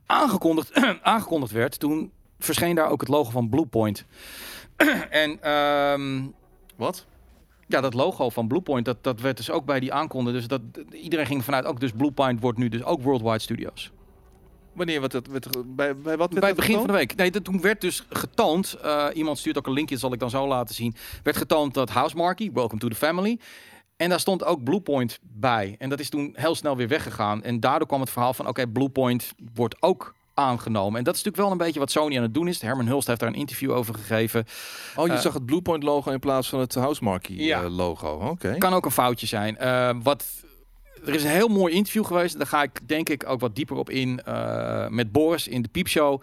[0.07, 0.73] aangekondigd,
[1.03, 2.13] aangekondigd werd, toen
[2.45, 4.05] verscheen daar ook het logo van Bluepoint.
[5.11, 6.23] en ehm,
[6.77, 7.07] Wat?
[7.67, 10.47] ja, dat logo van Bluepoint, dat, dat werd dus ook bij die aankondiging.
[10.47, 13.91] Dus dat, iedereen ging vanuit, ook dus Bluepoint wordt nu dus ook Worldwide Studios.
[14.73, 16.93] Wanneer werd het, werd er- bij, bij wat werd Bij het dat begin van de
[16.93, 17.15] week.
[17.17, 18.73] Nee, dat, toen werd dus getoond.
[18.73, 20.95] eh, iemand stuurt ook een linkje, dat zal ik dan zo laten zien.
[21.23, 23.39] Werd getoond dat Housemarque, Welcome to the Family.
[23.97, 25.75] En daar stond ook Bluepoint bij.
[25.79, 27.43] En dat is toen heel snel weer weggegaan.
[27.43, 30.99] En daardoor kwam het verhaal van: oké, Bluepoint wordt ook aangenomen.
[30.99, 32.61] En dat is natuurlijk wel een beetje wat Sony aan het doen is.
[32.63, 34.45] Herman Hulst heeft daar een interview over gegeven.
[34.97, 37.63] Oh, je Eh, zag het Bluepoint logo in plaats van het Housemarque Ja.
[37.63, 38.29] eh, logo.
[38.31, 38.55] Oké.
[38.59, 39.57] Kan ook een foutje zijn.
[39.59, 40.25] Eh, wat,
[41.07, 42.37] er is een heel mooi interview geweest.
[42.39, 44.21] Daar ga ik denk ik ook wat dieper op in
[44.89, 46.23] met Boris in de Piepshow.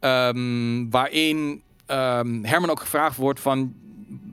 [0.00, 3.74] Ehm, waarin ehm, Herman ook gevraagd wordt van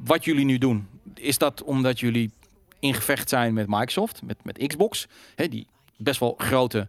[0.03, 0.87] wat jullie nu doen.
[1.15, 2.31] Is dat omdat jullie
[2.79, 5.07] in gevecht zijn met Microsoft, met, met Xbox?
[5.35, 6.87] Hè, die best wel grote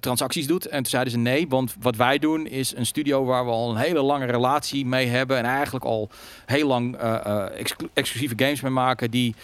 [0.00, 0.66] transacties doet.
[0.66, 3.70] En toen zeiden ze nee, want wat wij doen is een studio waar we al
[3.70, 5.36] een hele lange relatie mee hebben.
[5.36, 6.10] En eigenlijk al
[6.46, 9.10] heel lang eh, eh, exclu- exclusieve games mee maken.
[9.10, 9.34] Die,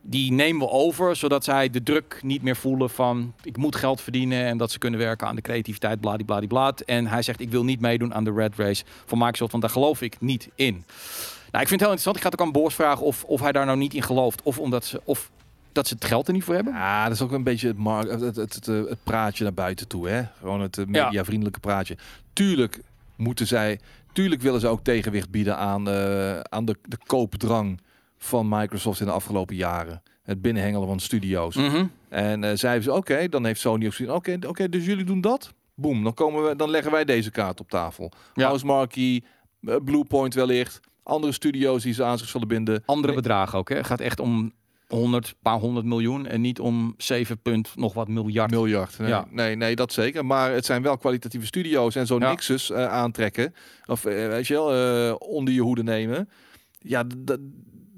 [0.00, 4.00] die nemen we over, zodat zij de druk niet meer voelen van ik moet geld
[4.00, 4.44] verdienen.
[4.44, 6.80] En dat ze kunnen werken aan de creativiteit, bladibladiblaad.
[6.80, 9.72] En hij zegt ik wil niet meedoen aan de Red Race van Microsoft, want daar
[9.72, 10.84] geloof ik niet in.
[11.52, 12.16] Nou, ik vind het heel interessant.
[12.16, 14.42] Ik ga het ook aan Boors vragen of, of hij daar nou niet in gelooft.
[14.42, 15.30] Of omdat ze, of
[15.72, 16.72] dat ze het geld er niet voor hebben.
[16.72, 17.74] Ja, dat is ook een beetje
[18.08, 20.08] het, het, het, het, praatje naar buiten toe.
[20.08, 20.22] Hè?
[20.38, 21.96] Gewoon het eh, mediavriendelijke praatje.
[22.32, 22.80] Tuurlijk
[23.16, 23.80] moeten zij,
[24.12, 27.80] tuurlijk willen ze ook tegenwicht bieden aan, eh, aan de, de koopdrang
[28.18, 30.02] van Microsoft in de afgelopen jaren.
[30.22, 31.54] Het binnenhengelen van studio's.
[31.54, 31.86] Mhm.
[32.08, 35.20] En eh zeiden ze, oké, dan heeft Sony ook gezien, oké, oké, dus jullie doen
[35.20, 35.52] dat?
[35.74, 38.12] Boom, dan, komen we, dan leggen wij deze kaart op tafel.
[38.34, 38.46] Ja.
[38.46, 39.24] House Marquee,
[39.60, 42.82] Bluepoint wellicht, andere studio's die ze aan zich zullen binden.
[42.86, 43.68] Andere bedragen ook.
[43.68, 43.76] Hè.
[43.76, 44.52] Het gaat echt om
[44.96, 48.50] 100, paar honderd miljoen en niet om 7 punt nog wat miljard.
[48.50, 48.98] Miljard.
[48.98, 49.26] Nee, Ja.
[49.30, 50.26] nee, nee, dat zeker.
[50.26, 52.28] Maar het zijn wel kwalitatieve studio's en zo'n Ja.
[52.30, 53.54] Nexus eh, aantrekken.
[53.86, 56.28] Of eh, weet je wel, eh, onder je hoede nemen.
[56.78, 57.38] Ja, dat,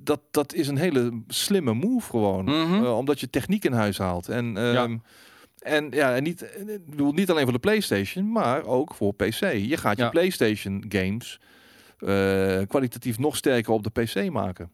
[0.02, 2.44] dat, dat is een hele slimme move gewoon.
[2.44, 2.84] Mhm.
[2.84, 4.28] Omdat je techniek in huis haalt.
[4.28, 4.96] En, ehm,
[5.58, 9.40] en ja, en niet, ik bedoel, niet alleen voor de PlayStation, maar ook voor PC.
[9.52, 10.08] Je gaat je Ja.
[10.08, 11.40] PlayStation games
[12.68, 14.70] kwalitatief nog sterker op de PC maken.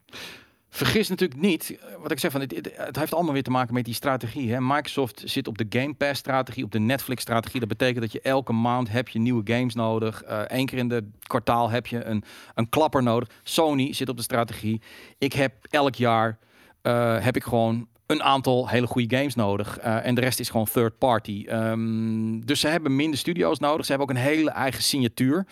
[0.70, 3.74] Vergis natuurlijk niet, eh, wat ik zeg, van, het, het, heeft allemaal weer te maken
[3.74, 4.52] met die strategie.
[4.52, 4.60] Hè.
[4.60, 7.60] Microsoft zit op de Game Pass strategie, op de Netflix strategie.
[7.60, 10.22] Dat betekent dat je elke maand heb je nieuwe games nodig.
[10.26, 13.28] Eén keer in de kwartaal heb je een, een klapper nodig.
[13.42, 14.80] Sony zit op de strategie.
[15.18, 16.38] Ik heb elk jaar
[16.82, 19.78] eh, heb ik gewoon een aantal hele goede games nodig.
[19.78, 21.44] Eh, en de rest is gewoon third party.
[21.48, 23.86] Ehm, dus ze hebben minder studio's nodig.
[23.86, 25.46] Ze hebben ook een hele eigen signatuur.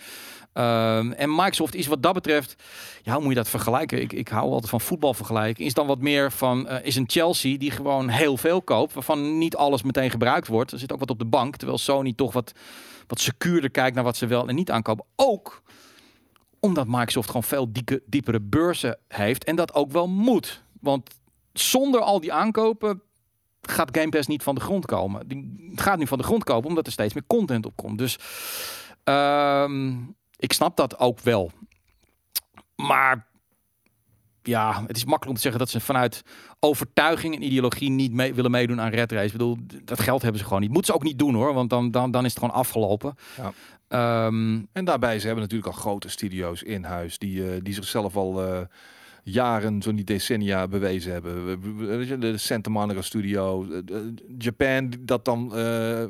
[0.53, 2.55] Ehm, en Microsoft is wat dat betreft,
[3.01, 4.01] ja, hoe moet je dat vergelijken?
[4.01, 5.65] Ik, ik hou altijd van voetbal vergelijken.
[5.65, 9.37] Is dan wat meer van, eh, is een Chelsea die gewoon heel veel koopt, waarvan
[9.37, 10.71] niet alles meteen gebruikt wordt.
[10.71, 12.51] Er zit ook wat op de bank, terwijl Sony toch wat,
[13.07, 15.05] wat secuurder kijkt naar wat ze wel en niet aankopen.
[15.15, 15.61] Ook
[16.59, 17.71] omdat Microsoft gewoon veel
[18.05, 20.63] diepere beurzen heeft en dat ook wel moet.
[20.81, 21.09] Want
[21.53, 23.01] zonder al die aankopen
[23.61, 25.27] gaat Game Pass niet van de grond komen.
[25.27, 27.97] Die gaat nu van de grond komen omdat er steeds meer content op komt.
[27.97, 28.17] Dus
[29.03, 29.95] ehm,
[30.39, 31.51] ik snap dat ook wel.
[32.75, 33.27] Maar
[34.43, 36.23] ja, het is makkelijk om te zeggen dat ze vanuit
[36.59, 39.25] overtuiging en ideologie niet mee, willen meedoen aan Red Race.
[39.25, 40.71] Ik bedoel, dat geld hebben ze gewoon niet.
[40.71, 43.15] Moeten ze ook niet doen hoor, want dan, dan, dan is het gewoon afgelopen.
[43.37, 43.53] Ja.
[43.87, 48.15] Ehm, En daarbij, ze hebben natuurlijk al grote studio's in huis die, eh, die zichzelf
[48.15, 48.61] al eh,
[49.23, 51.59] jaren, zo niet decennia, bewezen hebben.
[52.19, 53.97] De Santa Monica Studio, eh,
[54.37, 55.51] Japan, dat dan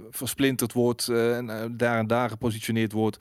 [0.10, 3.18] versplinterd wordt en daar en daar gepositioneerd wordt.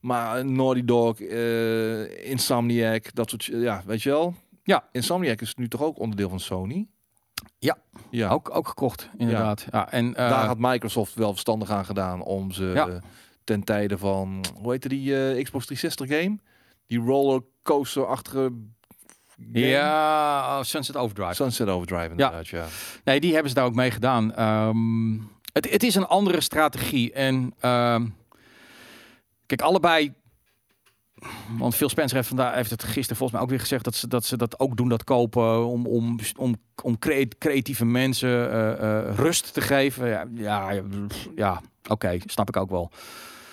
[0.00, 4.34] Maar Naughty Dog, eh, Insomniac, dat soort, ja, weet je wel.
[4.62, 4.84] Ja.
[4.92, 6.86] Insomniac is nu toch ook onderdeel van Sony?
[7.58, 7.76] Ja.
[8.10, 8.28] Ja.
[8.30, 9.66] ook, ook gekocht, inderdaad.
[9.70, 9.90] Ja.
[9.92, 12.88] en, eh, Daar had Microsoft wel verstandig aan gedaan om ze Ja.
[12.88, 12.94] eh,
[13.44, 16.38] ten tijde van, hoe heette die eh, Xbox 360 game?
[16.86, 18.52] Die rollercoaster-achtige
[19.52, 19.66] game?
[19.66, 21.34] ja, Sunset Overdrive.
[21.34, 22.66] Sunset Overdrive inderdaad, ja.
[23.04, 24.34] Nee, die hebben ze daar ook mee gedaan.
[24.34, 25.12] Ehm,
[25.52, 27.12] het, het is een andere strategie.
[27.12, 28.06] En ehm,
[29.56, 30.12] kijk, allebei.
[31.58, 34.08] Want Phil Spencer heeft, vandaag, heeft het gisteren volgens mij ook weer gezegd dat ze
[34.08, 38.72] dat, ze dat ook doen, dat kopen, om, om, om, om crea- creatieve mensen eh,
[38.72, 40.08] eh, rust te geven.
[40.08, 40.82] Ja, ja,
[41.36, 42.90] ja, oké, snap ik ook wel.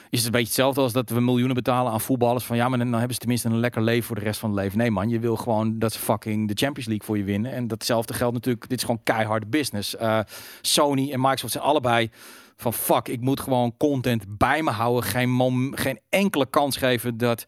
[0.10, 2.46] Is het een beetje hetzelfde als dat we miljoenen betalen aan voetballers?
[2.46, 4.60] Van ja, maar dan hebben ze tenminste een lekker leven voor de rest van het
[4.60, 4.78] leven.
[4.78, 7.52] Nee man, je wil gewoon dat ze fucking de Champions League voor je winnen.
[7.52, 9.96] En datzelfde geldt natuurlijk, dit is gewoon keiharde business.
[9.96, 10.20] Eh,
[10.62, 12.10] Sony en Microsoft zijn allebei
[12.58, 15.04] van fuck, ik moet gewoon content bij me houden.
[15.10, 17.44] Geen, geen enkele kans geven dat,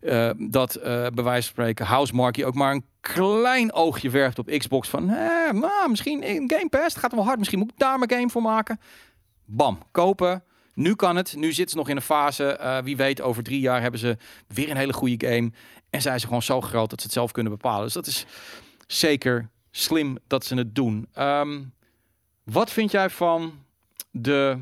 [0.00, 4.46] eh, dat eh, bij wijze van spreken Housemarque ook maar een klein oogje werpt op
[4.46, 4.88] Xbox.
[4.88, 7.38] Van eh, nou, misschien in Game Pass, het gaat wel hard.
[7.38, 8.80] Misschien moet ik daar mijn game voor maken.
[9.44, 10.44] Bam, kopen.
[10.74, 11.34] Nu kan het.
[11.36, 12.44] Nu zitten ze nog in een fase.
[12.44, 15.52] eh, wie weet, over drie jaar hebben ze weer een hele goede game.
[15.90, 17.84] En zijn ze gewoon zo groot dat ze het zelf kunnen bepalen.
[17.84, 18.26] Dus dat is
[18.86, 21.08] zeker slim dat ze het doen.
[21.12, 21.62] Ehm,
[22.44, 23.61] wat vind jij van
[24.12, 24.58] de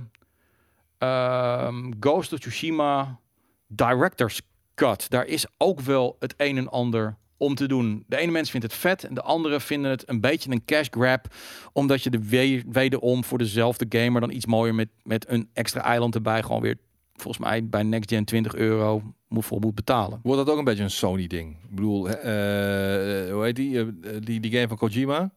[0.99, 3.19] ehm, Ghost of Tsushima
[3.67, 4.41] Director's
[4.75, 5.11] Cut?
[5.11, 8.05] Daar is ook wel het een en ander om te doen.
[8.07, 10.87] De ene mens vindt het vet en de andere vinden het een beetje een cash
[10.91, 11.27] grab.
[11.73, 15.83] Omdat je de we- wederom voor dezelfde gamer dan iets mooier met, met een extra
[15.83, 16.77] eiland erbij gewoon weer
[17.15, 20.21] volgens mij bij Next Gen 20 euro moet, voor moet betalen.
[20.23, 21.57] Wordt dat ook een beetje een Sony-ding?
[21.65, 23.87] Ik bedoel, eh, hoe heet die, eh,
[24.21, 24.41] die?
[24.41, 25.31] Die game van Kojima?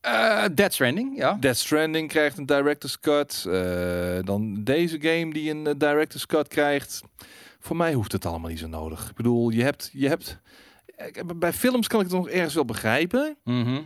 [0.00, 1.36] Eh Dead Stranding, ja.
[1.40, 3.44] Death Stranding krijgt een director's cut.
[3.48, 7.02] Eh, dan deze game die een eh, director's cut krijgt.
[7.60, 9.08] Voor mij hoeft het allemaal niet zo nodig.
[9.10, 10.38] Ik bedoel, je hebt, je hebt.
[11.36, 13.36] Bij films kan ik het nog ergens wel begrijpen.
[13.44, 13.80] Mhm.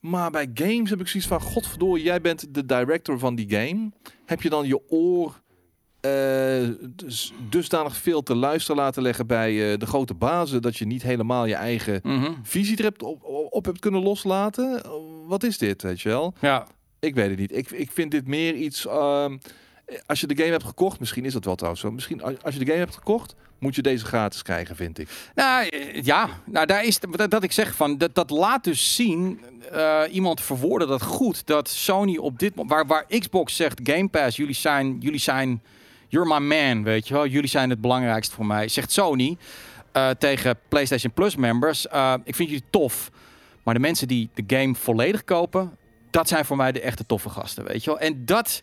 [0.00, 3.90] Maar bij games heb ik zoiets van, godverdorie, jij bent de director van die game.
[4.24, 5.40] Heb je dan je oor
[6.80, 10.62] dus, dusdanig veel te luisteren laten leggen bij de grote bazen...
[10.62, 12.32] dat je niet helemaal je eigen Mhm.
[12.42, 14.82] visie er hebt op, op hebt kunnen loslaten?
[15.28, 16.34] Wat is dit, weet je wel?
[16.40, 16.66] Ja,
[17.00, 17.56] Ik weet het niet.
[17.56, 18.86] Ik, ik vind dit meer iets...
[18.86, 19.36] ehm,
[20.06, 21.90] als je de game hebt gekocht, misschien is dat wel trouwens zo.
[21.90, 25.08] Misschien als je de game hebt gekocht, moet je deze gratis krijgen, vind ik.
[25.34, 28.94] Nou eh, ja, nou daar is dat, dat ik zeg van dat, dat laat dus
[28.94, 29.40] zien.
[29.72, 34.08] eh, iemand verwoordde dat goed dat Sony op dit moment waar, waar Xbox zegt Game
[34.08, 35.62] Pass, jullie zijn, jullie zijn,
[36.08, 38.68] you're my man, weet je wel, jullie zijn het belangrijkste voor mij.
[38.68, 39.36] Zegt Sony
[39.92, 41.86] eh, tegen PlayStation Plus members,
[42.24, 43.10] ik vind jullie tof,
[43.68, 45.76] maar de mensen die de game volledig kopen,
[46.10, 47.98] dat zijn voor mij de echte toffe gasten, weet je wel.
[48.00, 48.62] En dat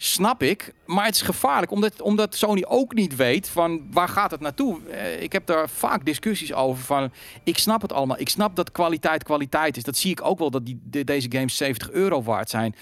[0.00, 4.30] Snap ik, maar het is gevaarlijk omdat, omdat Sony ook niet weet van waar gaat
[4.30, 4.88] het naartoe.
[4.90, 7.12] Eh, ik heb daar vaak discussies over van,
[7.44, 8.18] ik snap het allemaal.
[8.20, 9.82] Ik snap dat kwaliteit kwaliteit is.
[9.82, 12.74] Dat zie ik ook wel dat die, de- deze games 70 euro waard zijn.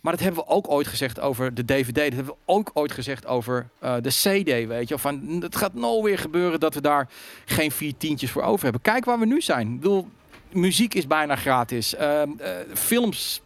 [0.00, 1.94] Maar dat hebben we ook ooit gezegd over de DVD.
[1.94, 4.98] Dat hebben we ook ooit gezegd over eh, de CD, weet je.
[4.98, 7.08] Van, het gaat nou weer gebeuren dat we daar
[7.44, 8.82] geen vier tientjes voor over hebben.
[8.82, 9.66] Kijk waar we nu zijn.
[9.66, 10.08] Ik bedoel,
[10.54, 11.94] muziek is bijna gratis.
[11.94, 13.40] Ehm, eh, films,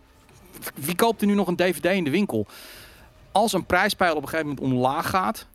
[0.75, 2.47] wie koopt er nu nog een DVD in de winkel?
[3.33, 5.47] Als een prijspeil op een gegeven moment omlaag gaat,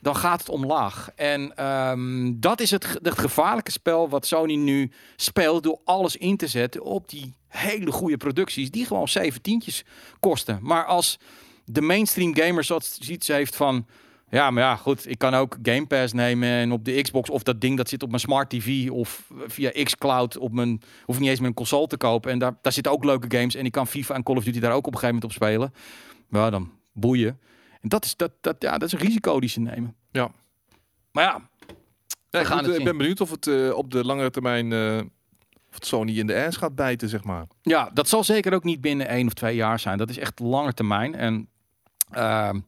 [0.00, 1.10] dan gaat het omlaag.
[1.14, 6.36] En ehm, dat is het, het gevaarlijke spel wat Sony nu speelt door alles in
[6.36, 9.84] te zetten op die hele goede producties die gewoon zeventientjes
[10.20, 10.58] kosten.
[10.62, 11.18] Maar als
[11.64, 13.86] de mainstream gamer zoiets heeft van
[14.30, 17.42] ja, maar ja, goed, ik kan ook Game Pass nemen en op de Xbox of
[17.42, 21.28] dat ding dat zit op mijn smart TV of via xCloud op mijn hoef niet
[21.28, 23.72] eens met een console te kopen en daar, daar zitten ook leuke games en ik
[23.72, 25.72] kan FIFA en Call of Duty daar ook op een gegeven moment op spelen.
[26.30, 27.40] Ja, dan boeien.
[27.80, 29.94] En dat is dat, dat ja, dat is een risico die ze nemen.
[30.10, 30.30] Ja.
[31.12, 31.48] Maar ja,
[32.30, 34.98] Ja, gaan goed, het ik ben benieuwd of het eh, op de langere termijn eh,
[35.68, 37.46] of het Sony in de ass gaat bijten, zeg maar.
[37.62, 39.98] Ja, dat zal zeker ook niet binnen één of twee jaar zijn.
[39.98, 41.14] Dat is echt lange termijn.
[41.14, 41.48] En
[42.10, 42.60] ehm,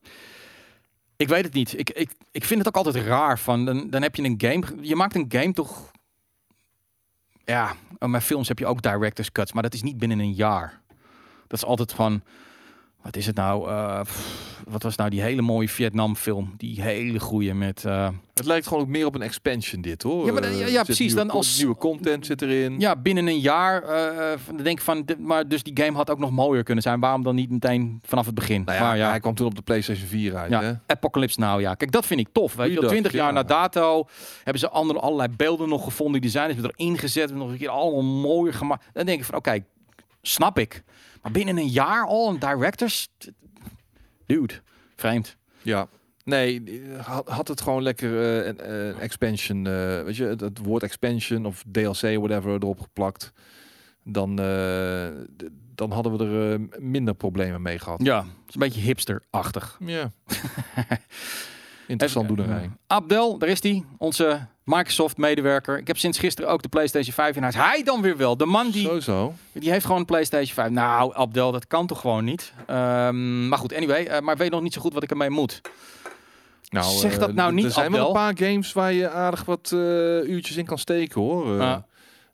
[1.20, 1.78] ik weet het niet.
[1.78, 3.38] Ik, ik, ik vind het ook altijd raar.
[3.38, 4.64] Van, dan, dan heb je een game.
[4.80, 5.90] Je maakt een game toch.
[7.44, 10.80] Ja, met films heb je ook director's cuts, maar dat is niet binnen een jaar.
[11.46, 12.22] Dat is altijd van.
[13.03, 13.68] Wat is het nou?
[13.68, 16.55] eh, pff, wat was nou die hele mooie Vietnam film?
[16.57, 17.84] Die hele goeie met.
[17.84, 20.26] eh, Het lijkt gewoon ook meer op een expansion dit, hoor.
[20.26, 22.80] Ja, maar dan- ja, er precies, Nieuwe, dan als- nieuwe content zit erin.
[22.80, 23.80] Ja, binnen een jaar.
[24.46, 27.01] dan denk ik van, maar dus die game had ook nog mooier kunnen zijn.
[27.01, 28.62] Waarom dan niet meteen vanaf het begin?
[28.64, 30.62] Nou ja, maar ja, hij kwam toen op de PlayStation 4 uit, Ja.
[30.62, 30.72] hè?
[30.86, 31.74] Apocalypse Now, ja.
[31.74, 32.55] Kijk, dat vind ik tof.
[32.55, 32.88] Weet je, wel.
[32.88, 33.32] Goeiedag, 20 jaar ja.
[33.32, 36.20] na dato hebben ze andere, allerlei beelden nog gevonden.
[36.20, 38.84] Die design hebben erin gezet, nog een keer allemaal mooier gemaakt.
[38.92, 39.59] Dan denk ik van, oké,
[40.22, 40.82] snap ik.
[41.22, 43.08] Maar binnen een jaar al een directors,
[44.26, 44.54] dude,
[44.96, 45.36] vreemd.
[45.62, 45.88] Ja.
[46.24, 50.40] Nee, eh, had, had het gewoon lekker eh, een een expansion, eh, weet je, het,
[50.40, 53.32] het woord expansion of DLC, whatever, erop geplakt.
[54.04, 55.08] Dan, eh,
[55.74, 58.02] dan hadden we er eh, minder problemen mee gehad.
[58.02, 59.76] Ja, het is een beetje hipster-achtig.
[59.84, 60.10] Ja.
[61.91, 62.70] Interessant Even- doenerij.
[62.86, 65.78] Abdel, daar is hij, onze Microsoft-medewerker.
[65.78, 67.55] Ik heb sinds gisteren ook de PlayStation 5 in huis.
[67.55, 68.36] Hij dan weer wel.
[68.36, 69.34] De man die Zo, zo.
[69.53, 70.70] Die heeft gewoon een PlayStation 5.
[70.70, 72.53] Nou, Abdel, dat kan toch gewoon niet?
[72.66, 74.05] Ehm, maar goed, anyway.
[74.05, 75.61] eh, maar ik weet nog niet zo goed wat ik ermee moet.
[76.68, 78.22] Nou, Zeg eh, dat nou d- niet, Er zijn wel een Abdel.
[78.22, 79.78] paar games waar je aardig wat eh,
[80.28, 81.55] uurtjes in kan steken, hoor.
[81.61, 81.78] Eh, Ah.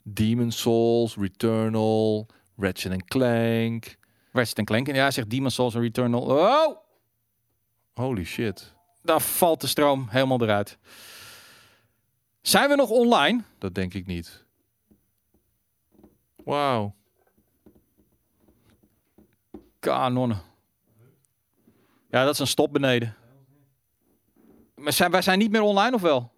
[0.03, 2.27] Demon Souls, Returnal,
[2.57, 3.95] Ratchet Clank.
[4.31, 4.87] Ratchet Clank.
[4.87, 6.21] En ja, zegt Demon's Souls en Returnal.
[6.21, 6.75] Oh,
[7.93, 8.73] Holy shit.
[9.07, 10.77] Daar valt de stroom helemaal eruit.
[12.41, 13.43] Zijn we nog online?
[13.57, 14.45] Dat denk ik niet.
[16.35, 16.95] Wauw.
[19.79, 20.41] Kanonnen.
[22.09, 23.15] Ja, dat is een stop beneden.
[24.75, 26.31] Maar zijn, wij zijn niet meer online of wel?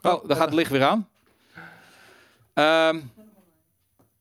[0.00, 1.08] Oh, daar gaat het licht weer aan.
[2.52, 3.00] Ehm,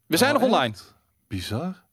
[0.06, 0.74] we zijn Oh, nog online.
[0.74, 0.93] echt?
[1.28, 1.84] Bizar.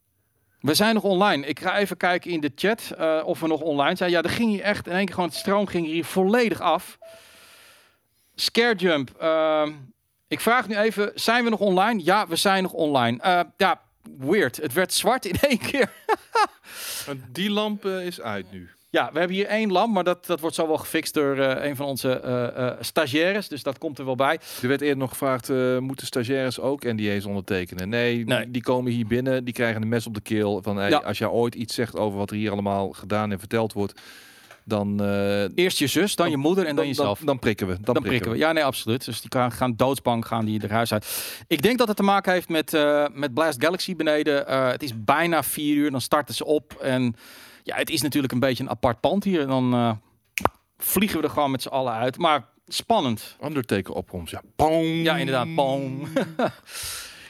[0.59, 1.45] We zijn nog online.
[1.45, 4.11] Ik ga even kijken in de chat eh, of we nog online zijn.
[4.11, 6.97] Ja, er ging hier echt in één keer gewoon het stroom ging hier volledig af.
[8.35, 9.09] Scarejump.
[9.19, 9.71] ehm
[10.27, 12.03] ik vraag nu even, zijn we nog online?
[12.03, 13.21] Ja, we zijn nog online.
[13.21, 13.81] Eh, ja,
[14.17, 14.57] weird.
[14.57, 15.91] Het werd zwart in één keer.
[17.31, 18.69] Die lamp eh, is uit nu.
[18.89, 21.69] Ja, we hebben hier één lamp, maar dat, dat wordt zo wel gefixt door eh,
[21.69, 23.47] een van onze eh, eh, stagiaires.
[23.47, 24.39] Dus dat komt er wel bij.
[24.61, 27.89] Er werd eerder nog gevraagd, moeten stagiaires ook NDA's ondertekenen?
[27.89, 28.51] Nee, Nee.
[28.51, 30.61] die komen hier binnen, die krijgen een mes op de keel.
[30.61, 30.97] Van, hey, Ja.
[30.97, 34.01] Als jij ooit iets zegt over wat er hier allemaal gedaan en verteld wordt,
[34.63, 35.01] dan,
[35.55, 37.17] Eerst je zus, dan je moeder en dan, dan, jezelf.
[37.17, 37.77] dan, dan prikken we.
[37.81, 38.37] Dan, prikken we.
[38.37, 39.05] Ja, nee, absoluut.
[39.05, 41.33] Dus die gaan, gaan doodsbang gaan die er huis uit.
[41.47, 42.71] Ik denk dat het te maken heeft met,
[43.13, 44.67] met Blast Galaxy beneden.
[44.71, 46.73] Het is bijna vier uur, dan starten ze op.
[46.81, 47.15] En
[47.67, 49.41] ja, het is natuurlijk een beetje een apart pand hier.
[49.41, 49.91] En dan eh,
[50.77, 52.17] vliegen we er gewoon met z'n allen uit.
[52.17, 53.37] Maar spannend.
[53.43, 54.41] Undertaker opkomst, ja.
[54.55, 54.85] Boom.
[54.85, 55.55] Ja, inderdaad.
[55.55, 56.01] Boom.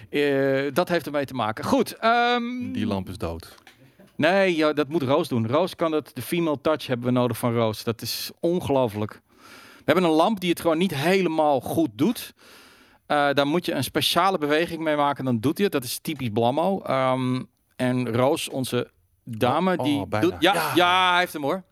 [0.10, 1.64] Eh, dat heeft ermee te maken.
[1.66, 1.96] Goed.
[1.98, 3.56] ehm, Die lamp is dood.
[4.16, 5.48] Nee, ja, dat moet Roos doen.
[5.48, 6.12] Roos kan het.
[6.14, 7.84] De female touch hebben we nodig van Roos.
[7.84, 9.22] Dat is ongelooflijk.
[9.78, 12.34] We hebben een lamp die het gewoon niet helemaal goed doet.
[13.06, 15.26] Eh, daar moet je een speciale beweging mee maken.
[15.26, 15.74] Dan doet hij het.
[15.74, 16.82] Dat is typisch Blammo.
[16.82, 17.44] Ehm,
[17.76, 18.92] en Roos, onze
[19.28, 20.30] dame, Oh, die oh, bijna.
[20.30, 20.36] doet...
[20.40, 20.72] Ja, Ja.
[20.76, 21.10] ja.
[21.12, 21.64] hij heeft hem hoor.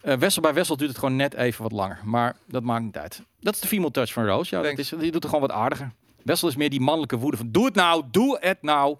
[0.00, 2.00] Eh, Wessel bij Wessel duurt het gewoon net even wat langer.
[2.04, 3.22] Maar dat maakt niet uit.
[3.40, 4.48] Dat is de female touch van Roos.
[4.48, 5.92] Ja, dat is, die doet het gewoon wat aardiger.
[6.22, 7.50] Wessel is meer die mannelijke woede van...
[7.50, 8.96] Doe het nou, doe het nou.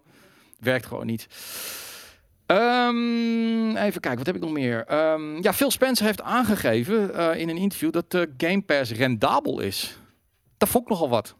[0.58, 1.26] Werkt gewoon niet.
[2.46, 4.84] Ehm, even kijken, wat heb ik nog meer?
[4.84, 9.60] Ehm, ja, Phil Spencer heeft aangegeven eh, in een interview dat de Game Pass rendabel
[9.60, 9.98] is.
[10.56, 11.34] Dat vond ik nogal wat.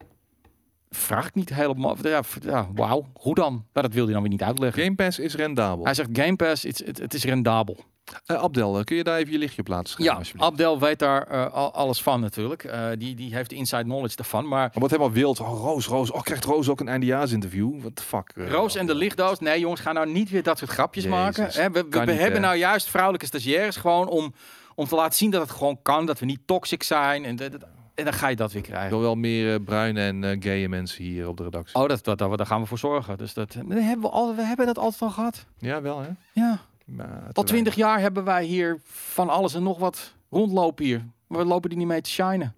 [0.95, 1.97] Vraag ik niet helemaal.
[2.01, 3.09] Ja, ja wauw.
[3.13, 3.65] Hoe dan?
[3.73, 4.83] Maar dat wil hij dan weer niet uitleggen.
[4.83, 5.83] Game Pass is rendabel.
[5.85, 7.77] Hij zegt Game Pass, het, is rendabel.
[8.25, 10.23] Eh, Abdel, eh, kun je daar even je lichtje op laten schijnen?
[10.33, 10.45] Ja?
[10.45, 12.73] Abdel weet daar eh, al- alles van natuurlijk.
[12.97, 14.47] Die, die heeft de inside knowledge daarvan.
[14.47, 15.39] Maar Maar wat helemaal wild.
[15.39, 16.11] Oh, Roos, Roos.
[16.11, 17.79] Oh, krijgt Roos ook een eindejaarsinterview?
[17.79, 18.31] What the fuck?
[18.35, 19.39] Roos en de lichtdoos.
[19.39, 21.61] Nee, jongens, ga nou niet weer dat soort grapjes Jezus, maken.
[21.61, 24.33] Hè, we we, we niet, hebben nou juist vrouwelijke stagiaires gewoon om,
[24.75, 26.05] om te laten zien dat het gewoon kan.
[26.05, 27.25] Dat we niet toxic zijn.
[27.25, 27.65] En, dat- dat-
[28.05, 28.89] en dan ga je dat weer krijgen.
[28.89, 31.75] wil wel meer eh, bruine en eh gaye mensen hier op de redactie.
[31.81, 33.17] Oh, dat, dat, dat- daar gaan we voor zorgen.
[33.17, 35.45] Dus dat, dat hebben we, al, we hebben dat altijd al gehad.
[35.57, 36.09] Ja, wel hè?
[36.31, 36.59] Ja.
[36.85, 41.05] Maar Al twintig jaar hebben wij hier van alles en nog wat rondlopen hier.
[41.27, 42.55] Maar we lopen die niet mee te shinen.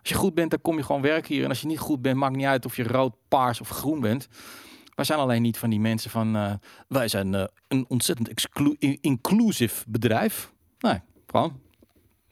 [0.00, 1.42] Als je goed bent, dan kom je gewoon werken hier.
[1.42, 4.00] En als je niet goed bent, maakt niet uit of je rood, paars of groen
[4.00, 4.28] bent.
[4.94, 6.36] Wij zijn alleen niet van die mensen van...
[6.36, 6.52] eh,
[6.88, 10.52] wij zijn eh, een ontzettend exclu- in- inclusive bedrijf.
[10.78, 11.60] Nee, gewoon.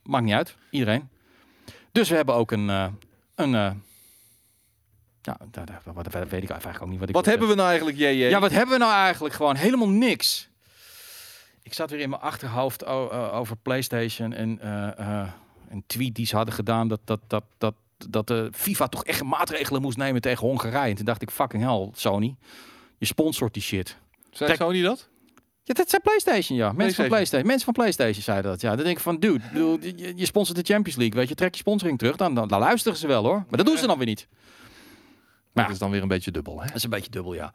[0.02, 0.56] Maakt niet uit.
[0.70, 1.08] Iedereen.
[1.96, 2.70] Dus we hebben ook een...
[2.70, 2.86] eh,
[3.34, 3.70] een eh,
[5.22, 5.38] ja,
[5.84, 8.28] wat, weet ik eigenlijk ook niet wat ik Wat wil hebben we nou eigenlijk, JJ?
[8.28, 9.34] ja, wat hebben we nou eigenlijk?
[9.34, 10.48] Gewoon helemaal niks.
[11.62, 14.58] Ik zat weer in mijn achterhoofd eh, over PlayStation en
[15.68, 17.74] een tweet die ze hadden gedaan dat, dat, dat, dat,
[18.08, 20.90] dat de FIFA toch echt maatregelen moest nemen tegen Hongarije.
[20.90, 22.36] En toen dacht ik, fucking hell, Sony.
[22.98, 23.96] Je sponsort die shit.
[24.30, 25.08] Zei Sony dat?
[25.66, 26.72] Ja, dat zijn PlayStation, ja.
[26.72, 27.46] Mensen van PlayStation.
[27.46, 28.60] Mensen van PlayStation zeiden dat.
[28.60, 31.34] Ja, dan denk ik van, dude, bedoel, je, je sponsort de Champions League, weet je,
[31.34, 33.36] trek je sponsoring terug, dan, dan, dan luisteren ze wel, hoor.
[33.48, 34.28] Maar dat doen ze dan weer niet.
[35.52, 35.70] Dat Ja.
[35.70, 36.66] is dan weer een beetje dubbel, hè?
[36.66, 37.52] Dat is een beetje dubbel, ja.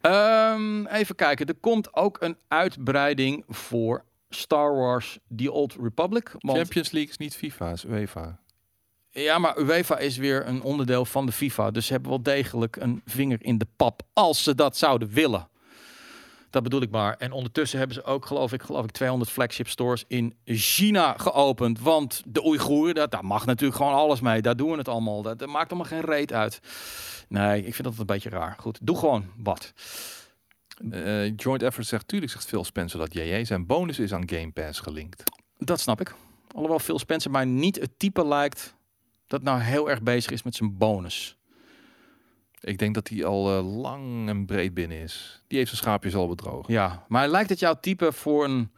[0.00, 1.46] Ehm, even kijken.
[1.46, 6.34] Er komt ook een uitbreiding voor Star Wars The Old Republic.
[6.38, 8.38] Want, Champions League is niet FIFA, is UEFA.
[9.10, 11.70] ja, maar UEFA is weer een onderdeel van de FIFA.
[11.70, 14.02] Dus ze hebben wel degelijk een vinger in de pap.
[14.12, 15.48] Als ze dat zouden willen.
[16.56, 17.16] Dat bedoel ik maar.
[17.16, 21.80] En ondertussen hebben ze ook, geloof ik, geloof ik 200 flagship stores in China geopend.
[21.80, 24.42] Want de Oeigoeren, dat, daar mag natuurlijk gewoon alles mee.
[24.42, 25.22] Daar doen we het allemaal.
[25.22, 26.60] Dat, dat maakt allemaal geen reet uit.
[27.28, 28.56] Nee, ik vind dat een beetje raar.
[28.58, 29.72] Goed, doe gewoon wat.
[30.90, 34.52] Eh, Joint Effort zegt, tuurlijk zegt Phil Spencer dat JJ zijn bonus is aan Game
[34.52, 35.22] Pass gelinkt.
[35.58, 36.14] Dat snap ik.
[36.52, 38.74] Alhoewel Phil Spencer mij niet het type lijkt
[39.26, 41.36] dat nou heel erg bezig is met zijn bonus.
[42.66, 45.42] Ik denk dat hij al eh, lang en breed binnen is.
[45.46, 46.72] Die heeft zijn schaapjes al bedrogen.
[46.72, 48.70] Ja, maar lijkt het jouw type voor een,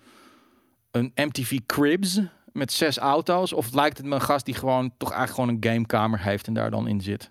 [0.91, 2.20] een MTV Cribs
[2.53, 3.53] met zes auto's?
[3.53, 6.55] Of lijkt het me een gast die gewoon toch eigenlijk gewoon een gamekamer heeft en
[6.55, 7.30] daar dan in zit?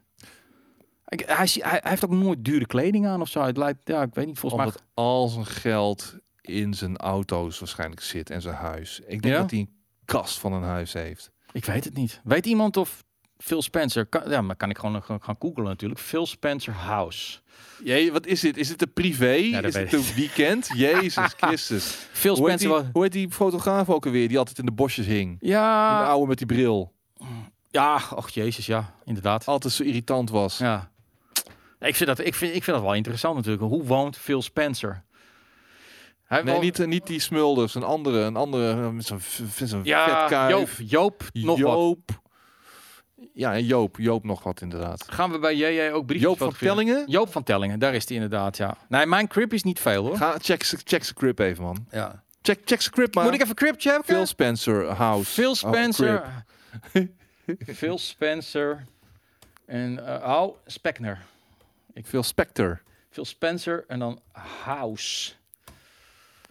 [1.07, 3.41] Ik, hij, hij, hij heeft ook nooit dure kleding aan of zo.
[3.41, 4.71] Het lijkt, ja, ik weet niet, volgens mij...
[4.71, 8.99] Omdat al zijn geld in zijn auto's waarschijnlijk zit en zijn huis.
[8.99, 9.39] Ik denk Ja?
[9.41, 11.31] dat hij een kast van een huis heeft.
[11.51, 12.21] Ik weet het niet.
[12.23, 13.03] Weet iemand of
[13.37, 14.05] Phil Spencer...
[14.05, 15.99] Kan, ja, maar kan ik gewoon gaan googlen natuurlijk.
[15.99, 17.39] Phil Spencer House.
[17.83, 18.57] Jee, wat is dit?
[18.57, 19.49] Is dit een privé?
[19.51, 20.69] dat is dit een weekend?
[20.75, 21.85] Jezus Christus.
[22.11, 22.77] Phil Hoe heet, Spencer...
[22.77, 24.27] die, wa- hoe heet die fotograaf ook alweer?
[24.27, 25.39] Die altijd in de bosjes hing.
[25.39, 26.93] Die Ja, oude met die bril.
[27.71, 29.45] ja, och jezus, ja, inderdaad.
[29.47, 30.57] Altijd zo irritant was.
[30.57, 30.91] Ja.
[31.79, 33.63] Ik vind, dat, ik, vind, ik vind dat wel interessant natuurlijk.
[33.63, 35.03] Hoe woont Phil Spencer?
[36.23, 37.75] Hij Nee, woont- niet, eh, niet die Smulders.
[37.75, 38.19] Een andere.
[38.19, 39.19] Een andere eh, met zo'n
[39.65, 40.49] zo'n ja, vetkuif.
[40.85, 41.97] Joop, Joop, nog wat.
[43.37, 43.97] Ja, en Joop.
[43.97, 45.05] Joop nog wat inderdaad.
[45.09, 46.53] Gaan we bij JJ ook briefjes Joop van?
[46.59, 47.03] Tellingen?
[47.07, 48.77] Joop van Tellingen, daar is hij inderdaad, ja.
[48.89, 50.17] Nee, mijn crib is niet veel hoor.
[50.17, 51.87] Ga, check, check zijn crib even, man.
[51.91, 52.23] Ja.
[52.41, 53.23] Check, check zijn crib, man.
[53.23, 54.03] Moet ik even crib checken?
[54.03, 55.31] Phil Spencer House.
[55.31, 56.23] Phil Oh, Spencer.
[56.91, 57.09] crib.
[57.77, 58.85] Phil Spencer.
[59.65, 61.19] En, eh oh, Speckner.
[62.03, 62.81] Phil Spector.
[63.09, 64.21] Phil Spencer en dan
[64.63, 65.33] House.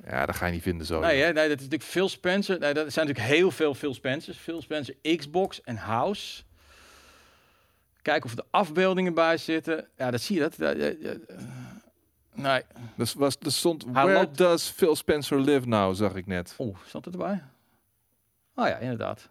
[0.09, 1.01] Ja, dat ga je niet vinden zo.
[1.01, 1.33] Nee, hè?
[1.33, 2.59] nee, dat is natuurlijk Phil Spencer.
[2.59, 4.37] Nee, dat zijn natuurlijk heel veel Phil Spencers.
[4.37, 6.45] Phil Spencer, Xbox en House.
[8.07, 9.87] Kijken of er afbeeldingen bij zitten.
[9.97, 10.41] Ja, dat zie je.
[10.41, 11.39] Dat, dat- dat- dat-
[12.35, 12.63] nee.
[12.97, 16.55] Dus was, er stond, Hij where loopt- does Phil Spencer live now, zag ik net.
[16.59, 17.43] Oeh, stond het erbij?
[18.55, 19.29] Oh ja, inderdaad.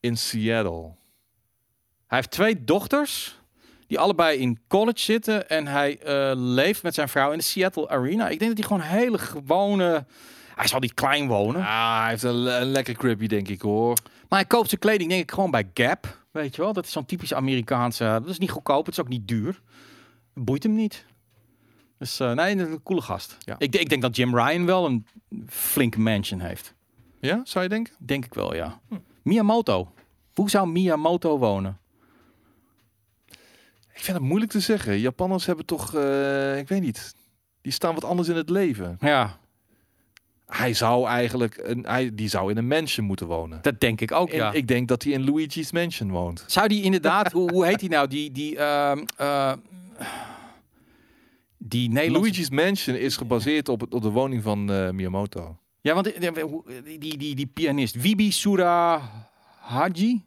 [0.00, 0.82] In Seattle.
[2.06, 3.38] Hij heeft twee dochters.
[3.86, 5.48] Die allebei in college zitten.
[5.48, 8.28] En hij eh, leeft met zijn vrouw in de Seattle Arena.
[8.28, 10.04] Ik denk dat hij gewoon hele gewone...
[10.54, 11.62] Hij zal niet klein wonen.
[11.62, 13.96] Ah, hij heeft een, le- een lekker cribje, denk ik, hoor.
[14.28, 16.17] Maar hij koopt zijn kleding denk ik gewoon bij Gap.
[16.30, 18.04] Weet je wel, dat is zo'n typisch Amerikaanse...
[18.04, 19.60] Dat is niet goedkoop, het is ook niet duur.
[20.34, 21.06] boeit hem niet.
[21.98, 23.36] Dus eh, nee, een coole gast.
[23.38, 23.54] Ja.
[23.58, 25.06] Ik, ik denk dat Jim Ryan wel een
[25.46, 26.74] flinke mansion heeft.
[27.20, 27.94] Ja, zou je denken?
[27.98, 28.80] Denk ik wel, ja.
[28.88, 28.94] Hm.
[29.22, 29.92] Miyamoto.
[30.34, 31.78] Hoe zou Miyamoto wonen?
[33.92, 34.98] Ik vind het moeilijk te zeggen.
[34.98, 37.14] Japanners hebben toch, eh, ik weet niet,
[37.60, 38.96] die staan wat anders in het leven.
[39.00, 39.38] Ja,
[40.48, 43.58] Hij zou eigenlijk, een, hij, die zou in een mansion moeten wonen.
[43.62, 44.52] dat denk ik ook, En ja.
[44.52, 46.44] ik denk dat hij in Luigi's mansion woont.
[46.46, 48.08] Zou die inderdaad, hoe, hoe heet die nou?
[48.08, 49.52] Die, die, ehm, eh,
[51.58, 52.20] die Nederlandse...
[52.20, 55.56] Luigi's mansion is gebaseerd op, op de woning van eh, Miyamoto.
[55.80, 56.30] Ja, want die,
[56.82, 60.22] die, die, die, die pianist, Wibi Surahaji.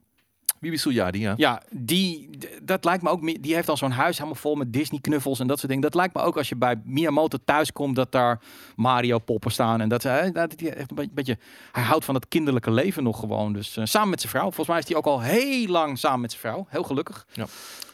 [0.61, 1.33] Bibi Suryadi, ja.
[1.37, 2.29] Ja, die,
[2.63, 5.47] dat lijkt me ook, die heeft al zo'n huis helemaal vol met Disney knuffels en
[5.47, 5.83] dat soort dingen.
[5.83, 8.39] Dat lijkt me ook als je bij Miyamoto thuis komt, dat daar
[8.75, 9.81] Mario poppen staan.
[9.81, 11.37] En dat, hè, dat hij echt een beetje-
[11.71, 13.53] hij houdt van het kinderlijke leven nog gewoon.
[13.53, 14.43] Dus eh, samen met zijn vrouw.
[14.43, 16.65] Volgens mij is hij ook al heel lang samen met zijn vrouw.
[16.69, 17.27] Heel gelukkig.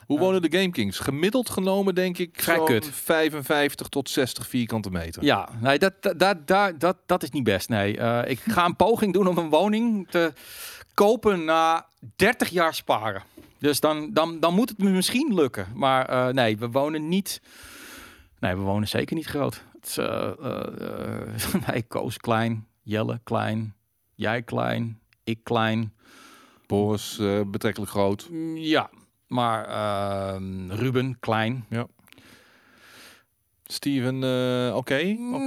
[0.06, 1.00] Hoe wonen de Game Kings?
[1.00, 2.90] Gemiddeld genomen denk ik Vrij kut.
[2.94, 5.24] 55 tot 60 vierkante meter.
[5.24, 7.70] Ja, nee, dat, dat, dat, dat, dat, dat is niet best.
[7.70, 10.34] Nee, Eh, ik ga een poging doen om een woning te
[10.98, 11.86] kopen na
[12.16, 13.24] 30 jaar sparen.
[13.58, 15.68] Dus dan, dan, dan moet het me misschien lukken.
[15.74, 17.42] Maar eh, nee, we wonen niet.
[18.40, 19.64] Nee, we wonen zeker niet groot.
[19.74, 23.76] Het is, eh, nee, Koos klein, Jelle klein,
[24.16, 25.94] jij klein, ik klein.
[26.68, 28.28] Boris betrekkelijk groot.
[28.30, 28.90] Mm, Ja,
[29.28, 31.66] maar ehm, Ruben klein.
[33.70, 34.96] Steven, eh, oké.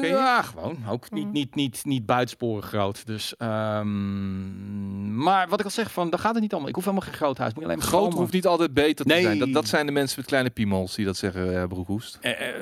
[0.02, 0.76] Ja, gewoon.
[0.88, 3.06] Ook niet, niet, niet, niet buitensporig groot.
[3.06, 6.68] Dus, ehm, maar wat ik al zeg, van, daar gaat het niet allemaal.
[6.68, 7.54] Ik hoef helemaal geen groot huis.
[7.54, 9.22] Moet alleen maar Groot hoeft niet altijd beter te Nee.
[9.22, 9.38] zijn.
[9.38, 12.18] Dat, dat zijn de mensen met kleine piemels die dat zeggen, eh Broekhoest.
[12.20, 12.54] Eh, eh,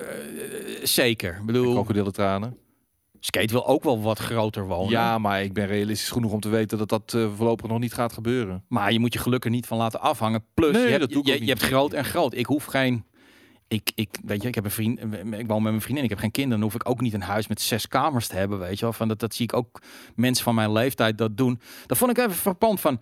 [0.82, 1.36] zeker.
[1.40, 2.56] Ik bedoel, Krokodillentranen.
[3.20, 4.90] Skate wil ook wel wat groter wonen.
[4.90, 8.12] Ja, maar ik ben realistisch genoeg om te weten dat dat voorlopig nog niet gaat
[8.12, 8.64] gebeuren.
[8.68, 10.44] Maar je moet je geluk er niet van laten afhangen.
[10.54, 12.34] Plus, Nee, je, dat hebt, doe ik je, hebt groot en groot.
[12.34, 13.04] Ik hoef geen...
[13.68, 15.00] Ik, ik, weet je, ik heb een vriend,
[15.34, 17.22] ik woon met mijn vriendin, ik heb geen kinderen, dan hoef ik ook niet een
[17.22, 18.92] huis met zes kamers te hebben, weet je wel.
[18.92, 19.82] Van dat, dat zie ik ook
[20.14, 21.60] mensen van mijn leeftijd dat doen.
[21.86, 23.00] Dat vond ik even verpand van,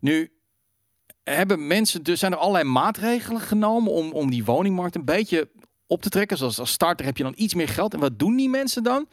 [0.00, 0.32] nu
[1.22, 5.48] hebben mensen, dus zijn er allerlei maatregelen genomen om, om die woningmarkt een beetje
[5.86, 6.36] op te trekken.
[6.36, 7.94] Zoals als starter heb je dan iets meer geld.
[7.94, 9.08] En wat doen die mensen dan?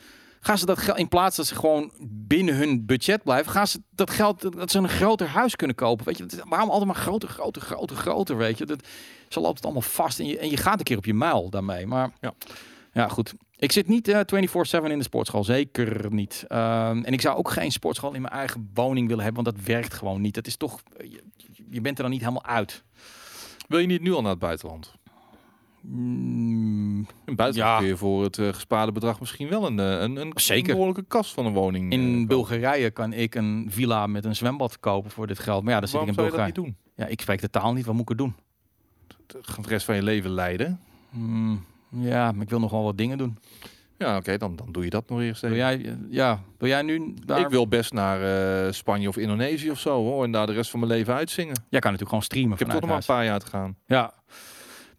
[0.45, 3.81] Gaan ze dat geld, in plaats dat ze gewoon binnen hun budget blijven, gaan ze
[3.89, 6.05] dat geld, dat ze een groter huis kunnen kopen.
[6.05, 8.65] Weet je, waarom altijd maar groter, groter, groter, groter, weet je.
[8.65, 8.87] Dat
[9.29, 11.49] ze loopt het allemaal vast en je, en je gaat een keer op je muil
[11.49, 11.87] daarmee.
[11.87, 12.33] Maar Ja.
[12.93, 13.33] ja, goed.
[13.57, 16.45] Ik zit niet eh 24-7 in de sportschool, zeker niet.
[16.47, 19.65] Ehm, en ik zou ook geen sportschool in mijn eigen woning willen hebben, want dat
[19.65, 20.33] werkt gewoon niet.
[20.33, 21.23] Dat is toch, je,
[21.69, 22.83] je bent er dan niet helemaal uit.
[23.67, 24.93] Wil je niet nu al naar het buitenland?
[25.85, 27.07] Mm,
[27.51, 27.77] Ja.
[27.77, 30.73] kun je voor het eh, gespaarde bedrag misschien wel een, eh, een, een Zeker.
[30.73, 31.91] behoorlijke kast van een woning.
[31.93, 32.27] eh, in kopen.
[32.27, 35.63] Bulgarije kan ik een villa met een zwembad kopen voor dit geld.
[35.63, 36.65] Maar ja, dan zit ik Waarom in dat Bulgarije.
[36.67, 37.05] niet doen?
[37.05, 37.85] Ja, ik spreek de taal niet.
[37.85, 38.35] Wat moet ik er doen?
[39.25, 40.79] De rest van je leven leiden.
[41.09, 43.37] Hmm, ja, maar ik wil nog wel wat dingen doen.
[43.97, 47.13] Ja, oké, dan, dan doe je dat nog eerst Wil jij, ja, wil jij nu
[47.25, 47.39] daar...
[47.39, 48.21] Ik wil best naar
[48.65, 50.23] eh, Spanje of Indonesië of zo hoor.
[50.23, 51.53] En daar de rest van mijn leven uitzingen.
[51.69, 53.75] Jij kan natuurlijk gewoon streamen Ik heb toch nog maar een paar jaar te gaan.
[53.85, 54.13] Ja.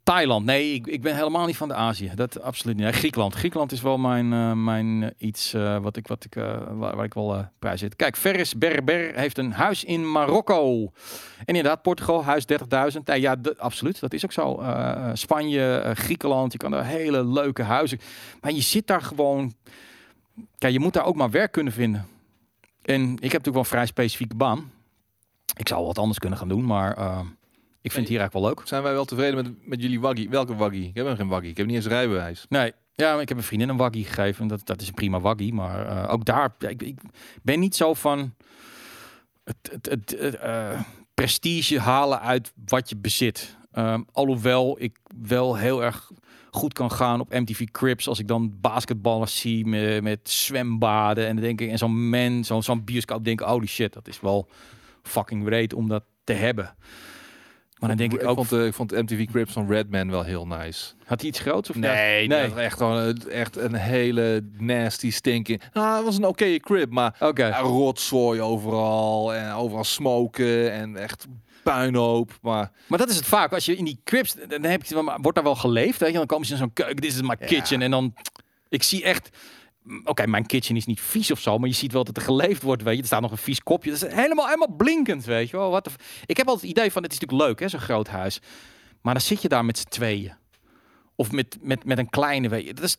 [0.04, 2.12] Thailand, nee, ik, ben helemaal niet van de Azië.
[2.14, 2.94] Dat absoluut niet.
[2.94, 3.34] Griekenland.
[3.34, 7.04] Griekenland is wel mijn, eh, mijn eh, iets eh, wat ik, wat ik, waar, waar
[7.04, 7.96] ik wel prijs zit.
[7.96, 10.92] Kijk, Ferris Berber heeft een huis in Marokko.
[11.38, 12.44] En inderdaad, Portugal, huis
[12.94, 13.02] 30.000.
[13.04, 14.00] Nee, ja, absoluut.
[14.00, 14.62] Dat is ook zo.
[15.12, 16.52] Spanje, Griekenland.
[16.52, 17.98] Je kan daar hele leuke huizen.
[18.40, 19.54] Maar je zit daar gewoon.
[20.58, 22.06] Kijk, je moet daar ook maar werk kunnen vinden.
[22.82, 24.70] En ik heb natuurlijk wel een vrij specifieke baan.
[25.56, 26.96] Ik zou wat anders kunnen gaan doen, maar
[27.84, 28.68] ik vind het hier eigenlijk wel leuk.
[28.68, 30.28] Zijn wij wel tevreden met, met jullie waggie?
[30.28, 30.88] Welke waggie?
[30.88, 31.50] Ik heb nog geen waggie.
[31.50, 32.46] Ik heb niet eens een rijbewijs.
[32.48, 34.46] Nee, ja, maar ik heb een vriendin een waggie gegeven.
[34.46, 35.54] Dat, dat is een prima waggie.
[35.54, 36.98] Maar eh, ook daar, ik, ik
[37.42, 38.34] ben niet zo van
[39.44, 40.80] het, het, het, het, eh,
[41.14, 43.56] prestige halen uit wat je bezit.
[43.72, 46.10] Ehm, alhoewel ik wel heel erg
[46.50, 51.34] goed kan gaan op MTV Crips als ik dan basketballers zie met, met zwembaden en
[51.34, 54.20] dan denk ik en zo'n man, zo'n zo'n bioscoop denk ik, holy shit, dat is
[54.20, 54.48] wel
[55.02, 56.74] fucking breed om dat te hebben.
[57.86, 60.46] Maar dan denk ik ook, vond, eh, ik vond MTV Crips van Redman wel heel
[60.46, 60.92] nice.
[61.06, 62.48] had hij iets groots of Nee, nee?
[62.48, 65.62] was echt gewoon een- echt een hele nasty stinking.
[65.72, 71.26] Nou, het was een oké crib, maar ja, rotzooi overal en overal smoken en echt
[71.62, 72.38] puinhoop.
[72.42, 73.52] Maar Maar dat is het vaak.
[73.52, 76.00] Als je in die crips, dan heb je, wel- wordt daar wel geleefd.
[76.00, 76.16] Weet je?
[76.18, 76.96] Dan komen ze in zo'n keuken.
[76.96, 77.46] Dit is my Ja.
[77.46, 77.82] kitchen.
[77.82, 78.14] En dan,
[78.68, 79.28] ik zie echt.
[80.04, 82.62] Oké, mijn kitchen is niet vies of zo, maar je ziet wel dat er geleefd
[82.62, 83.00] wordt, weet je.
[83.00, 83.90] Er staat nog een vies kopje.
[83.90, 85.70] Dat is helemaal, helemaal blinkend, weet je wel.
[85.70, 85.90] Wat
[86.26, 88.40] ik heb altijd het idee van, het is natuurlijk leuk, hè, zo'n groot huis.
[89.02, 90.32] Maar dan zit je daar met z'n tweeën.
[91.16, 92.74] Of met, met, met een kleine, weet je.
[92.74, 92.96] Dat is,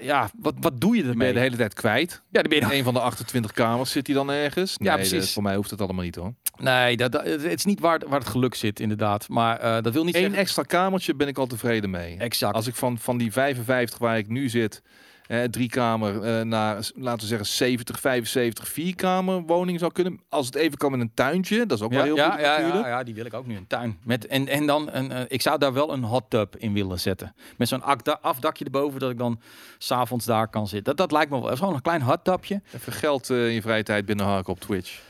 [0.00, 1.28] ja, wat, wat doe je Ben ermee?
[1.28, 2.10] je de hele tijd kwijt?
[2.30, 4.74] Ja, dan ben je dan- Een van de 28 kamers zit hij dan ergens?
[4.76, 5.18] Ja, Nee, precies.
[5.20, 6.34] dat- voor mij hoeft het allemaal niet hoor.
[6.56, 9.28] Nee, dat, dat- het is niet waar, waar het geluk zit, inderdaad.
[9.28, 10.38] Maar eh, dat wil niet Eén zeggen...
[10.38, 12.16] extra kamertje ben ik al tevreden mee.
[12.18, 12.54] Exact.
[12.54, 14.82] Als ik van, van die 55 waar ik nu zit,
[15.26, 20.20] eh, drie kamer eh, naar, laten we zeggen, 70, 75, vier kamer woning zou kunnen.
[20.28, 22.40] Als het even kan met een tuintje, dat is ook wel ja, heel ja, goed
[22.40, 22.84] ja, natuurlijk.
[22.84, 23.56] ja, ja, die wil ik ook nu.
[23.56, 23.98] Een tuin.
[24.04, 27.00] Met, en, en dan, een, eh, ik zou daar wel een hot tub in willen
[27.00, 27.34] zetten.
[27.56, 27.82] Met zo'n
[28.20, 29.40] afdakje erboven, dat ik dan
[29.78, 30.84] s'avonds daar kan zitten.
[30.84, 31.56] Dat, dat lijkt me wel.
[31.56, 32.62] Gewoon een klein hot tubje.
[32.74, 35.00] Even geld in je vrije tijd binnenhaken op Twitch.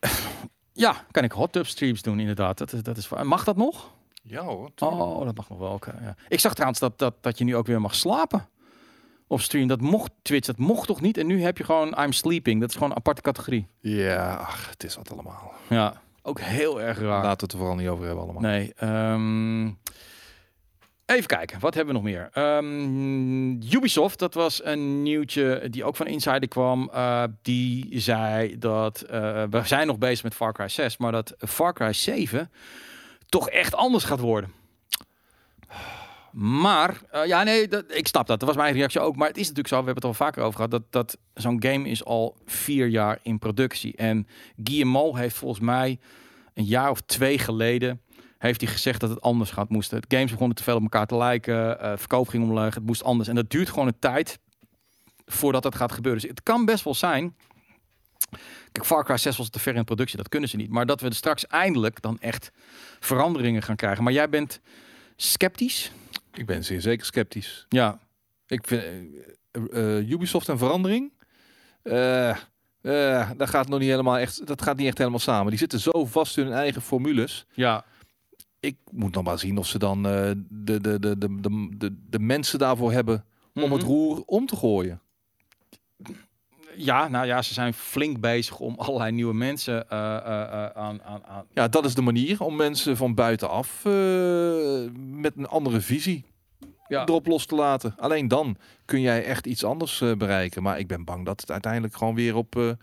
[0.72, 2.58] Ja, kan ik hot tub streams doen, inderdaad.
[2.58, 3.90] Dat is, dat is, mag dat nog?
[4.22, 4.70] Ja hoor.
[4.78, 5.80] Oh, dat mag nog wel.
[6.02, 6.14] ja.
[6.28, 8.48] Ik zag trouwens dat, dat, dat je nu ook weer mag slapen
[9.30, 9.66] op stream.
[9.66, 11.18] Dat mocht Twitch, dat mocht toch niet?
[11.18, 12.60] En nu heb je gewoon I'm sleeping.
[12.60, 13.66] Dat is gewoon een aparte categorie.
[13.80, 15.52] Ja, ach, het is wat allemaal.
[15.68, 17.22] Ja, ook heel erg raar.
[17.22, 18.42] Laten we het er vooral niet over hebben allemaal.
[18.42, 18.72] Nee.
[18.76, 19.66] ehm,
[21.06, 22.28] even kijken, wat hebben we nog meer?
[22.32, 26.90] Ehm, Ubisoft, dat was een nieuwtje die ook van Insider kwam.
[26.92, 31.34] Eh, die zei dat eh, we zijn nog bezig met Far Cry 6, maar dat
[31.38, 32.50] Far Cry 7
[33.28, 34.52] toch echt anders gaat worden.
[36.32, 38.40] Maar, eh, ja nee, ik snap dat.
[38.40, 39.16] Dat was mijn reactie ook.
[39.16, 41.62] Maar het is natuurlijk zo, we hebben het al vaker over gehad, dat, dat zo'n
[41.62, 43.96] game is al vier jaar in productie.
[43.96, 44.26] En
[44.64, 45.98] Guillemot heeft volgens mij
[46.54, 48.00] een jaar of twee geleden
[48.38, 49.96] heeft hij gezegd dat het anders gaat moesten.
[49.96, 53.04] Het games begonnen te veel op elkaar te lijken, eh verkoop ging omlaag, het moest
[53.04, 53.28] anders.
[53.28, 54.38] En dat duurt gewoon een tijd
[55.26, 56.20] voordat dat gaat gebeuren.
[56.20, 57.36] Dus het kan best wel zijn.
[58.72, 60.70] Kijk, Far Cry 6 was te ver in productie, dat kunnen ze niet.
[60.70, 62.50] Maar dat we er straks eindelijk dan echt
[63.00, 64.04] veranderingen gaan krijgen.
[64.04, 64.60] Maar jij bent
[65.16, 65.92] sceptisch?
[66.32, 67.66] Ik ben zeer zeker sceptisch.
[67.68, 67.98] Ja.
[68.46, 68.82] Ik vind
[69.50, 71.12] eh, eh, Ubisoft en verandering.
[71.82, 72.36] eh
[72.80, 74.46] eh, dat gaat nog niet helemaal echt.
[74.46, 75.50] Dat gaat niet echt helemaal samen.
[75.50, 77.46] Die zitten zo vast in hun eigen formules.
[77.52, 77.84] Ja.
[78.60, 81.96] Ik moet nog maar zien of ze dan eh, de, de, de, de, de, de,
[82.08, 83.24] de mensen daarvoor hebben
[83.54, 83.90] om het Mhm.
[83.90, 85.00] roer om te gooien.
[86.84, 91.02] Ja, nou ja, ze zijn flink bezig om allerlei nieuwe mensen eh, eh, eh, aan,
[91.02, 91.44] aan, aan.
[91.52, 93.84] Ja, dat is de manier om mensen van buitenaf
[94.96, 96.24] met een andere visie
[96.88, 97.06] Ja.
[97.06, 97.94] erop los te laten.
[97.98, 100.62] Alleen dan kun jij echt iets anders bereiken.
[100.62, 102.76] Maar ik ben bang dat het uiteindelijk gewoon weer op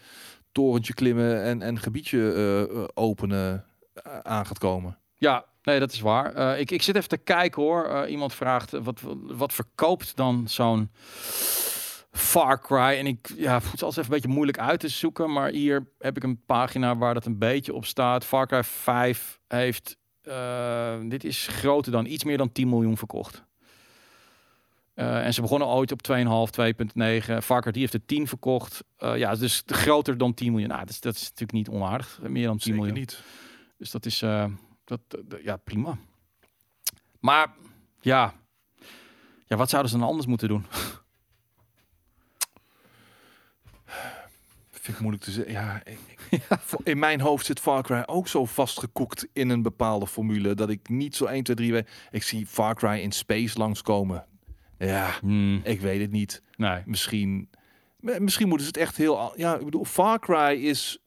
[0.52, 3.66] torentje klimmen en, en gebiedje openen
[4.24, 4.98] aan gaat komen.
[5.18, 6.60] Ja, nee, dat is waar.
[6.60, 8.08] Ik, ik zit even te kijken hoor.
[8.08, 10.90] Iemand vraagt, wat, wat verkoopt dan zo'n
[12.18, 12.98] Far Cry?
[12.98, 15.32] En ik ja, het is altijd even een beetje moeilijk uit te zoeken.
[15.32, 18.26] Maar hier heb ik een pagina waar dat een beetje op staat.
[18.26, 23.46] Far Cry 5 heeft, eh, dit is groter dan, iets meer dan 10 miljoen verkocht.
[24.94, 27.44] Eh, en ze begonnen ooit op 2,5, 2,9.
[27.44, 28.84] Far Cry die heeft er 10 verkocht.
[28.98, 30.70] Eh, ja, dus groter dan 10 miljoen.
[30.70, 32.20] Nou, dat is, dat is natuurlijk niet onaardig.
[32.22, 33.00] Meer dan 10 Zeker miljoen.
[33.00, 33.22] niet.
[33.78, 34.20] Dus dat is
[34.84, 35.98] dat, dat- ja, prima.
[37.20, 37.54] Maar
[38.02, 38.34] ja.
[39.46, 40.66] ja, wat zouden ze dan anders moeten doen?
[44.88, 45.54] Vind ik moeilijk te zeggen.
[45.54, 45.84] Ja,
[46.92, 50.90] in mijn hoofd zit Far Cry ook zo vastgekoekt in een bepaalde formule dat ik
[50.90, 51.90] niet zo 1, 2, 3 weet.
[52.12, 54.26] Ik zie Far Cry in space langskomen.
[54.78, 55.20] Ja,
[55.64, 56.42] ik weet het niet.
[56.56, 56.82] nee.
[56.86, 57.50] Misschien,
[58.00, 59.34] misschien moeten ze het echt heel.
[59.36, 61.00] Ja, ik bedoel, Far Cry is.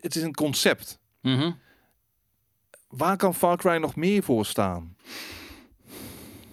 [0.00, 0.98] het is een concept.
[1.20, 1.52] Mhm.
[2.88, 4.96] Waar kan Far Cry nog meer voor staan?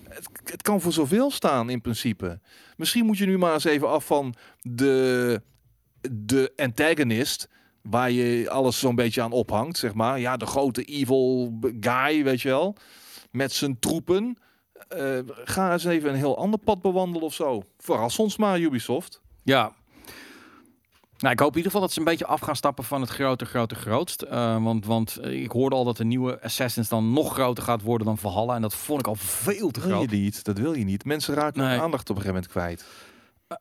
[0.09, 2.39] Het, het kan voor zoveel staan in principe.
[2.77, 5.41] Misschien moet je nu maar eens even af van de,
[6.11, 7.49] de antagonist.
[7.81, 10.19] Waar je alles zo'n beetje aan ophangt, zeg maar.
[10.19, 12.75] Ja, de grote evil guy, weet je wel.
[13.31, 14.37] Met zijn troepen.
[14.87, 17.63] Eh, ga eens even een heel ander pad bewandelen of zo.
[17.77, 19.21] Verras ons maar, Ubisoft.
[19.43, 19.73] Ja.
[21.17, 23.09] Nou, ik hoop in ieder geval dat ze een beetje af gaan stappen van het
[23.09, 24.21] grote, grote, grootst.
[24.21, 27.81] Eh, want, want eh, ik hoorde al dat de nieuwe Assassins dan nog groter gaat
[27.81, 28.55] worden dan Valhalla.
[28.55, 30.11] En dat vond ik al veel te Dat wil groot.
[30.11, 30.43] je niet.
[30.43, 31.05] Dat wil je niet.
[31.05, 32.85] Mensen raken hun aandacht op een gegeven moment kwijt.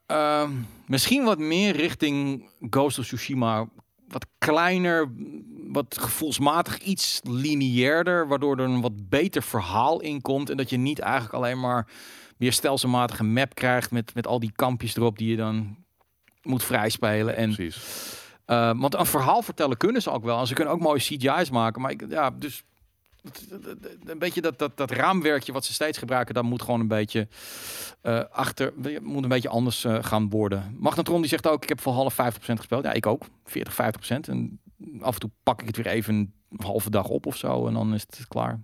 [0.06, 0.50] Ehm,
[0.86, 3.68] misschien wat meer richting Ghost of Tsushima.
[4.08, 5.12] Wat kleiner,
[5.68, 8.28] wat gevoelsmatig iets lineairder.
[8.28, 10.50] Waardoor er een wat beter verhaal in komt.
[10.50, 11.86] En dat je niet eigenlijk alleen maar
[12.36, 13.90] weer stelselmatig een map krijgt.
[13.90, 15.76] Met, met al die kampjes erop die je dan
[16.42, 17.36] moet vrijspelen.
[17.36, 17.82] En, Precies.
[18.44, 20.40] eh, want een verhaal vertellen kunnen ze ook wel.
[20.40, 21.82] En ze kunnen ook mooie CGI's maken.
[21.82, 22.64] Maar ik, ja, dus
[24.04, 27.28] een beetje dat, dat, dat raamwerkje wat ze steeds gebruiken, dat moet gewoon een beetje
[28.00, 28.72] eh, achter,
[29.02, 30.76] moet een beetje anders eh, gaan worden.
[30.78, 32.84] Magnetron die zegt ook, ik heb voor half 50% gespeeld.
[32.84, 33.26] Ja, ik ook.
[33.44, 33.76] 40, 50%.
[34.20, 34.60] En
[35.00, 36.32] af en toe pak ik het weer even een
[36.64, 38.60] halve dag op of zo en dan is het klaar.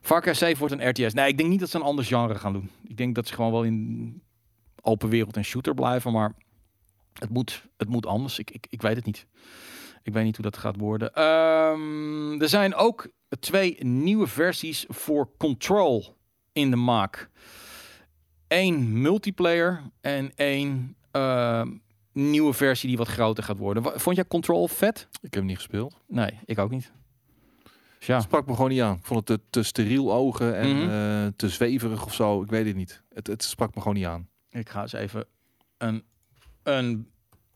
[0.00, 1.14] Far Cry 7 wordt een RTS.
[1.14, 2.70] Nee, ik denk niet dat ze een ander genre gaan doen.
[2.84, 4.22] Ik denk dat ze gewoon wel in
[4.82, 6.34] open wereld en shooter blijven, maar
[7.12, 8.38] het moet, het moet anders.
[8.38, 9.26] Ik, ik, ik weet het niet.
[10.08, 11.12] Ik weet niet hoe dat gaat worden.
[11.14, 13.08] Ehm, er zijn ook
[13.40, 16.16] twee nieuwe versies voor Control
[16.52, 17.30] in de maak.
[18.46, 21.62] één multiplayer en één eh,
[22.12, 24.00] nieuwe versie die wat groter gaat worden.
[24.00, 25.08] Vond jij Control vet?
[25.12, 25.94] Ik heb hem niet gespeeld.
[26.06, 26.92] Nee, ik ook niet.
[27.98, 28.96] Dus ja, Het sprak me gewoon niet aan.
[28.96, 30.88] Ik vond het te, te steriel ogen en Mhm.
[30.90, 32.42] eh, te zweverig of zo.
[32.42, 33.02] Ik weet het niet.
[33.14, 34.28] Het, het sprak me gewoon niet aan.
[34.50, 35.26] ik ga eens even
[35.78, 36.04] een,
[36.62, 37.08] een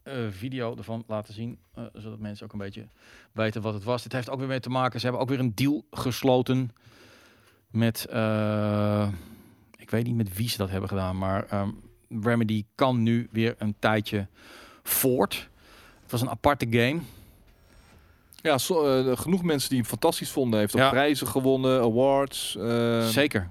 [0.02, 2.86] eh, video ervan laten zien, eh, zodat mensen ook een beetje
[3.32, 4.02] weten wat het was.
[4.02, 4.98] Dit heeft ook weer mee te maken.
[5.00, 6.70] Ze hebben ook weer een deal gesloten
[7.70, 9.08] met, eh,
[9.78, 11.70] ik weet niet met wie ze dat hebben gedaan, maar ehm,
[12.22, 14.26] Remedy kan nu weer een tijdje
[14.82, 15.48] voort.
[16.02, 17.00] Het was een aparte game.
[18.42, 20.58] Ja, zo, genoeg mensen die hem fantastisch vonden.
[20.60, 20.90] Heeft ook Ja.
[20.90, 22.56] prijzen gewonnen, awards.
[22.56, 23.50] eh, Zeker.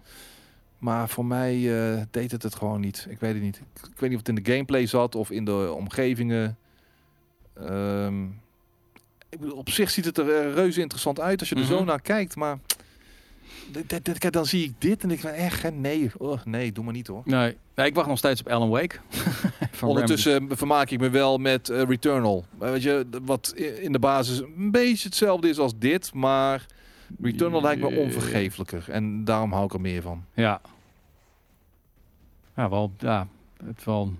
[0.82, 1.54] Maar voor mij
[1.94, 3.06] eh, deed het het gewoon niet.
[3.10, 3.56] Ik weet het niet.
[3.58, 6.58] Ik, ik weet niet of het in de gameplay zat of in de omgevingen.
[7.54, 8.24] Ehm,
[9.30, 11.78] ik bedoel, op zich ziet het er eh, reuze interessant uit als je er zo
[11.78, 11.86] Mhm.
[11.86, 12.36] naar kijkt.
[12.36, 12.58] Maar
[14.02, 16.94] kijk, dan zie ik dit en ik ben echt, hè, nee, oh, nee, doe maar
[16.94, 17.22] niet hoor.
[17.26, 18.96] Nee, nee, ik wacht nog steeds op Alan Wake.
[19.82, 22.46] Ondertussen eh, vermaak ik me wel met Returnal.
[22.60, 26.66] Weet je, wat in de basis een beetje hetzelfde is als dit, maar
[27.22, 28.86] Returnal lijkt me onvergeeflijker.
[28.90, 30.26] En daarom hou ik er meer van.
[30.34, 30.62] Ja.
[32.56, 33.28] Ja, wel, ja,
[33.64, 34.14] het wel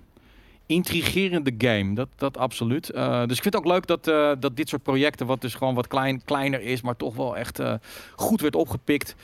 [0.72, 2.90] intrigerende game, dat, dat absoluut.
[2.90, 5.54] Eh, dus ik vind het ook leuk dat, eh, dat dit soort projecten, wat dus
[5.54, 7.74] gewoon wat klein, kleiner is, maar toch wel echt eh,
[8.16, 9.14] goed werd opgepikt,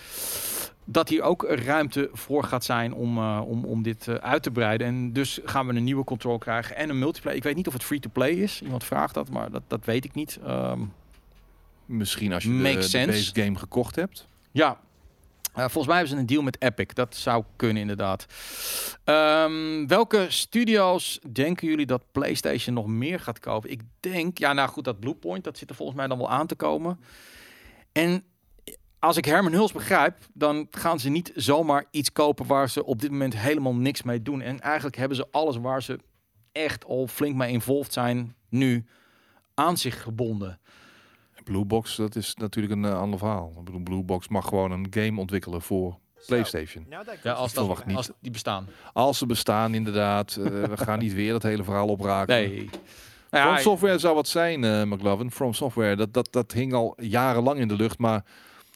[0.84, 4.86] dat hier ook ruimte voor gaat zijn om, om, om dit uit te breiden.
[4.86, 7.38] En dus gaan we een nieuwe control krijgen en een multiplayer.
[7.38, 8.62] Ik weet niet of het free-to-play is.
[8.62, 10.38] Iemand vraagt dat, maar dat, dat weet ik niet.
[10.44, 10.80] Ehm,
[11.88, 14.26] Misschien als je de, base game gekocht hebt.
[14.50, 14.80] Ja.
[15.54, 16.86] Eh, volgens mij hebben ze een deal met Epic.
[16.94, 18.26] Dat zou kunnen, inderdaad.
[19.04, 23.70] Ehm, welke studio's denken jullie dat PlayStation nog meer gaat kopen?
[23.70, 26.46] Ik denk, ja, nou goed, dat Bluepoint, dat zit er volgens mij dan wel aan
[26.46, 27.00] te komen.
[27.92, 28.24] En
[28.98, 33.00] als ik Herman Huls begrijp, dan gaan ze niet zomaar iets kopen waar ze op
[33.00, 34.40] dit moment helemaal niks mee doen.
[34.40, 35.98] En eigenlijk hebben ze alles waar ze
[36.52, 38.86] echt al flink mee involved zijn, nu
[39.54, 40.60] aan zich gebonden.
[41.48, 43.52] Bluebox, dat is natuurlijk een eh, ander verhaal.
[43.58, 46.86] Ik bedoel, Bluebox mag gewoon een game ontwikkelen voor PlayStation.
[47.22, 47.96] Ja, als, verwacht dat, niet.
[47.96, 48.66] als die bestaan.
[48.92, 50.36] Als ze bestaan, inderdaad.
[50.36, 52.34] eh, we gaan niet weer dat hele verhaal opraken.
[52.34, 52.68] Nee.
[53.30, 55.30] Nou From ja, Software zou wat zijn, eh McLovin.
[55.30, 57.98] From Software, dat, dat, dat hing al jarenlang in de lucht.
[57.98, 58.24] Maar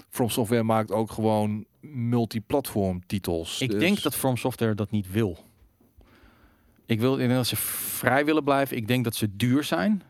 [0.09, 3.61] From Software maakt ook gewoon multiplatform titels.
[3.61, 5.39] Ik Dus denk dat From Software dat niet wil.
[6.87, 8.77] Ik, wil, ik denk dat ze vrij willen blijven.
[8.77, 10.03] Ik denk dat ze duur zijn.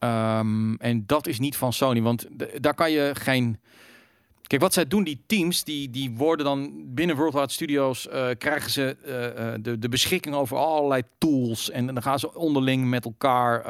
[0.00, 2.26] Ehm, en dat is niet van Sony, want
[2.60, 3.58] daar kan je geen...
[4.42, 8.70] Kijk, wat zij doen, die teams, die, die worden dan binnen Worldwide Studios, eh, krijgen
[8.70, 11.70] ze eh, eh, de, de beschikking over allerlei tools.
[11.70, 13.62] En dan gaan ze onderling met elkaar,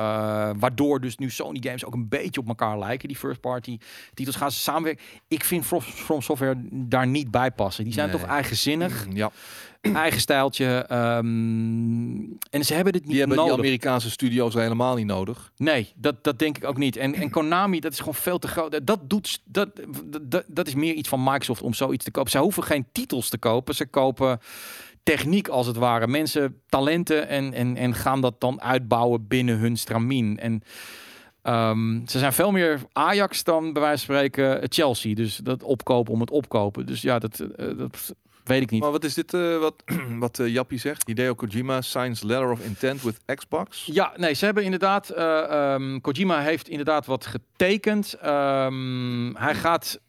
[0.59, 3.09] waardoor dus nu Sony games ook een beetje op elkaar lijken.
[3.09, 3.79] Die first party
[4.15, 5.05] titels gaan ze samenwerken.
[5.29, 7.85] Ik vind From, From Software daar niet bij passen.
[7.85, 8.19] Die zijn Nee.
[8.19, 9.31] toch eigenzinnig Ja,
[9.95, 10.85] eigen stijltje.
[10.89, 11.27] ehm,
[12.51, 13.55] en ze hebben dit niet die hebben nodig.
[13.55, 15.53] die Amerikaanse studio's helemaal niet nodig.
[15.57, 16.97] Nee, dat, dat denk ik ook niet.
[16.97, 18.81] En, en Konami, dat is gewoon veel te groot.
[18.87, 19.69] Dat, doet, dat,
[20.23, 22.31] dat, dat is meer iets van Microsoft om zoiets te kopen.
[22.31, 23.75] Zij hoeven geen titels te kopen.
[23.75, 24.41] Ze kopen
[25.03, 26.07] techniek als het ware.
[26.07, 30.39] Mensen, talenten en, en, en gaan dat dan uitbouwen binnen hun stramien.
[30.39, 30.63] En
[31.43, 35.15] ehm, ze zijn veel meer Ajax dan bij wijze van spreken Chelsea.
[35.15, 36.87] Dus dat opkopen om het opkopen.
[36.87, 38.81] Dus ja, dat, eh, dat weet ik niet.
[38.83, 39.83] Maar wat is dit eh, wat,
[40.19, 41.07] wat eh, Jappie zegt?
[41.07, 43.85] Hideo Kojima signs letter of intent with Xbox.
[43.93, 45.09] Ja, nee, ze hebben inderdaad.
[45.09, 48.15] eh, ehm, Kojima heeft inderdaad wat getekend.
[48.15, 50.01] Ehm, hij gaat.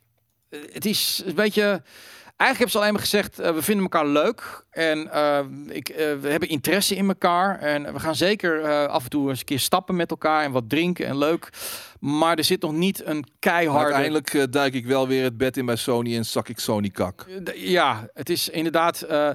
[0.49, 1.61] Het is een beetje.
[1.61, 4.65] Eigenlijk hebben ze alleen maar gezegd: we vinden elkaar leuk.
[4.69, 4.99] En
[5.69, 5.87] ik,
[6.21, 7.59] we hebben interesse in elkaar.
[7.59, 10.43] En we gaan zeker af en toe eens een keer stappen met elkaar.
[10.43, 11.49] En wat drinken en leuk.
[12.01, 13.83] Maar er zit nog niet een keiharde.
[13.83, 16.89] uiteindelijk eh, duik ik wel weer het bed in bij Sony en zak ik Sony
[16.89, 17.21] kak.
[17.45, 19.01] Eh, Ja, het is inderdaad.
[19.01, 19.29] eh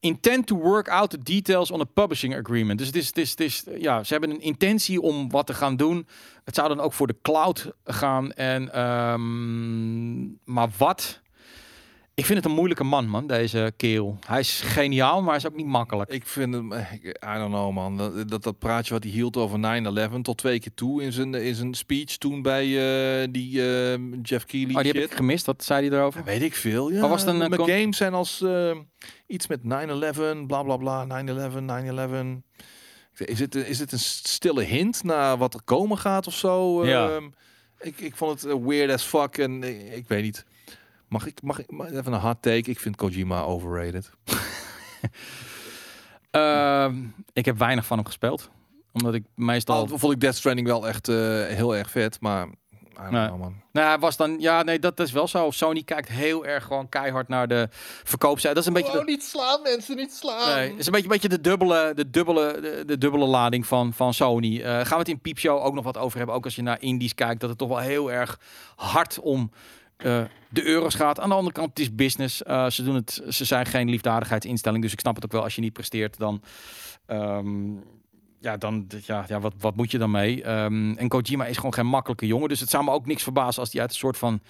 [0.00, 2.78] intent to work out the details on a publishing agreement.
[2.78, 5.54] Dus het is, het is, het is, ja, ze hebben een intentie om wat te
[5.54, 6.06] gaan doen.
[6.44, 8.32] Het zou dan ook voor de cloud gaan.
[8.32, 11.20] En, ehm, maar wat?
[12.16, 14.18] Ik vind het een moeilijke man, man, deze kerel.
[14.26, 16.10] Hij is geniaal, maar hij is ook niet makkelijk.
[16.10, 19.36] Ik vind hem, eh, I don't know man, dat, dat, dat praatje wat hij hield
[19.36, 19.58] over
[20.18, 23.98] 9-11 tot twee keer toe in zijn, in zijn speech toen bij eh, die eh,
[24.22, 25.10] Jeff Keighley Oh, die heb shit.
[25.10, 25.46] ik gemist.
[25.46, 26.24] Wat zei hij erover?
[26.24, 27.00] Weet ik veel, ja.
[27.00, 28.44] Maar was het een, Mijn games zijn als
[29.26, 29.66] iets met 9-11,
[30.46, 32.42] bla bla bla, 9-11, 9-11.
[33.10, 36.34] Ik zeg, Is het, is het een stille hint naar wat er komen gaat of
[36.34, 36.86] zo?
[36.86, 37.08] Ja.
[37.10, 37.24] Ehm,
[37.78, 40.44] ik, ik vond het weird as fuck en ik, ik weet niet.
[41.08, 42.70] Mag ik, mag ik mag even een hard take?
[42.70, 44.10] Ik vind Kojima overrated.
[46.30, 46.94] Ehm,
[47.32, 48.50] ik heb weinig van hem gespeeld.
[48.92, 49.76] Omdat ik meestal...
[49.76, 51.16] Al vond ik Death Stranding wel echt eh,
[51.46, 52.48] heel erg vet, maar
[53.10, 53.26] Nee.
[53.28, 53.62] know, man.
[53.72, 55.50] Nou, hij was dan, ja, nee, dat is wel zo.
[55.50, 57.68] Sony kijkt heel erg gewoon keihard naar de
[58.04, 58.66] verkoopcijfers.
[58.66, 59.04] Dat is een beetje.
[59.06, 60.54] de- niet slaan, mensen, niet slaan.
[60.56, 63.92] Nee, het is een beetje, beetje de, dubbele, de, dubbele, de, de dubbele lading van,
[63.92, 64.60] van Sony.
[64.60, 66.36] Eh, gaan we het in Piepshow ook nog wat over hebben.
[66.36, 68.40] Ook als je naar indies kijkt, dat het toch wel heel erg
[68.76, 69.50] hard om
[69.96, 71.20] eh, de euro's gaat.
[71.20, 72.42] Aan de andere kant, het is business.
[72.42, 74.82] Eh, ze, doen het, ze zijn geen liefdadigheidsinstelling.
[74.82, 75.42] Dus ik snap het ook wel.
[75.42, 76.42] Als je niet presteert, dan...
[77.06, 77.72] ehm,
[78.40, 80.42] ja, dan, ja, ja wat, wat moet je dan mee?
[80.42, 82.48] Ehm, en Kojima is gewoon geen makkelijke jongen.
[82.48, 84.40] Dus het zou me ook niks verbazen als hij uit een soort van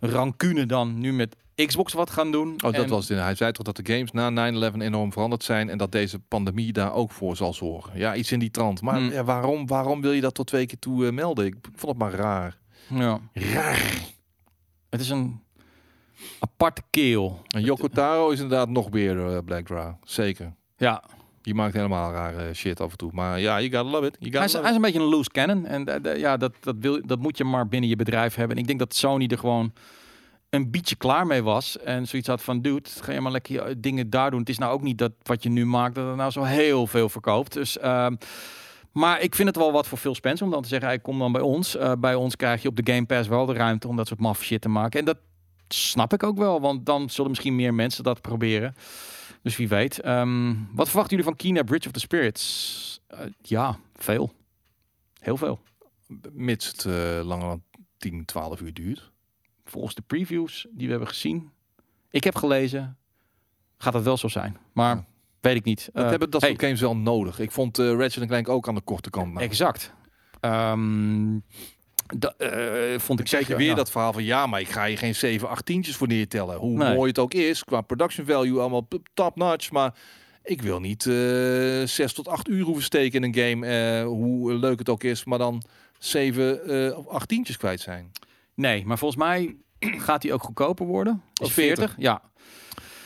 [0.00, 2.48] rancune dan nu met Xbox wat gaan doen.
[2.50, 3.18] Oh, dat En- was het.
[3.18, 6.72] Hij zei toch dat de games na 9-11 enorm veranderd zijn en dat deze pandemie
[6.72, 7.98] daar ook voor zal zorgen.
[7.98, 8.82] Ja, iets in die trant.
[8.82, 9.10] Maar Hmm.
[9.12, 11.46] ja, waarom, waarom wil je dat tot twee keer toe eh, melden?
[11.46, 12.58] Ik vond het maar raar.
[12.88, 13.20] Ja.
[13.32, 13.92] Raar.
[14.90, 15.40] Het is een
[16.38, 17.42] aparte keel.
[17.46, 19.94] En Yoko Taro is inderdaad nog weer uh, Black Draw.
[20.02, 20.54] Zeker.
[20.76, 21.02] Ja,
[21.42, 23.10] Die maakt helemaal rare shit af en toe.
[23.12, 24.16] Maar ja, you gotta love it.
[24.18, 25.66] You hij gotta is, love hij is een beetje een loose cannon.
[25.66, 28.56] En eh, ja, dat, dat, wil, dat moet je maar binnen je bedrijf hebben.
[28.56, 29.72] En ik denk dat Sony er gewoon
[30.50, 31.78] een beetje klaar mee was.
[31.78, 34.40] En zoiets had van, dude, ga je maar lekker je dingen daar doen.
[34.40, 36.86] Het is nou ook niet dat wat je nu maakt, dat het nou zo heel
[36.86, 37.52] veel verkoopt.
[37.52, 37.78] Dus...
[37.78, 38.14] ehm,
[38.98, 41.18] maar ik vind het wel wat voor Phil Spencer om dan te zeggen, hij kom
[41.18, 41.76] dan bij ons.
[41.76, 44.20] Eh, bij ons krijg je op de Game Pass wel de ruimte om dat soort
[44.20, 44.98] maf shit te maken.
[45.00, 45.18] En dat
[45.68, 48.74] snap ik ook wel, want dan zullen misschien meer mensen dat proberen.
[49.42, 50.00] Dus wie weet.
[50.00, 53.00] Ehm, wat verwachten jullie van Kina Bridge of the Spirits?
[53.06, 54.32] Eh, ja, veel.
[55.20, 55.60] Heel veel.
[56.08, 56.34] it.
[56.34, 57.62] Mits het eh, langer dan
[57.96, 59.10] 10, 12 uur duurt.
[59.64, 61.50] Volgens de previews die we hebben gezien,
[62.10, 62.96] ik heb gelezen,
[63.78, 64.56] gaat het wel zo zijn.
[64.72, 65.04] Maar Ja.
[65.48, 65.88] Weet ik niet.
[65.92, 67.38] Dat Eh, hebben dat hey, soort games wel nodig.
[67.38, 69.32] Ik vond eh Ratchet Clank ook aan de korte kant.
[69.32, 69.44] nou.
[69.44, 69.92] Exact.
[72.16, 73.74] Da- eh, vond ik zeker, weer ja.
[73.74, 76.56] dat verhaal van ja, maar ik ga je geen 7, 8 tientjes voor neertellen.
[76.56, 76.94] Hoe Nee.
[76.94, 79.94] mooi het ook is, qua production value allemaal top notch, maar
[80.42, 81.12] ik wil niet eh
[81.84, 85.38] 6 tot 8 uur hoeven steken in een game, hoe leuk het ook is, maar
[85.38, 85.62] dan
[85.98, 88.10] 7 eh, of 8 tientjes kwijt zijn.
[88.54, 89.56] Nee, maar volgens mij
[90.06, 91.22] gaat die ook goedkoper worden.
[91.42, 91.76] Of 40.
[91.78, 91.94] 40?
[91.98, 92.22] Ja.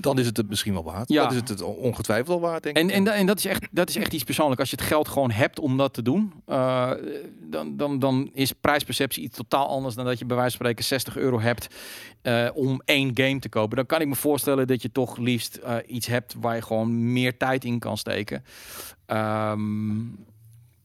[0.03, 1.09] Dan is het het misschien wel waard.
[1.09, 1.23] Ja.
[1.23, 2.95] Dat is het, het ongetwijfeld al waard, denk En, ik.
[2.95, 4.61] en, en dat, is echt, dat is echt iets persoonlijks.
[4.61, 6.91] Als je het geld gewoon hebt om dat te doen, eh,
[7.41, 10.85] dan, dan, dan is prijsperceptie iets totaal anders dan dat je bij wijze van spreken
[10.85, 11.75] 60 euro hebt
[12.23, 13.77] eh, om één game te kopen.
[13.77, 17.13] Dan kan ik me voorstellen dat je toch liefst eh, iets hebt waar je gewoon
[17.13, 18.45] meer tijd in kan steken.
[19.07, 20.01] Ehm,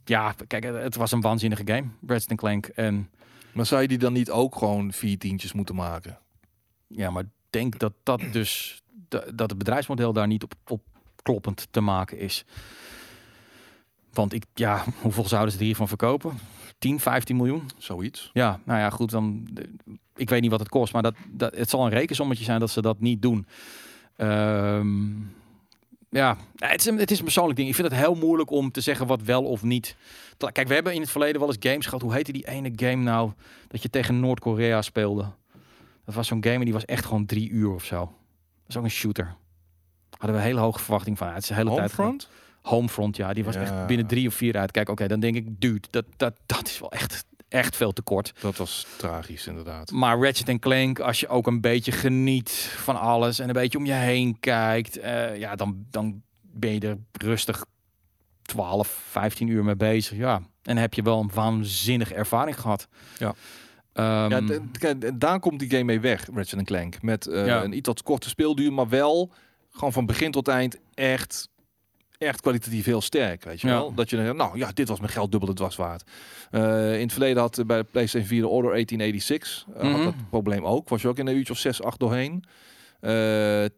[0.05, 2.65] ja, kijk, het was een waanzinnige game, Ratchet Clank.
[2.65, 3.09] En
[3.51, 6.17] Maar zou je die dan niet ook gewoon vier tientjes moeten maken?
[6.87, 10.81] ja, maar denk dat dat dus dat het bedrijfsmodel daar niet op, op
[11.21, 12.45] kloppend te maken is.
[14.13, 16.39] Want ik, ja, hoeveel zouden ze er hiervan verkopen?
[16.79, 17.63] 10, 15 miljoen?
[17.77, 18.29] Zoiets.
[18.33, 19.47] Ja, nou ja, goed, dan.
[20.15, 22.69] Ik weet niet wat het kost, maar dat, dat, het zal een rekensommetje zijn dat
[22.69, 23.45] ze dat niet doen.
[24.15, 25.07] Ehm,
[26.09, 27.69] ja, het is, een, het is een persoonlijk ding.
[27.69, 29.95] Ik vind het heel moeilijk om te zeggen wat wel of niet.
[30.51, 32.01] Kijk, we hebben in het verleden wel eens games gehad.
[32.01, 33.31] Hoe heette die ene game nou?
[33.67, 35.25] Dat je tegen Noord-Korea speelde.
[36.05, 38.13] Dat was zo'n game en die was echt gewoon drie uur of zo.
[38.67, 39.35] Dat is ook een shooter.
[40.09, 41.27] Hadden we een hele hoge verwachting van.
[41.27, 41.79] Het is de hele tijd.
[41.79, 42.29] Homefront?
[42.61, 43.61] Homefront, ja, die was Ja.
[43.61, 44.71] echt binnen drie of vier uit.
[44.71, 48.01] Kijk, oké, dan denk ik, dude, dat, dat, dat is wel echt, echt veel te
[48.01, 48.33] kort.
[48.41, 49.91] Dat was tragisch, inderdaad.
[49.91, 53.85] Maar Ratchet Clank, als je ook een beetje geniet van alles en een beetje om
[53.85, 57.65] je heen kijkt, eh, ja, dan, dan ben je er rustig
[58.41, 60.17] 12, 15 uur mee bezig.
[60.17, 62.87] Ja, en heb je wel een waanzinnige ervaring gehad.
[63.17, 63.33] Ja.
[63.97, 67.01] Ehm, Ja, kijk, daar komt die game mee weg, Ratchet Clank.
[67.01, 67.63] Met eh, Ja.
[67.63, 69.31] een iets wat korte speelduur, maar wel
[69.71, 71.49] gewoon van begin tot eind echt,
[72.17, 73.43] echt kwalitatief heel sterk.
[73.43, 73.73] Weet je Ja.
[73.73, 73.93] wel?
[73.93, 76.03] Dat je nou ja, dit was mijn geld dubbel het was waard.
[76.51, 79.91] Eh, in het verleden had eh, bij de PlayStation 4 de Order 1886 eh, Mhm.
[79.93, 80.89] had dat probleem ook.
[80.89, 82.43] Was je ook in een uurtje of 6, 8 doorheen.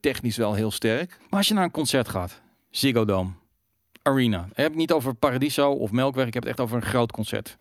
[0.02, 1.18] Technisch wel heel sterk.
[1.30, 3.30] Maar als je naar een concert gaat, Ziggo Dome,
[4.02, 4.46] Arena.
[4.50, 7.12] Ik heb het niet over Paradiso of Melkweg, ik heb het echt over een groot
[7.12, 7.58] concert.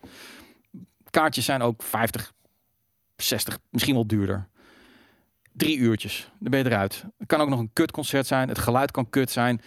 [1.10, 2.32] Kaartjes zijn ook 50,
[3.22, 4.48] 60, misschien wel duurder.
[5.52, 7.04] Drie uurtjes, dan ben je eruit.
[7.18, 9.60] Het kan ook nog een kutconcert zijn, het geluid kan kut zijn.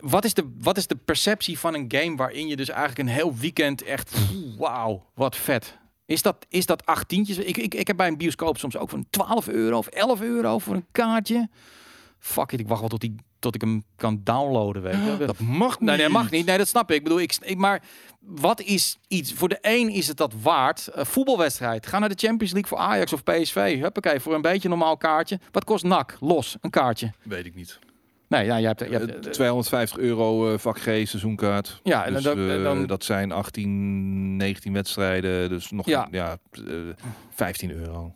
[0.00, 3.14] Wat is, de, wat is de perceptie van een game waarin je dus eigenlijk een
[3.14, 4.14] heel weekend echt...
[4.58, 5.78] Wauw, wat vet.
[6.04, 7.38] Is dat, is dat acht tientjes?
[7.38, 10.58] Ik, ik, ik heb bij een bioscoop soms ook van 12 euro of 11 euro
[10.58, 11.48] voor een kaartje.
[12.18, 14.82] Fuck it, ik wacht wel tot, die, tot ik hem kan downloaden.
[14.82, 15.26] Weet je.
[15.26, 15.88] Dat mag niet.
[15.88, 16.46] Nee, nee, mag niet.
[16.46, 16.96] Nee, dat snap ik.
[16.96, 17.82] Ik bedoel, ik, ik, maar
[18.20, 19.32] wat is iets?
[19.32, 20.86] Voor de een is het dat waard.
[20.88, 21.86] Eh, voetbalwedstrijd.
[21.86, 23.78] Ga naar de Champions League voor Ajax of PSV.
[23.80, 25.38] Huppakee, voor een beetje normaal kaartje.
[25.50, 26.16] Wat kost NAC?
[26.20, 27.12] Los, een kaartje.
[27.22, 27.78] Weet ik niet.
[28.28, 28.80] Nee, ja, je hebt...
[28.80, 31.80] Je Eh, hebt eh, 250 euro eh, vak G seizoenkaart.
[31.82, 35.48] ja, en Dus, dan, eh, dan, dat zijn 18, 19 wedstrijden.
[35.48, 36.08] Dus nog Ja.
[36.10, 36.36] ja.
[36.52, 36.62] eh,
[37.34, 38.14] 15 euro.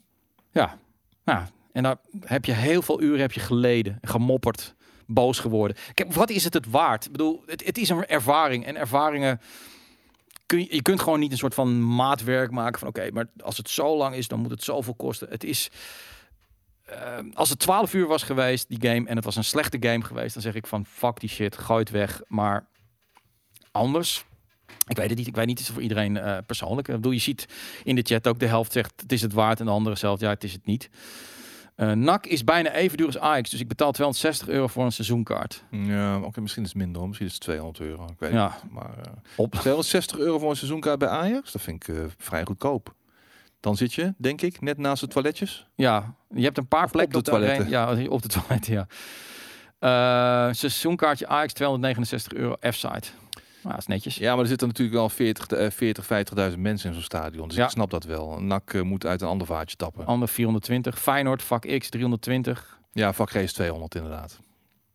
[0.52, 0.78] ja.
[1.24, 4.74] Nou, en dan heb je heel veel uren heb je geleden, gemopperd,
[5.06, 5.76] boos geworden.
[5.94, 7.04] Kijk, wat is het het waard?
[7.04, 8.66] Ik bedoel, het, het is een ervaring.
[8.66, 9.40] En ervaringen
[10.46, 13.56] kun je, je kunt gewoon niet een soort van maatwerk maken van oké, maar als
[13.56, 15.28] het zo lang is, dan moet het zoveel kosten.
[15.28, 15.70] Het is
[16.84, 20.04] eh, als het 12 uur was geweest, die game, en het was een slechte game
[20.04, 22.20] geweest, dan zeg ik van fuck die shit, gooi het weg.
[22.28, 22.66] Maar
[23.70, 24.24] anders,
[24.86, 25.26] ik weet het niet.
[25.26, 26.88] Ik weet niet, het voor iedereen eh, persoonlijk.
[26.88, 27.48] Ik bedoel, je ziet
[27.84, 30.20] in de chat ook de helft zegt het is het waard en de andere zelf
[30.20, 30.90] ja, het is het niet.
[31.74, 34.92] Eh NAC is bijna even duur als Ajax, dus ik betaal 260 euro voor een
[34.92, 35.64] seizoenkaart.
[35.70, 37.06] Ja, oké, misschien is het minder.
[37.06, 38.04] Misschien is het 200 euro.
[38.04, 38.50] Ik weet Ja.
[38.52, 38.72] het niet.
[38.72, 39.54] Maar eh, Op.
[39.54, 42.94] 260 euro voor een seizoenkaart bij Ajax, dat vind ik eh, vrij goedkoop.
[43.60, 45.66] Dan zit je, denk ik, net naast de toiletjes.
[45.74, 48.04] Ja, je hebt een paar plekken de op de arena- toiletten.
[48.04, 48.86] Ja, op de toiletten, ja.
[49.78, 53.08] Eh seizoenkaartje Ajax 269 euro F-site.
[53.64, 54.14] Nou, dat is netjes.
[54.16, 57.48] Ja, maar er zitten natuurlijk wel 40, eh, 40 50.000 mensen in zo'n stadion.
[57.48, 57.64] Dus Ja.
[57.64, 58.40] ik snap dat wel.
[58.40, 60.06] NAC eh, moet uit een ander vaatje tappen.
[60.06, 60.98] Ander 420.
[61.00, 62.78] Feyenoord, vak X 320.
[62.92, 64.38] Ja, vak G is 200 inderdaad.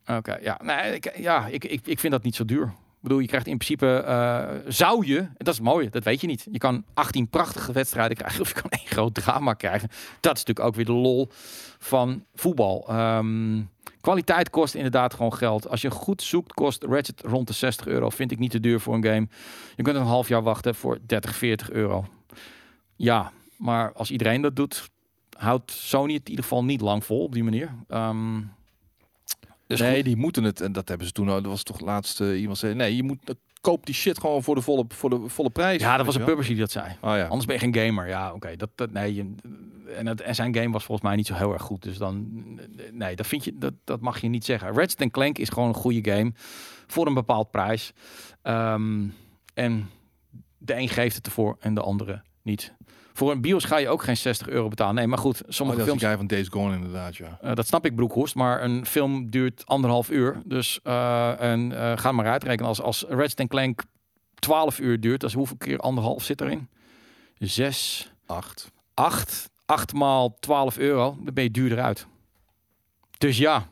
[0.05, 0.59] Oké, ja.
[0.63, 2.63] Nee, ik, ja ik, ik, ik vind dat niet zo duur.
[2.65, 6.27] Ik bedoel, je krijgt in principe, eh, zou je, dat is mooi, dat weet je
[6.27, 6.47] niet.
[6.51, 9.89] Je kan 18 prachtige wedstrijden krijgen of je kan één groot drama krijgen.
[10.19, 11.27] Dat is natuurlijk ook weer de lol
[11.79, 12.85] van voetbal.
[12.87, 13.61] Ehm,
[14.01, 15.69] kwaliteit kost inderdaad gewoon geld.
[15.69, 18.09] Als je goed zoekt, kost Ratchet rond de 60 euro.
[18.09, 19.27] Vind ik niet te duur voor een game.
[19.75, 22.05] Je kunt een half jaar wachten voor 30, 40 euro.
[22.95, 24.89] Ja, maar als iedereen dat doet,
[25.37, 27.69] houdt Sony het in ieder geval niet lang vol op die manier.
[29.67, 30.03] Dus nee, goed.
[30.05, 30.61] die moeten het.
[30.61, 31.29] En dat hebben ze toen.
[31.29, 32.73] al- Dat was toch laatst iemand zei.
[32.73, 35.81] Nee, je moet koop die shit gewoon voor de volle, voor de volle prijs.
[35.81, 36.95] Ja, dat was een publisher die dat zei.
[37.01, 37.25] Oh ja.
[37.25, 38.07] Anders ben je geen gamer.
[38.07, 38.55] Ja, oké.
[38.55, 39.33] Dat, dat, nee, je,
[39.95, 41.83] en, het, en zijn game was volgens mij niet zo heel erg goed.
[41.83, 42.27] Dus dan,
[42.91, 44.73] nee, dat, vind je, dat, dat mag je niet zeggen.
[44.73, 46.31] Ratchet Clank is gewoon een goede game
[46.87, 47.93] voor een bepaald prijs.
[48.41, 49.07] Ehm,
[49.53, 49.89] en
[50.57, 52.73] de een geeft het ervoor en de andere niet.
[53.19, 54.95] Voor een bios ga je ook geen 60 euro betalen.
[54.95, 56.15] Nee, maar goed, Oh, sommige dat is films...
[56.17, 57.37] van Days Gone inderdaad, ja.
[57.41, 58.35] Eh, dat snap ik, Broekhorst.
[58.35, 60.41] Maar een film duurt anderhalf uur.
[60.45, 62.67] Dus eh, en, eh, ga maar uitrekenen.
[62.67, 63.83] Als, als Ratchet Clank
[64.35, 66.69] 12 uur duurt, dus hoeveel keer anderhalf zit erin?
[67.37, 68.71] Zes, Acht.
[68.93, 69.49] acht.
[69.65, 71.17] Acht maal 12 euro.
[71.23, 72.07] Dan ben je duurder uit.
[73.17, 73.67] Dus ja.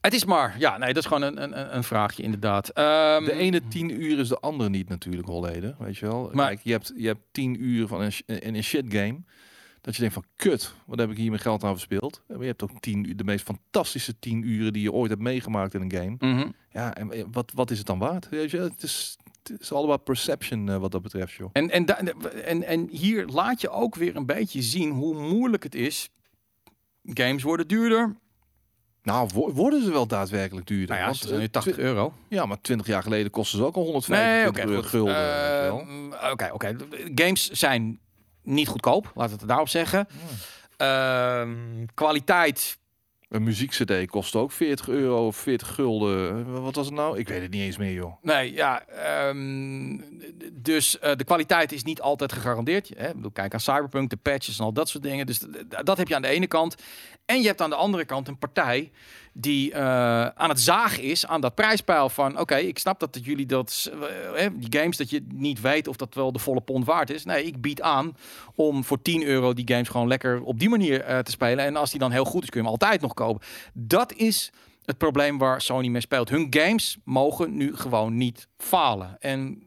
[0.00, 2.68] Het is maar, ja, nee, dat is gewoon een, een, een vraagje inderdaad.
[2.68, 5.76] Ehm, De ene tien uur is de andere niet natuurlijk, Holleden.
[5.78, 6.30] Weet je wel?
[6.32, 9.20] Maar- Kijk, je hebt, je hebt tien uur van een, in een shit game.
[9.80, 12.22] Dat je denkt van, kut, wat heb ik hier mijn geld aan verspeeld?
[12.28, 15.22] Maar je hebt ook tien uur, de meest fantastische tien uren die je ooit hebt
[15.22, 16.16] meegemaakt in een game.
[16.34, 16.48] mhm.
[16.72, 18.28] Ja, en eh, wat, wat is het dan waard?
[18.28, 21.50] Weet je, het is, het is allemaal perception eh, wat dat betreft, joh.
[21.52, 21.86] En, en,
[22.44, 26.10] en, en hier laat je ook weer een beetje zien hoe moeilijk het is.
[27.04, 28.16] Games worden duurder.
[29.02, 30.88] Nou, wo- worden ze wel daadwerkelijk duurder?
[30.88, 32.12] Nou ja, Want, ze zijn nu eh, 80 twi- euro.
[32.28, 34.90] Ja, maar 20 jaar geleden kostten ze ook al Nee, 125 oké, euro goed.
[34.90, 35.64] gulden.
[35.66, 36.76] Ehm, Oké, oké.
[37.14, 37.98] Games zijn
[38.42, 40.06] niet goedkoop, laten we het daarop zeggen.
[40.76, 41.56] Ehm,
[41.94, 42.78] kwaliteit,
[43.28, 46.46] Een muziek-cd kost ook 40 euro of 40 gulden.
[46.46, 47.18] Eh, Wat was het nou?
[47.18, 48.12] Ik weet het niet eens meer, joh.
[48.22, 48.82] nee, ja.
[48.86, 49.98] ehm,
[50.52, 52.90] dus eh, de kwaliteit is niet altijd gegarandeerd.
[52.96, 53.08] Hè?
[53.08, 55.26] Ik bedoel, kijk aan Cyberpunk, de patches en al dat soort dingen.
[55.26, 55.40] Dus
[55.84, 56.74] dat heb je aan de ene kant.
[57.30, 58.90] En je hebt aan de andere kant een partij
[59.32, 62.38] die eh, aan het zagen is aan dat prijspeil van...
[62.38, 63.90] oké, ik snap dat, jullie dat...
[63.92, 67.10] eh, eh, die games, dat je niet weet of dat wel de volle pond waard
[67.10, 67.24] is.
[67.24, 68.16] Nee, ik bied aan
[68.54, 71.64] om voor 10 euro die games gewoon lekker op die manier te spelen.
[71.64, 73.46] En als die dan heel goed is, kun je hem altijd nog kopen.
[73.72, 74.52] Dat is
[74.84, 76.28] het probleem waar Sony mee speelt.
[76.28, 79.16] Hun games mogen nu gewoon niet falen.
[79.20, 79.62] En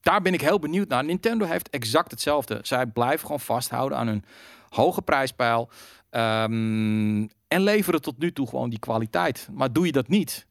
[0.00, 1.04] daar ben ik heel benieuwd naar.
[1.04, 2.58] Nintendo heeft exact hetzelfde.
[2.62, 4.24] Zij blijven gewoon vasthouden aan hun
[4.68, 5.70] hoge prijspeil.
[6.16, 9.48] Ehm, en leveren tot nu toe gewoon die kwaliteit.
[9.52, 10.46] Maar doe je dat niet,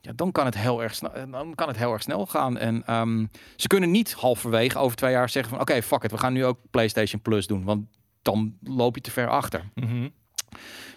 [0.00, 2.58] ja, dan, kan het heel erg snel, dan kan het heel erg snel gaan.
[2.58, 3.26] En ehm,
[3.56, 5.60] ze kunnen niet halverwege over twee jaar zeggen van...
[5.60, 7.64] oké, fuck it, we gaan nu ook PlayStation Plus doen.
[7.64, 7.86] Want
[8.22, 9.64] dan loop je te ver achter.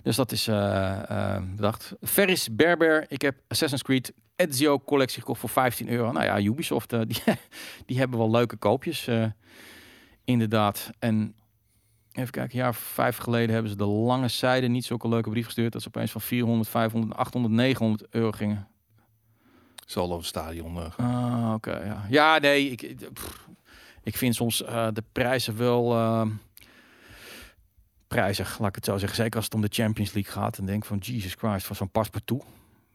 [0.03, 1.93] Dus dat is eh, eh, bedacht.
[2.01, 3.05] Ferris Berber.
[3.07, 6.11] Ik heb Assassin's Creed Ezio collectie gekocht voor 15 euro.
[6.11, 7.23] Nou ja, Ubisoft, eh, die,
[7.85, 9.07] die hebben wel leuke koopjes.
[9.07, 9.25] eh,
[10.23, 10.89] inderdaad.
[10.99, 11.35] En
[12.11, 15.45] even kijken, een jaar vijf geleden hebben ze de lange zijde niet zulke leuke brief
[15.45, 15.73] gestuurd.
[15.73, 18.67] Dat ze opeens van 400, 500, 800, 900 euro gingen.
[19.85, 21.43] Zal over het stadion eh, gaan.
[21.43, 21.83] Ah, oké.
[21.85, 22.05] ja.
[22.09, 23.47] ja, nee, ik, ik, pff,
[24.03, 26.25] ik vind soms eh, de prijzen wel eh,
[28.07, 29.17] prijzig, laat ik het zo zeggen.
[29.17, 30.57] Zeker als het om de Champions League gaat.
[30.57, 32.43] En denk van, Jesus Christ, voor zo'n paspartout.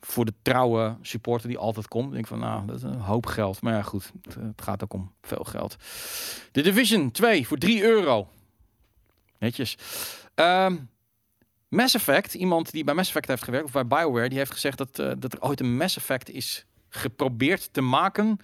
[0.01, 2.13] Voor de trouwe supporter die altijd komt.
[2.13, 3.61] Denk van, nou, dat is een hoop geld.
[3.61, 5.77] Maar ja, goed, het, het gaat ook om veel geld.
[6.53, 8.29] De Division 2 voor 3 euro.
[9.47, 9.77] Netjes.
[10.35, 10.77] Ehm,
[11.68, 14.78] Mass Effect, iemand die bij Mass Effect heeft gewerkt, of bij BioWare, die heeft gezegd
[14.78, 18.39] dat, eh, dat er ooit een Mass Effect is geprobeerd te maken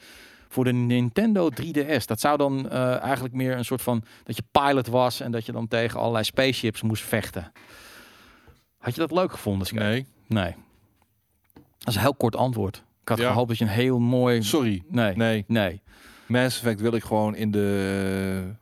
[0.48, 2.06] voor de Nintendo 3DS.
[2.06, 5.46] Dat zou dan eh, eigenlijk meer een soort van dat je pilot was en dat
[5.46, 7.52] je dan tegen allerlei spaceships moest vechten.
[8.78, 9.66] Had je dat leuk gevonden?
[9.66, 9.78] Sky?
[9.78, 10.06] Nee.
[10.26, 10.54] Nee.
[11.78, 12.76] Dat is een heel kort antwoord.
[13.02, 13.28] Ik had Ja.
[13.30, 14.42] gehoopt dat je een heel mooi...
[14.42, 14.82] Sorry.
[14.88, 15.44] Nee, nee.
[15.46, 15.82] Nee.
[16.26, 18.54] Mass Effect wil ik gewoon in de,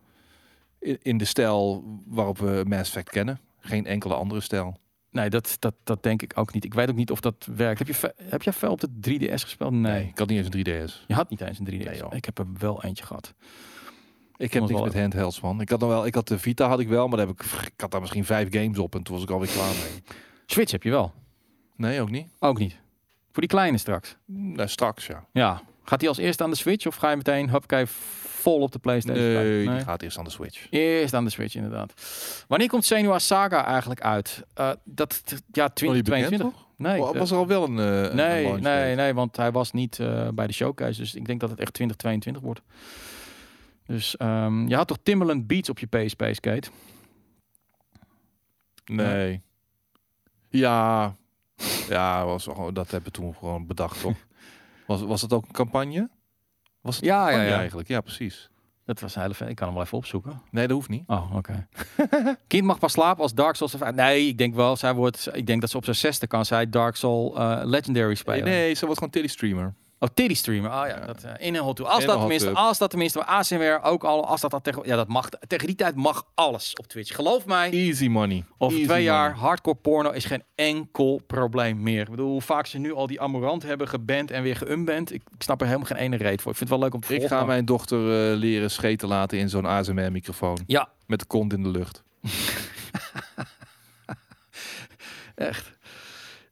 [0.81, 3.41] in, de stijl waarop we Mass Effect kennen.
[3.59, 4.79] Geen enkele andere stijl.
[5.11, 6.65] Nee, dat, dat, dat denk ik ook niet.
[6.65, 7.79] Ik weet ook niet of dat werkt.
[7.79, 9.73] Heb je, heb jij veel op de 3DS gespeeld?
[9.73, 10.07] Nee.
[10.07, 11.07] Ik had niet eens een 3DS.
[11.07, 11.85] Je had niet eens een 3DS.
[11.85, 12.15] Nee, joh.
[12.15, 13.35] ik heb er wel eentje gehad.
[14.37, 15.61] Ik heb niks met handhelds man.
[15.61, 17.47] Ik had nog wel, ik had de Vita had ik wel, maar daar heb ik,
[17.53, 20.03] ik had daar misschien vijf games op en toen was ik alweer klaar mee.
[20.47, 21.13] Switch heb je wel.
[21.77, 22.29] Nee, ook niet.
[22.39, 22.79] Ook niet.
[23.33, 24.17] Voor die kleine straks.
[24.27, 25.27] Nou, straks ja.
[25.33, 25.63] Ja.
[25.83, 27.87] Gaat die als eerste aan de Switch of ga je meteen, huppakee,
[28.41, 29.25] vol op de PlayStation?
[29.27, 29.77] Nee, 5?
[29.77, 30.67] die gaat eerst aan de Switch.
[30.71, 31.93] Eerst aan de Switch, inderdaad.
[32.49, 34.43] Wanneer komt Senua Saga eigenlijk uit?
[34.55, 35.23] Eh, dat,
[35.53, 36.39] ja, Oh, die bekend, 2022.
[36.51, 36.69] toch?
[36.77, 38.95] Nee, Oh, eh, was er al wel een, eh, nee, nee, date?
[38.95, 41.01] nee, want hij was niet eh, bij de showcase.
[41.01, 42.61] Dus ik denk dat het echt 2022 wordt.
[43.87, 46.71] Dus ehm, je had toch Timberland Beats op je PSP, Skate?
[48.85, 49.43] Nee.
[50.49, 51.15] Ja.
[51.89, 54.17] Ja, was, gewoon- dat hebben we toen gewoon bedacht, toch?
[54.87, 56.11] Was, was het ook een campagne?
[56.81, 57.57] Was het Ja, ja, ja.
[57.59, 57.89] eigenlijk?
[57.89, 58.51] Ja, precies.
[58.85, 59.35] Dat was een hele...
[59.51, 60.43] Ik kan hem wel even opzoeken.
[60.51, 61.03] Nee, dat hoeft niet.
[61.07, 61.67] Oh, oké.
[62.47, 63.75] kind mag pas slapen als Dark Souls...
[63.75, 65.29] of- Nee, ik denk wel, zij wordt...
[65.33, 68.45] Ik denk dat ze op zijn zesde kan zij Dark Soul eh, Legendary spelen.
[68.45, 69.75] Nee, ze was gewoon teddy streamer.
[70.03, 70.71] Oh, Teddy streamer.
[70.71, 71.87] Oh ja, dat eh, in een hot tub.
[71.87, 75.09] Als dat tenminste, als dat tenminste, ASMR ook al, als dat, dat tegen, ja, dat
[75.09, 75.29] mag.
[75.47, 77.15] Tegen die tijd mag alles op Twitch.
[77.15, 77.71] Geloof mij.
[77.71, 78.45] Easy money.
[78.59, 82.01] Over Easy twee jaar hardcore porno is geen enkel probleem meer.
[82.01, 85.13] Ik bedoel, hoe vaak ze nu al die Amorant hebben geband en weer geunband.
[85.13, 86.51] Ik, ik snap er helemaal geen ene reet voor.
[86.53, 87.39] Ik vind het wel leuk om te Ik volgen.
[87.39, 87.99] ga mijn dochter
[88.33, 90.59] eh, leren scheten laten in zo'n ASMR-microfoon.
[90.67, 92.03] Ja, Met de kont in de lucht.
[95.35, 95.79] echt.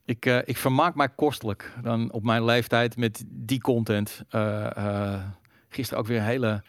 [0.09, 4.23] Ik, eh, ik vermaak mij kostelijk dan op mijn leeftijd met die content.
[4.29, 5.23] Eh,
[5.69, 6.63] gisteren ook weer een hele,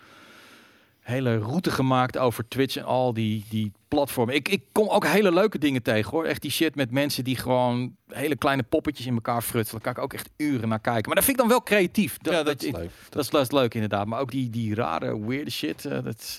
[1.01, 4.35] hele route gemaakt over Twitch en al die, die platformen.
[4.35, 6.25] Ik, ik kom ook hele leuke dingen tegen hoor.
[6.25, 9.83] Echt die shit met mensen die gewoon hele kleine poppetjes in elkaar frutselen.
[9.83, 11.07] Daar kan ik ook echt uren naar kijken.
[11.07, 12.19] Maar dat vind ik dan wel creatief.
[12.19, 12.91] Dat, ja, dat is leuk.
[13.11, 14.07] dat is, dat is leuk inderdaad.
[14.07, 15.83] Maar ook die, die rare, weirde shit.
[15.83, 16.39] dat is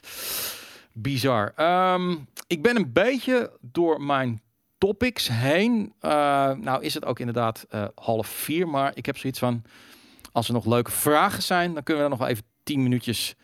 [0.94, 1.54] bizar.
[1.56, 2.16] Ehm,
[2.48, 4.42] ik ben een beetje door mijn
[4.82, 5.94] topics heen.
[6.00, 6.12] Eh,
[6.52, 8.68] nou is het ook inderdaad eh, half vier.
[8.68, 9.64] Maar ik heb zoiets van...
[10.32, 11.74] Als er nog leuke vragen zijn...
[11.74, 13.36] dan kunnen we er nog wel even tien minuutjes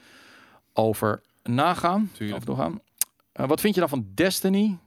[0.74, 2.10] over nagaan.
[2.14, 2.36] Tuurlijk.
[2.36, 2.82] Over doorgaan.
[3.32, 4.78] Eh, wat vind je dan van Destiny?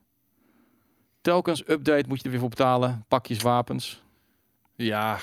[1.20, 3.04] Telkens update moet je er weer voor betalen.
[3.08, 4.02] Pakjes wapens.
[4.74, 5.18] Ja,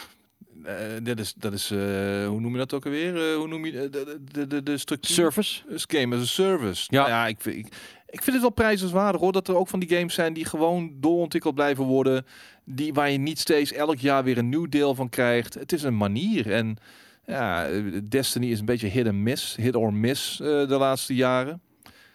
[1.04, 3.36] dit is, dat is hoe noem je dat ook alweer?
[3.36, 5.16] Hoe noem je de, de, de, de, structuur?
[5.16, 5.64] Service.
[5.68, 6.88] Game as a service.
[6.90, 7.00] Ja.
[7.00, 7.68] Nou ja ik, ik,
[8.10, 9.32] ik vind het wel prijzenswaardig hoor.
[9.32, 12.26] Dat er ook van die games zijn die gewoon doorontwikkeld blijven worden.
[12.64, 15.54] Die, waar je niet steeds elk jaar weer een nieuw deel van krijgt.
[15.54, 16.52] Het is een manier.
[16.52, 16.78] En
[17.26, 17.68] ja,
[18.10, 19.56] Destiny is een beetje hit en miss.
[19.56, 21.62] Hit or miss eh, de laatste jaren.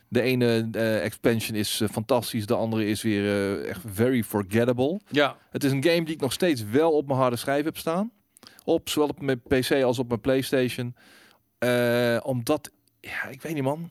[0.09, 2.47] De ene eh, expansion is eh, fantastisch.
[2.47, 5.01] De andere is weer echt very forgettable.
[5.09, 5.37] Ja.
[5.51, 8.13] Het is een game die ik nog steeds wel op mijn harde schijf heb staan.
[8.65, 10.95] Op zowel op mijn PC als op mijn PlayStation.
[12.23, 12.71] Omdat,
[13.01, 13.91] ja, ik weet niet man.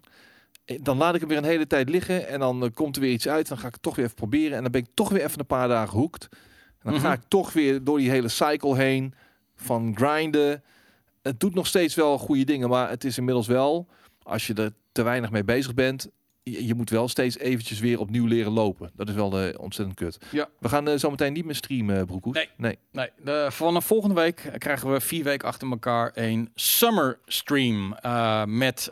[0.65, 3.01] Eh, Dan laat ik hem weer een hele tijd liggen en dan eh, komt er
[3.01, 3.47] weer iets uit.
[3.47, 5.39] Dan ga ik het toch weer even proberen en dan ben ik toch weer even
[5.39, 6.27] een paar dagen hoekt.
[6.83, 7.17] En dan ga Mhm.
[7.21, 9.13] ik toch weer door die hele cycle heen
[9.55, 10.63] van grinden.
[11.21, 13.87] Het doet nog steeds wel goede dingen, maar het is inmiddels wel,
[14.23, 16.09] als je er te weinig mee bezig bent,
[16.43, 18.91] je, moet wel steeds eventjes weer opnieuw leren lopen.
[18.95, 20.17] Dat is wel eh, ontzettend kut.
[20.31, 20.49] Ja.
[20.59, 22.35] We gaan eh, zometeen niet meer streamen, eh, Broekhoes.
[22.35, 22.49] Nee.
[22.57, 22.77] nee.
[22.91, 27.95] Nee, de, vanaf volgende week krijgen we vier weken achter elkaar een summer stream
[28.57, 28.91] met,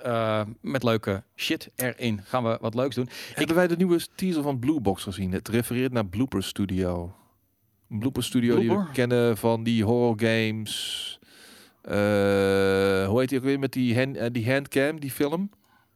[0.62, 2.22] met leuke shit erin.
[2.24, 3.10] Gaan we wat leuks doen.
[3.34, 5.32] Hebben wij de nieuwe teaser van Blue Box gezien?
[5.32, 7.16] Het refereert naar Blooper Studio.
[7.88, 11.20] Blooper Studio die we kennen van die horror games.
[11.82, 15.50] Hoe heet die ook weer met die, hand, die handcam, die film?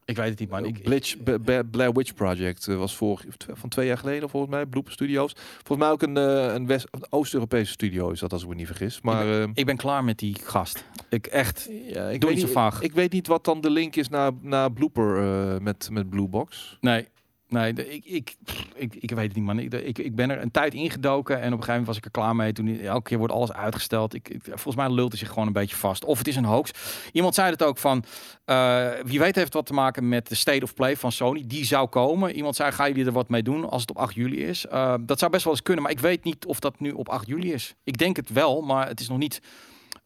[0.06, 0.66] Ik weet het niet, man.
[0.66, 4.66] Ik, Blitch, Ba- Blair Witch Project eh, was vorig, van twee jaar geleden volgens mij.
[4.66, 5.34] Blooper Studios.
[5.64, 8.68] Volgens mij ook een, eh, een, West- Oost-Europese studio is dat als ik me niet
[8.68, 9.02] vergis.
[9.02, 10.84] Maar ik ben klaar met die gast.
[11.10, 11.70] Ik echt.
[11.88, 12.82] ja, ik Doe weet niet zo vaag.
[12.82, 16.28] Ik weet niet wat dan de link is naar, naar Blooper eh, met, met Blue
[16.28, 16.78] Box.
[16.82, 17.08] Nee.
[17.54, 18.36] Nee, ik, ik,
[18.76, 19.60] ik, ik weet het niet, man.
[19.60, 21.98] Ik, de- ik, ik ben er een tijd ingedoken en op een gegeven moment was
[21.98, 22.54] ik er klaar mee.
[22.54, 24.14] Toen elke keer wordt alles uitgesteld.
[24.14, 26.06] Ik, ik- volgens mij lult het zich gewoon een beetje vast.
[26.06, 26.72] Of het is een hoax.
[27.12, 28.04] Iemand zei het ook van,
[28.46, 31.44] eh, wie weet heeft wat te maken met de State of Play van Sony.
[31.48, 32.36] Die zou komen.
[32.36, 34.66] Iemand zei, gaan jullie er wat mee doen als het op 8 juli is?
[34.66, 37.10] Eh, dat zou best wel eens kunnen, maar ik weet niet of dat nu op
[37.10, 37.76] 8 juli is.
[37.84, 39.42] Ik denk het wel, maar het is nog niet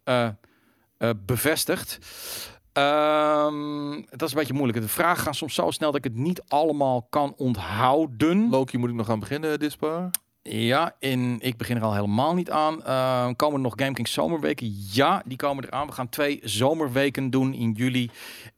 [0.04, 0.30] eh,
[1.26, 1.98] bevestigd.
[2.78, 4.82] Ehm, dat is een beetje moeilijk.
[4.82, 8.50] De vragen gaan soms zo snel dat ik het niet allemaal kan onthouden.
[8.50, 10.10] Loki moet ik nog gaan beginnen, Dispar.
[10.42, 12.84] Ja, en ik begin er al helemaal niet aan.
[12.84, 14.76] Ehm, komen er nog GameKings zomerweken?
[14.92, 15.88] Ja, die komen eraan.
[15.88, 18.10] We gaan twee zomerweken doen in juli.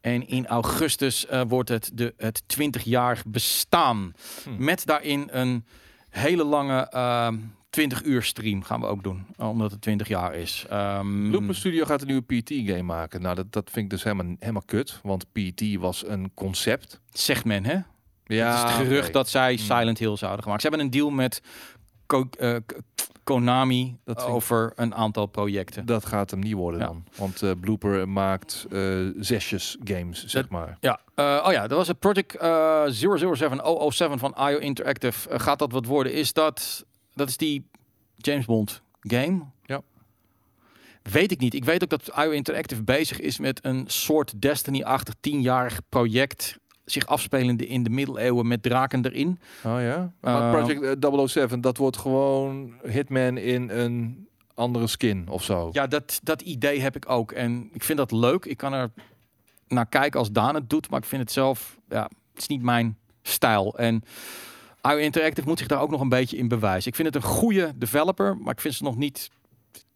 [0.02, 4.14] En in augustus eh, wordt het de, het 20-jarig bestaan.
[4.44, 4.64] Hm.
[4.64, 5.66] Met daarin een
[6.10, 7.38] hele lange ehm,
[7.70, 10.66] 20 uur stream gaan we ook doen, omdat het 20 jaar is.
[10.70, 13.22] Ehm, Blooper Studio gaat een nieuwe PT-game maken.
[13.22, 15.00] Nou, dat, dat vind ik dus helemaal, helemaal kut.
[15.04, 17.00] Want PT was een concept.
[17.12, 17.78] zegt men, hè?
[18.24, 19.66] Ja, het is het gerucht dat zij Hmm.
[19.66, 20.62] Silent Hill zouden gemaakt.
[20.62, 21.42] Ze hebben een deal met
[22.38, 22.56] eh,
[23.24, 25.86] Konami Dat ik- over een aantal projecten.
[25.86, 26.86] Dat gaat hem niet worden Ja.
[26.86, 27.04] dan.
[27.16, 30.78] Want eh, Blooper maakt eh zesjes games, zeg maar.
[30.80, 35.40] Ja, oh ja, dat was het Project eh 007007 van IO Interactive.
[35.40, 36.14] Gaat dat wat worden?
[36.14, 36.86] Is dat,
[37.20, 37.66] dat is die
[38.16, 39.42] James Bond game?
[39.66, 39.82] Ja.
[41.02, 41.54] Weet ik niet.
[41.54, 46.60] Ik weet ook dat IO Interactive bezig is met een soort Destiny-achtig tienjarig project.
[46.86, 49.40] Zich afspelende in de middeleeuwen met draken erin.
[49.64, 50.14] Oh ja?
[50.22, 55.70] Maar Eh, Project eh, 007, dat wordt gewoon Hitman in een andere skin of zo.
[55.72, 57.32] Ja, dat, dat idee heb ik ook.
[57.32, 58.46] En ik vind dat leuk.
[58.46, 58.92] Ik kan er
[59.68, 60.90] naar kijken als Daan het doet.
[60.90, 63.78] Maar ik vind het zelf, ja, het is niet mijn stijl.
[63.78, 64.04] En
[64.92, 66.90] IO Interactive moet zich daar ook nog een beetje in bewijzen.
[66.90, 69.30] Ik vind het een goede developer, maar ik vind ze nog niet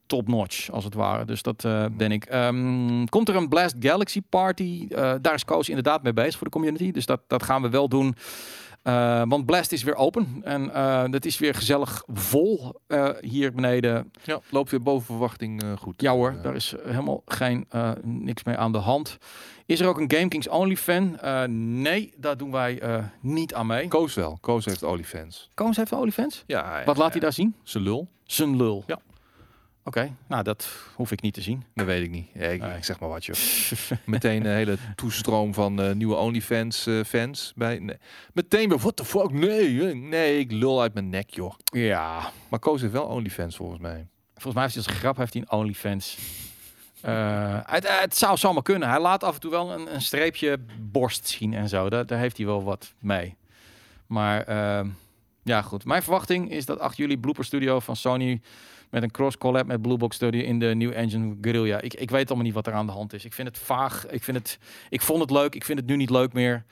[0.05, 1.25] top-notch, als het ware.
[1.25, 2.25] Dus dat eh, ben ik.
[2.25, 4.87] Ehm, komt er een Blast Galaxy Party?
[4.89, 6.91] Eh, daar is Koos inderdaad mee bezig voor de community.
[6.91, 8.15] Dus dat, dat gaan we wel doen.
[8.83, 10.41] Eh, want Blast is weer open.
[10.43, 14.11] En eh het is weer gezellig vol eh, hier beneden.
[14.23, 16.01] Ja, loopt weer boven verwachting goed.
[16.01, 17.67] Ja hoor, daar is helemaal geen
[18.03, 19.17] niks mee aan de hand.
[19.65, 21.19] Is er ook een GameKings Only fan?
[21.19, 22.81] Eh, nee, daar doen wij
[23.21, 23.87] niet aan mee.
[23.87, 24.37] Koos wel.
[24.41, 25.49] Koos heeft OnlyFans.
[25.53, 26.43] Koos heeft OnlyFans?
[26.47, 27.55] Ja, Wat laat hij daar zien?
[27.63, 28.07] Zijn lul?
[28.23, 28.83] Zijn lul.
[28.87, 28.99] Ja.
[29.85, 31.63] Oké, nou dat hoef ik niet te zien.
[31.73, 32.27] Dat weet ik niet.
[32.33, 32.77] Ja, ik, Nee.
[32.77, 33.35] ik zeg maar wat, joh.
[34.05, 37.53] Meteen een hele toestroom van eh, nieuwe OnlyFans eh, fans.
[37.55, 37.97] Bij, nee.
[38.33, 39.31] Meteen weer, what the fuck?
[39.31, 41.53] Nee, nee, ik lul uit mijn nek, joh.
[41.63, 44.07] Ja, Maar Koos heeft wel OnlyFans volgens mij.
[44.33, 46.17] volgens mij heeft hij als grap heeft hij een OnlyFans.
[47.01, 48.89] Eh, het, het zou zomaar kunnen.
[48.89, 51.89] Hij laat af en toe wel een, een streepje borst zien en zo.
[51.89, 53.35] Daar, daar heeft hij wel wat mee.
[54.07, 54.87] Maar ehm,
[55.43, 55.85] ja, goed.
[55.85, 58.41] Mijn verwachting is dat 8 juli Blooper Studio van Sony
[58.93, 61.81] met een cross collab met Blue Box Studio in de New Engine Guerrilla.
[61.81, 63.25] Ik, ik weet allemaal niet wat er aan de hand is.
[63.25, 64.07] Ik vind het vaag.
[64.07, 64.59] Ik, vind het,
[64.89, 65.55] ik vond het leuk.
[65.55, 66.63] Ik vind het nu niet leuk meer.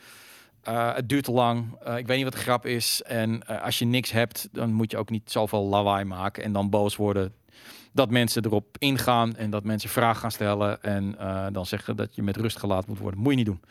[0.62, 1.66] Eh, het duurt te lang.
[1.84, 3.02] Eh, ik weet niet wat de grap is.
[3.02, 6.52] En eh, als je niks hebt, dan moet je ook niet zoveel lawaai maken en
[6.52, 7.34] dan boos worden
[7.92, 11.16] dat mensen erop ingaan en dat mensen vragen gaan stellen en
[11.54, 13.20] dan zeggen dat je met rust gelaten moet worden.
[13.20, 13.62] Moet je niet doen.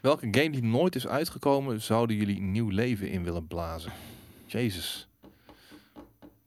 [0.00, 3.92] Welke game die nooit is uitgekomen, zouden jullie nieuw leven in willen blazen?
[4.46, 5.08] Jezus.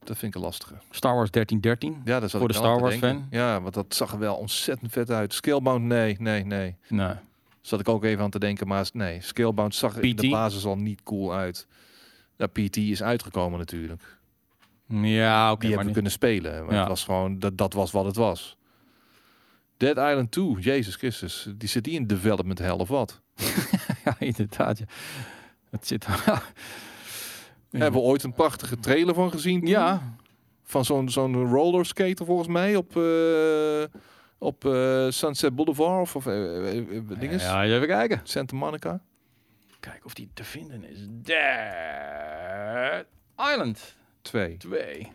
[0.08, 0.74] Dat vind ik een lastige.
[0.90, 2.02] Star Wars 1313.
[2.06, 3.28] Ja, dat Voor de Star Wars fan?
[3.30, 5.34] Ja, want dat zag er wel ontzettend vet uit.
[5.34, 6.76] Scalebound, nee, nee, nee.
[6.88, 7.14] Nee.
[7.62, 9.22] Zat ik ook even aan te denken, maar nee.
[9.22, 11.68] Scalebound zag er in de basis al niet cool uit.
[12.38, 14.02] Ja, PT is uitgekomen natuurlijk.
[14.88, 15.60] Ja, oké.
[15.60, 16.66] Die maar hebben we niet- kunnen spelen.
[16.66, 16.80] Maar Ja.
[16.80, 18.58] het was gewoon, dat, dat was wat het was.
[19.78, 21.48] Dead Island 2, Jezus Christus.
[21.56, 23.22] Die zit die in development hell of wat?
[24.06, 24.78] ja, inderdaad.
[24.78, 24.86] Ja.
[25.70, 26.06] Het zit.
[27.72, 29.60] Hebben we ooit een prachtige trailer van gezien?
[29.60, 29.70] toen?
[29.70, 30.16] Ja,
[30.64, 33.84] Van zo'n zo'n roller skater volgens mij op, eh,
[34.38, 37.44] op eh, Sunset Boulevard of, of eh, dinges?
[37.44, 38.20] ja, even kijken.
[38.24, 39.02] Santa Monica.
[39.80, 40.98] Kijken of die te vinden is.
[41.10, 43.06] Dead
[43.54, 44.58] Island 2.
[44.58, 45.12] 2.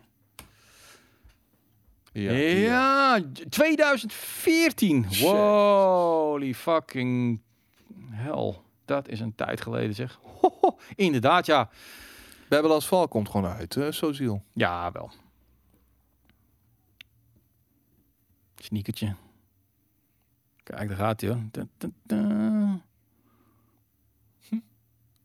[2.12, 2.32] Ja.
[2.32, 5.06] Ja, 2014.
[5.12, 5.26] Shit.
[5.28, 7.40] Holy fucking
[8.10, 8.54] hell.
[8.84, 10.20] Dat is een tijd geleden zeg.
[10.94, 11.70] Inderdaad, ja.
[12.52, 14.42] Babylon's Fall komt gewoon uit, uh, Soziel.
[14.52, 15.10] Ja, wel.
[18.56, 19.14] Sneakertje.
[20.62, 21.42] Kijk, daar gaat hij hoor.
[21.50, 21.66] Da.
[24.48, 24.58] Hm.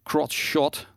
[0.03, 0.87] Crotch shot.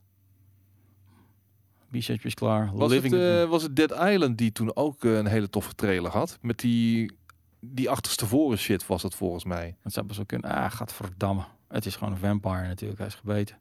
[1.91, 2.71] Is klaar.
[2.75, 6.11] Was het, eh, was het Dead Island die toen ook eh, een hele toffe trailer
[6.11, 6.39] had?
[6.41, 7.13] Met die,
[7.61, 9.77] die achterstevoren shit was dat volgens mij.
[9.83, 10.51] Dat zou best wel kunnen.
[10.51, 11.45] Ah, gaat verdamme.
[11.69, 12.99] Het is gewoon een vampire natuurlijk.
[12.99, 13.59] Hij is gebeten.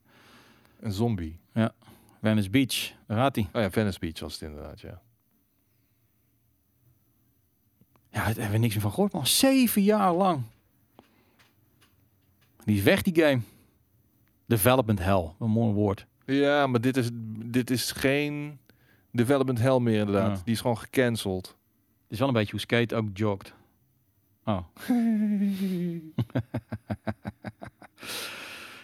[0.80, 1.40] Een zombie.
[2.20, 2.92] Venice Beach.
[3.06, 3.48] Daar gaat hij.
[3.52, 5.00] Oh ja, Venice Beach was het inderdaad, ja.
[8.10, 9.26] Ja, daar hebben we niks meer van gehoord, man.
[9.26, 10.42] Zeven jaar lang.
[12.64, 13.40] Die is weg, die game.
[14.46, 15.30] Development hell.
[15.38, 16.06] Een mooi woord.
[16.24, 17.10] Ja, maar dit is,
[17.44, 18.58] dit is geen
[19.10, 20.36] development hell meer inderdaad.
[20.36, 20.42] Ja.
[20.44, 21.46] Die is gewoon gecanceld.
[21.46, 23.54] Het is wel een beetje hoe Skate ook jogt.
[24.44, 24.64] Oh.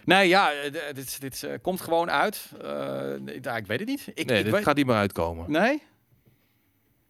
[0.07, 2.51] Nee, ja, eh, d- dit, dit eh, komt gewoon uit.
[2.63, 4.07] Eh, ja, ik weet het niet.
[4.15, 4.63] Ik, nee, ik dit weet...
[4.65, 5.51] gaat niet meer uitkomen.
[5.51, 5.83] Nee?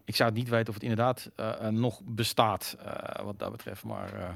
[0.05, 3.51] Ik zou het niet weten of het inderdaad eh, eh, nog bestaat, eh, wat dat
[3.51, 3.85] betreft.
[3.85, 4.28] Maar eh,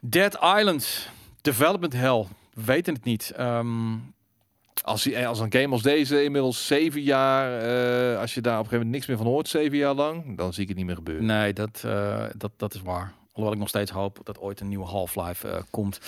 [0.00, 1.08] Dead Island,
[1.40, 3.30] Development Hell, we weten het niet.
[3.36, 3.94] Ehm,
[4.82, 7.60] Als, als een game als deze inmiddels zeven jaar,
[8.14, 10.36] eh, als je daar op een gegeven moment niks meer van hoort, zeven jaar lang,
[10.36, 11.24] dan zie ik het niet meer gebeuren.
[11.26, 13.12] nee, dat, eh, dat, dat is waar.
[13.40, 15.98] Hoewel ik nog steeds hoop dat ooit een nieuwe Half-Life eh, komt.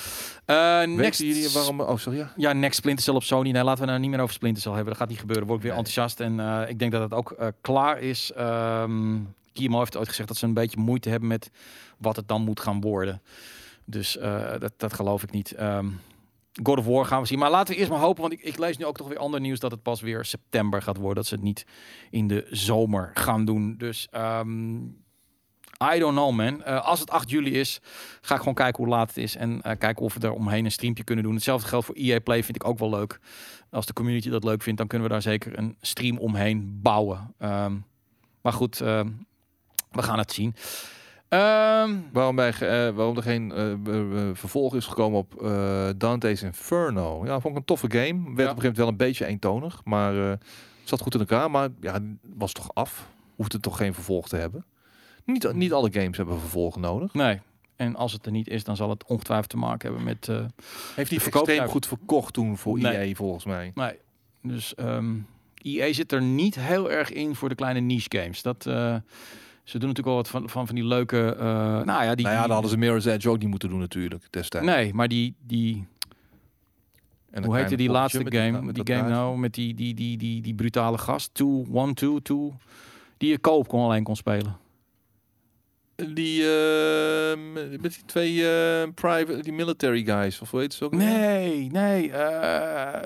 [0.46, 1.80] Weten next, jullie waarom...
[1.80, 2.32] Oh, sorry, ja.
[2.36, 3.50] Ja, next Splinter Cell op Sony.
[3.50, 4.90] Nee, laten we nou niet meer over Splinter Cell hebben.
[4.90, 5.46] Dat gaat niet gebeuren.
[5.46, 5.84] Word ik weer Nee.
[5.84, 6.20] enthousiast.
[6.20, 8.32] En eh, ik denk dat het ook klaar is.
[8.32, 9.16] Ehm
[9.52, 11.50] Guillermo heeft ooit gezegd dat ze een beetje moeite hebben met
[11.98, 13.22] wat het dan moet gaan worden.
[13.84, 14.18] Dus
[14.58, 15.52] dat, dat geloof ik niet.
[15.52, 15.86] Ehm,
[16.62, 17.38] God of War gaan we zien.
[17.38, 19.40] Maar laten we eerst maar hopen, want ik, ik lees nu ook toch weer ander
[19.40, 21.16] nieuws dat het pas weer september gaat worden.
[21.16, 21.66] Dat ze het niet
[22.10, 23.74] in de zomer gaan doen.
[23.78, 24.78] Dus ehm,
[25.94, 26.62] I don't know man.
[26.62, 27.80] Eh, als het 8 juli is,
[28.20, 29.36] ga ik gewoon kijken hoe laat het is.
[29.36, 31.34] En eh, kijken of we er omheen een streampje kunnen doen.
[31.34, 33.20] Hetzelfde geldt voor EA Play, vind ik ook wel leuk.
[33.70, 37.34] Als de community dat leuk vindt, dan kunnen we daar zeker een stream omheen bouwen.
[37.38, 37.74] Ehm,
[38.42, 39.08] maar goed, ehm,
[39.90, 40.54] we gaan het zien.
[41.28, 43.52] Ehm, Waarom, bij, eh, waarom er geen
[44.34, 47.24] vervolg is gekomen op eh, Dante's Inferno.
[47.24, 48.02] Ja, vond ik een toffe game.
[48.02, 49.80] Werd op een gegeven moment wel een beetje eentonig.
[49.84, 50.38] Maar
[50.84, 51.50] zat goed in elkaar.
[51.50, 51.98] Maar ja,
[52.36, 53.08] was toch af.
[53.36, 54.64] Hoefde toch geen vervolg te hebben.
[55.24, 57.14] Niet, niet alle games hebben vervolgen nodig.
[57.14, 57.40] nee.
[57.76, 60.28] En als het er niet is, dan zal het ongetwijfeld te maken hebben met...
[60.28, 60.44] eh,
[60.94, 62.96] Heeft verkoop- extreem goed verkocht toen voor Nee.
[62.96, 63.72] EA volgens mij.
[63.74, 63.92] Nee,
[64.42, 65.14] dus ehm
[65.62, 68.42] EA zit er niet heel erg in voor de kleine niche games.
[68.42, 68.96] Dat, eh,
[69.64, 71.34] ze doen natuurlijk wel wat van, van, van die leuke...
[71.38, 71.44] eh,
[71.82, 72.24] nou ja, die...
[72.24, 74.66] nou ja, dan hadden ze Mirror's Edge ook niet moeten doen natuurlijk destijds.
[74.66, 75.34] Nee, maar die...
[75.46, 75.86] die
[77.30, 78.72] En hoe heette die laatste game?
[78.72, 81.30] die game nou met die, die, die, die, die brutale gast.
[81.34, 82.52] Two, one, two, two.
[83.16, 84.56] Die je koop kon alleen kon spelen.
[86.08, 87.38] Die eh,
[87.80, 90.92] met die twee eh, private, die military guys, of hoe heet ze ook?
[90.94, 92.10] Nee, nee.
[92.12, 93.00] eh,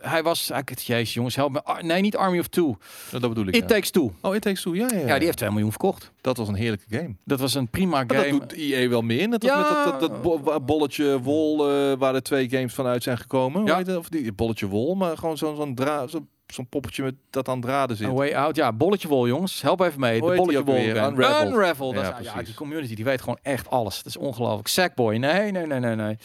[0.00, 0.50] hij was...
[0.50, 1.62] ah, ik- Jezus jongens, help me.
[1.64, 2.76] Ah, nee, niet Army of Two.
[3.10, 3.54] Ja, dat bedoel ik.
[3.54, 3.66] It ja.
[3.66, 4.12] Takes Two.
[4.20, 5.06] Oh, It Takes Two, ja, ja, ja.
[5.06, 6.10] Ja, die heeft 2 miljoen verkocht.
[6.20, 7.14] Dat was een heerlijke game.
[7.24, 8.38] Dat was een prima Maar game.
[8.38, 9.28] dat doet EA wel meer.
[9.28, 9.56] Net Ja.
[9.58, 13.18] met dat, dat, dat bo- bolletje wol eh, waar er twee games van uit zijn
[13.18, 13.60] gekomen.
[13.60, 13.96] Hoe Ja.
[13.96, 16.06] Of die bolletje wol, maar gewoon zo'n zo'n dra-
[16.54, 18.06] zo'n poppetje met dat aan draden zit.
[18.08, 18.56] A Way Out.
[18.56, 19.62] Ja, bolletje wol, jongens.
[19.62, 20.20] Help even mee.
[20.20, 20.76] Hoe de bolletje wol.
[20.78, 21.52] Unraveled.
[21.52, 21.94] Unraveled.
[21.94, 23.96] Dat Ja, is- ja, die community die weet gewoon echt alles.
[23.96, 24.68] Dat is ongelooflijk.
[24.68, 25.16] Sackboy.
[25.16, 26.16] Nee, nee, nee, nee, nee.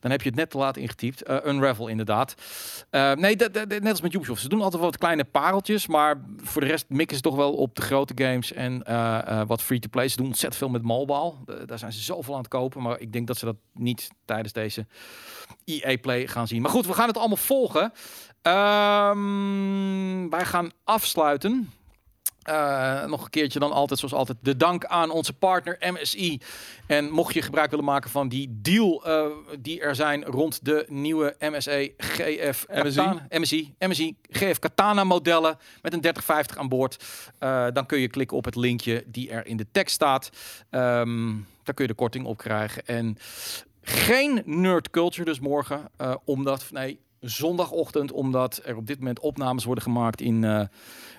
[0.00, 1.22] Dan heb je het net te laat ingetypt.
[1.22, 2.34] Eh, Unravel, inderdaad.
[2.90, 4.40] Eh, nee, dat- dat- net als met Ubisoft.
[4.42, 5.86] Ze doen altijd wat kleine pareltjes.
[5.86, 8.52] Maar voor de rest mikken ze toch wel op de grote games.
[8.52, 10.08] En eh, wat free-to-play.
[10.08, 11.32] Ze doen ontzettend veel met mobile.
[11.66, 12.82] Daar zijn ze zoveel aan het kopen.
[12.82, 14.86] Maar ik denk dat ze dat niet tijdens deze
[15.64, 16.62] EA Play gaan zien.
[16.62, 17.92] Maar goed, we gaan het allemaal volgen.
[18.44, 21.72] Ehm, wij gaan afsluiten.
[22.42, 26.40] Eh, nog een keertje dan altijd, zoals altijd, de dank aan onze partner MSI.
[26.86, 29.26] En mocht je gebruik willen maken van die deal eh,
[29.60, 32.94] die er zijn rond de nieuwe MSE GF MSI?
[32.94, 37.04] Katana, MSI, MSI GF Katana modellen met een 3050 aan boord,
[37.38, 40.30] eh, dan kun je klikken op het linkje die er in de tekst staat.
[40.70, 42.86] Daar kun je de korting op krijgen.
[42.86, 43.16] En
[43.82, 45.90] geen nerd culture dus morgen,
[46.24, 50.60] omdat nee zondagochtend, omdat er op dit moment opnames worden gemaakt in eh,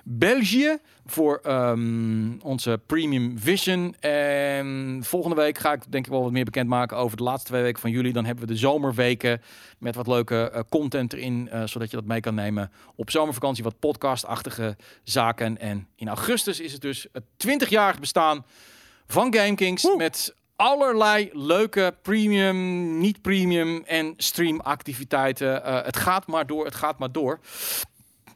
[0.04, 3.94] België voor ehm, onze Premium Vision.
[4.00, 7.62] En volgende week ga ik denk ik wel wat meer bekendmaken over de laatste twee
[7.62, 8.12] weken van juli.
[8.12, 9.42] Dan hebben we de zomerweken
[9.78, 13.64] met wat leuke eh, content erin, eh, zodat je dat mee kan nemen op zomervakantie.
[13.64, 15.58] Wat podcastachtige zaken.
[15.58, 18.44] En in augustus is het dus het 20-jarig bestaan
[19.06, 25.64] van GameKings met allerlei leuke premium, niet premium en streamactiviteiten.
[25.64, 27.38] Eh, het gaat maar door, het gaat maar door.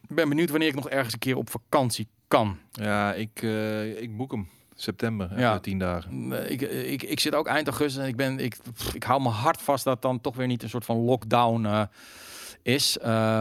[0.09, 2.59] Ik ben benieuwd wanneer ik nog ergens een keer op vakantie kan.
[2.73, 4.49] Ja, ik, eh, ik boek hem.
[4.75, 5.59] September, Ja.
[5.59, 6.33] tien dagen.
[6.45, 8.57] Eh, Ik, ik, ik zit ook eind augustus en ik, ben, ik,
[8.93, 11.89] ik hou me hard vast dat het dan toch weer niet een soort van lockdown
[12.63, 12.99] is.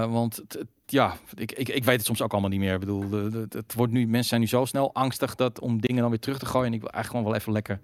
[0.10, 2.74] Want het, het- ja, ik, ik, ik weet het soms ook allemaal niet meer.
[2.74, 5.82] Ik bedoel, de, de- het wordt nu, mensen zijn nu zo snel angstig dat om
[5.82, 6.68] dingen dan weer terug te gooien.
[6.68, 7.80] En ik wil eigenlijk gewoon wel even lekker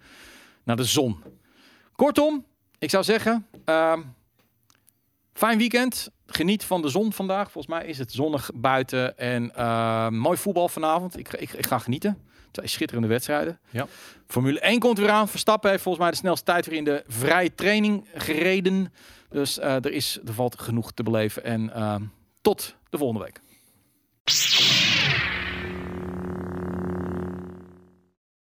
[0.65, 1.23] naar de zon.
[1.95, 2.45] Kortom,
[2.79, 4.01] ik zou zeggen, ehm,
[5.33, 6.09] fijn weekend.
[6.27, 7.51] Geniet van de zon vandaag.
[7.51, 11.17] Volgens mij is het zonnig buiten en ehm, mooi voetbal vanavond.
[11.17, 12.21] Ik, ik, ik ga genieten.
[12.51, 13.59] Twee schitterende wedstrijden.
[13.69, 13.87] Ja.
[14.27, 15.27] Formule 1 komt weer aan.
[15.27, 18.93] Verstappen heeft volgens mij de snelste tijd weer in de vrije training gereden.
[19.29, 21.43] Dus eh, er, is, er valt genoeg te beleven.
[21.43, 22.03] En ehm,
[22.41, 23.39] tot de volgende week.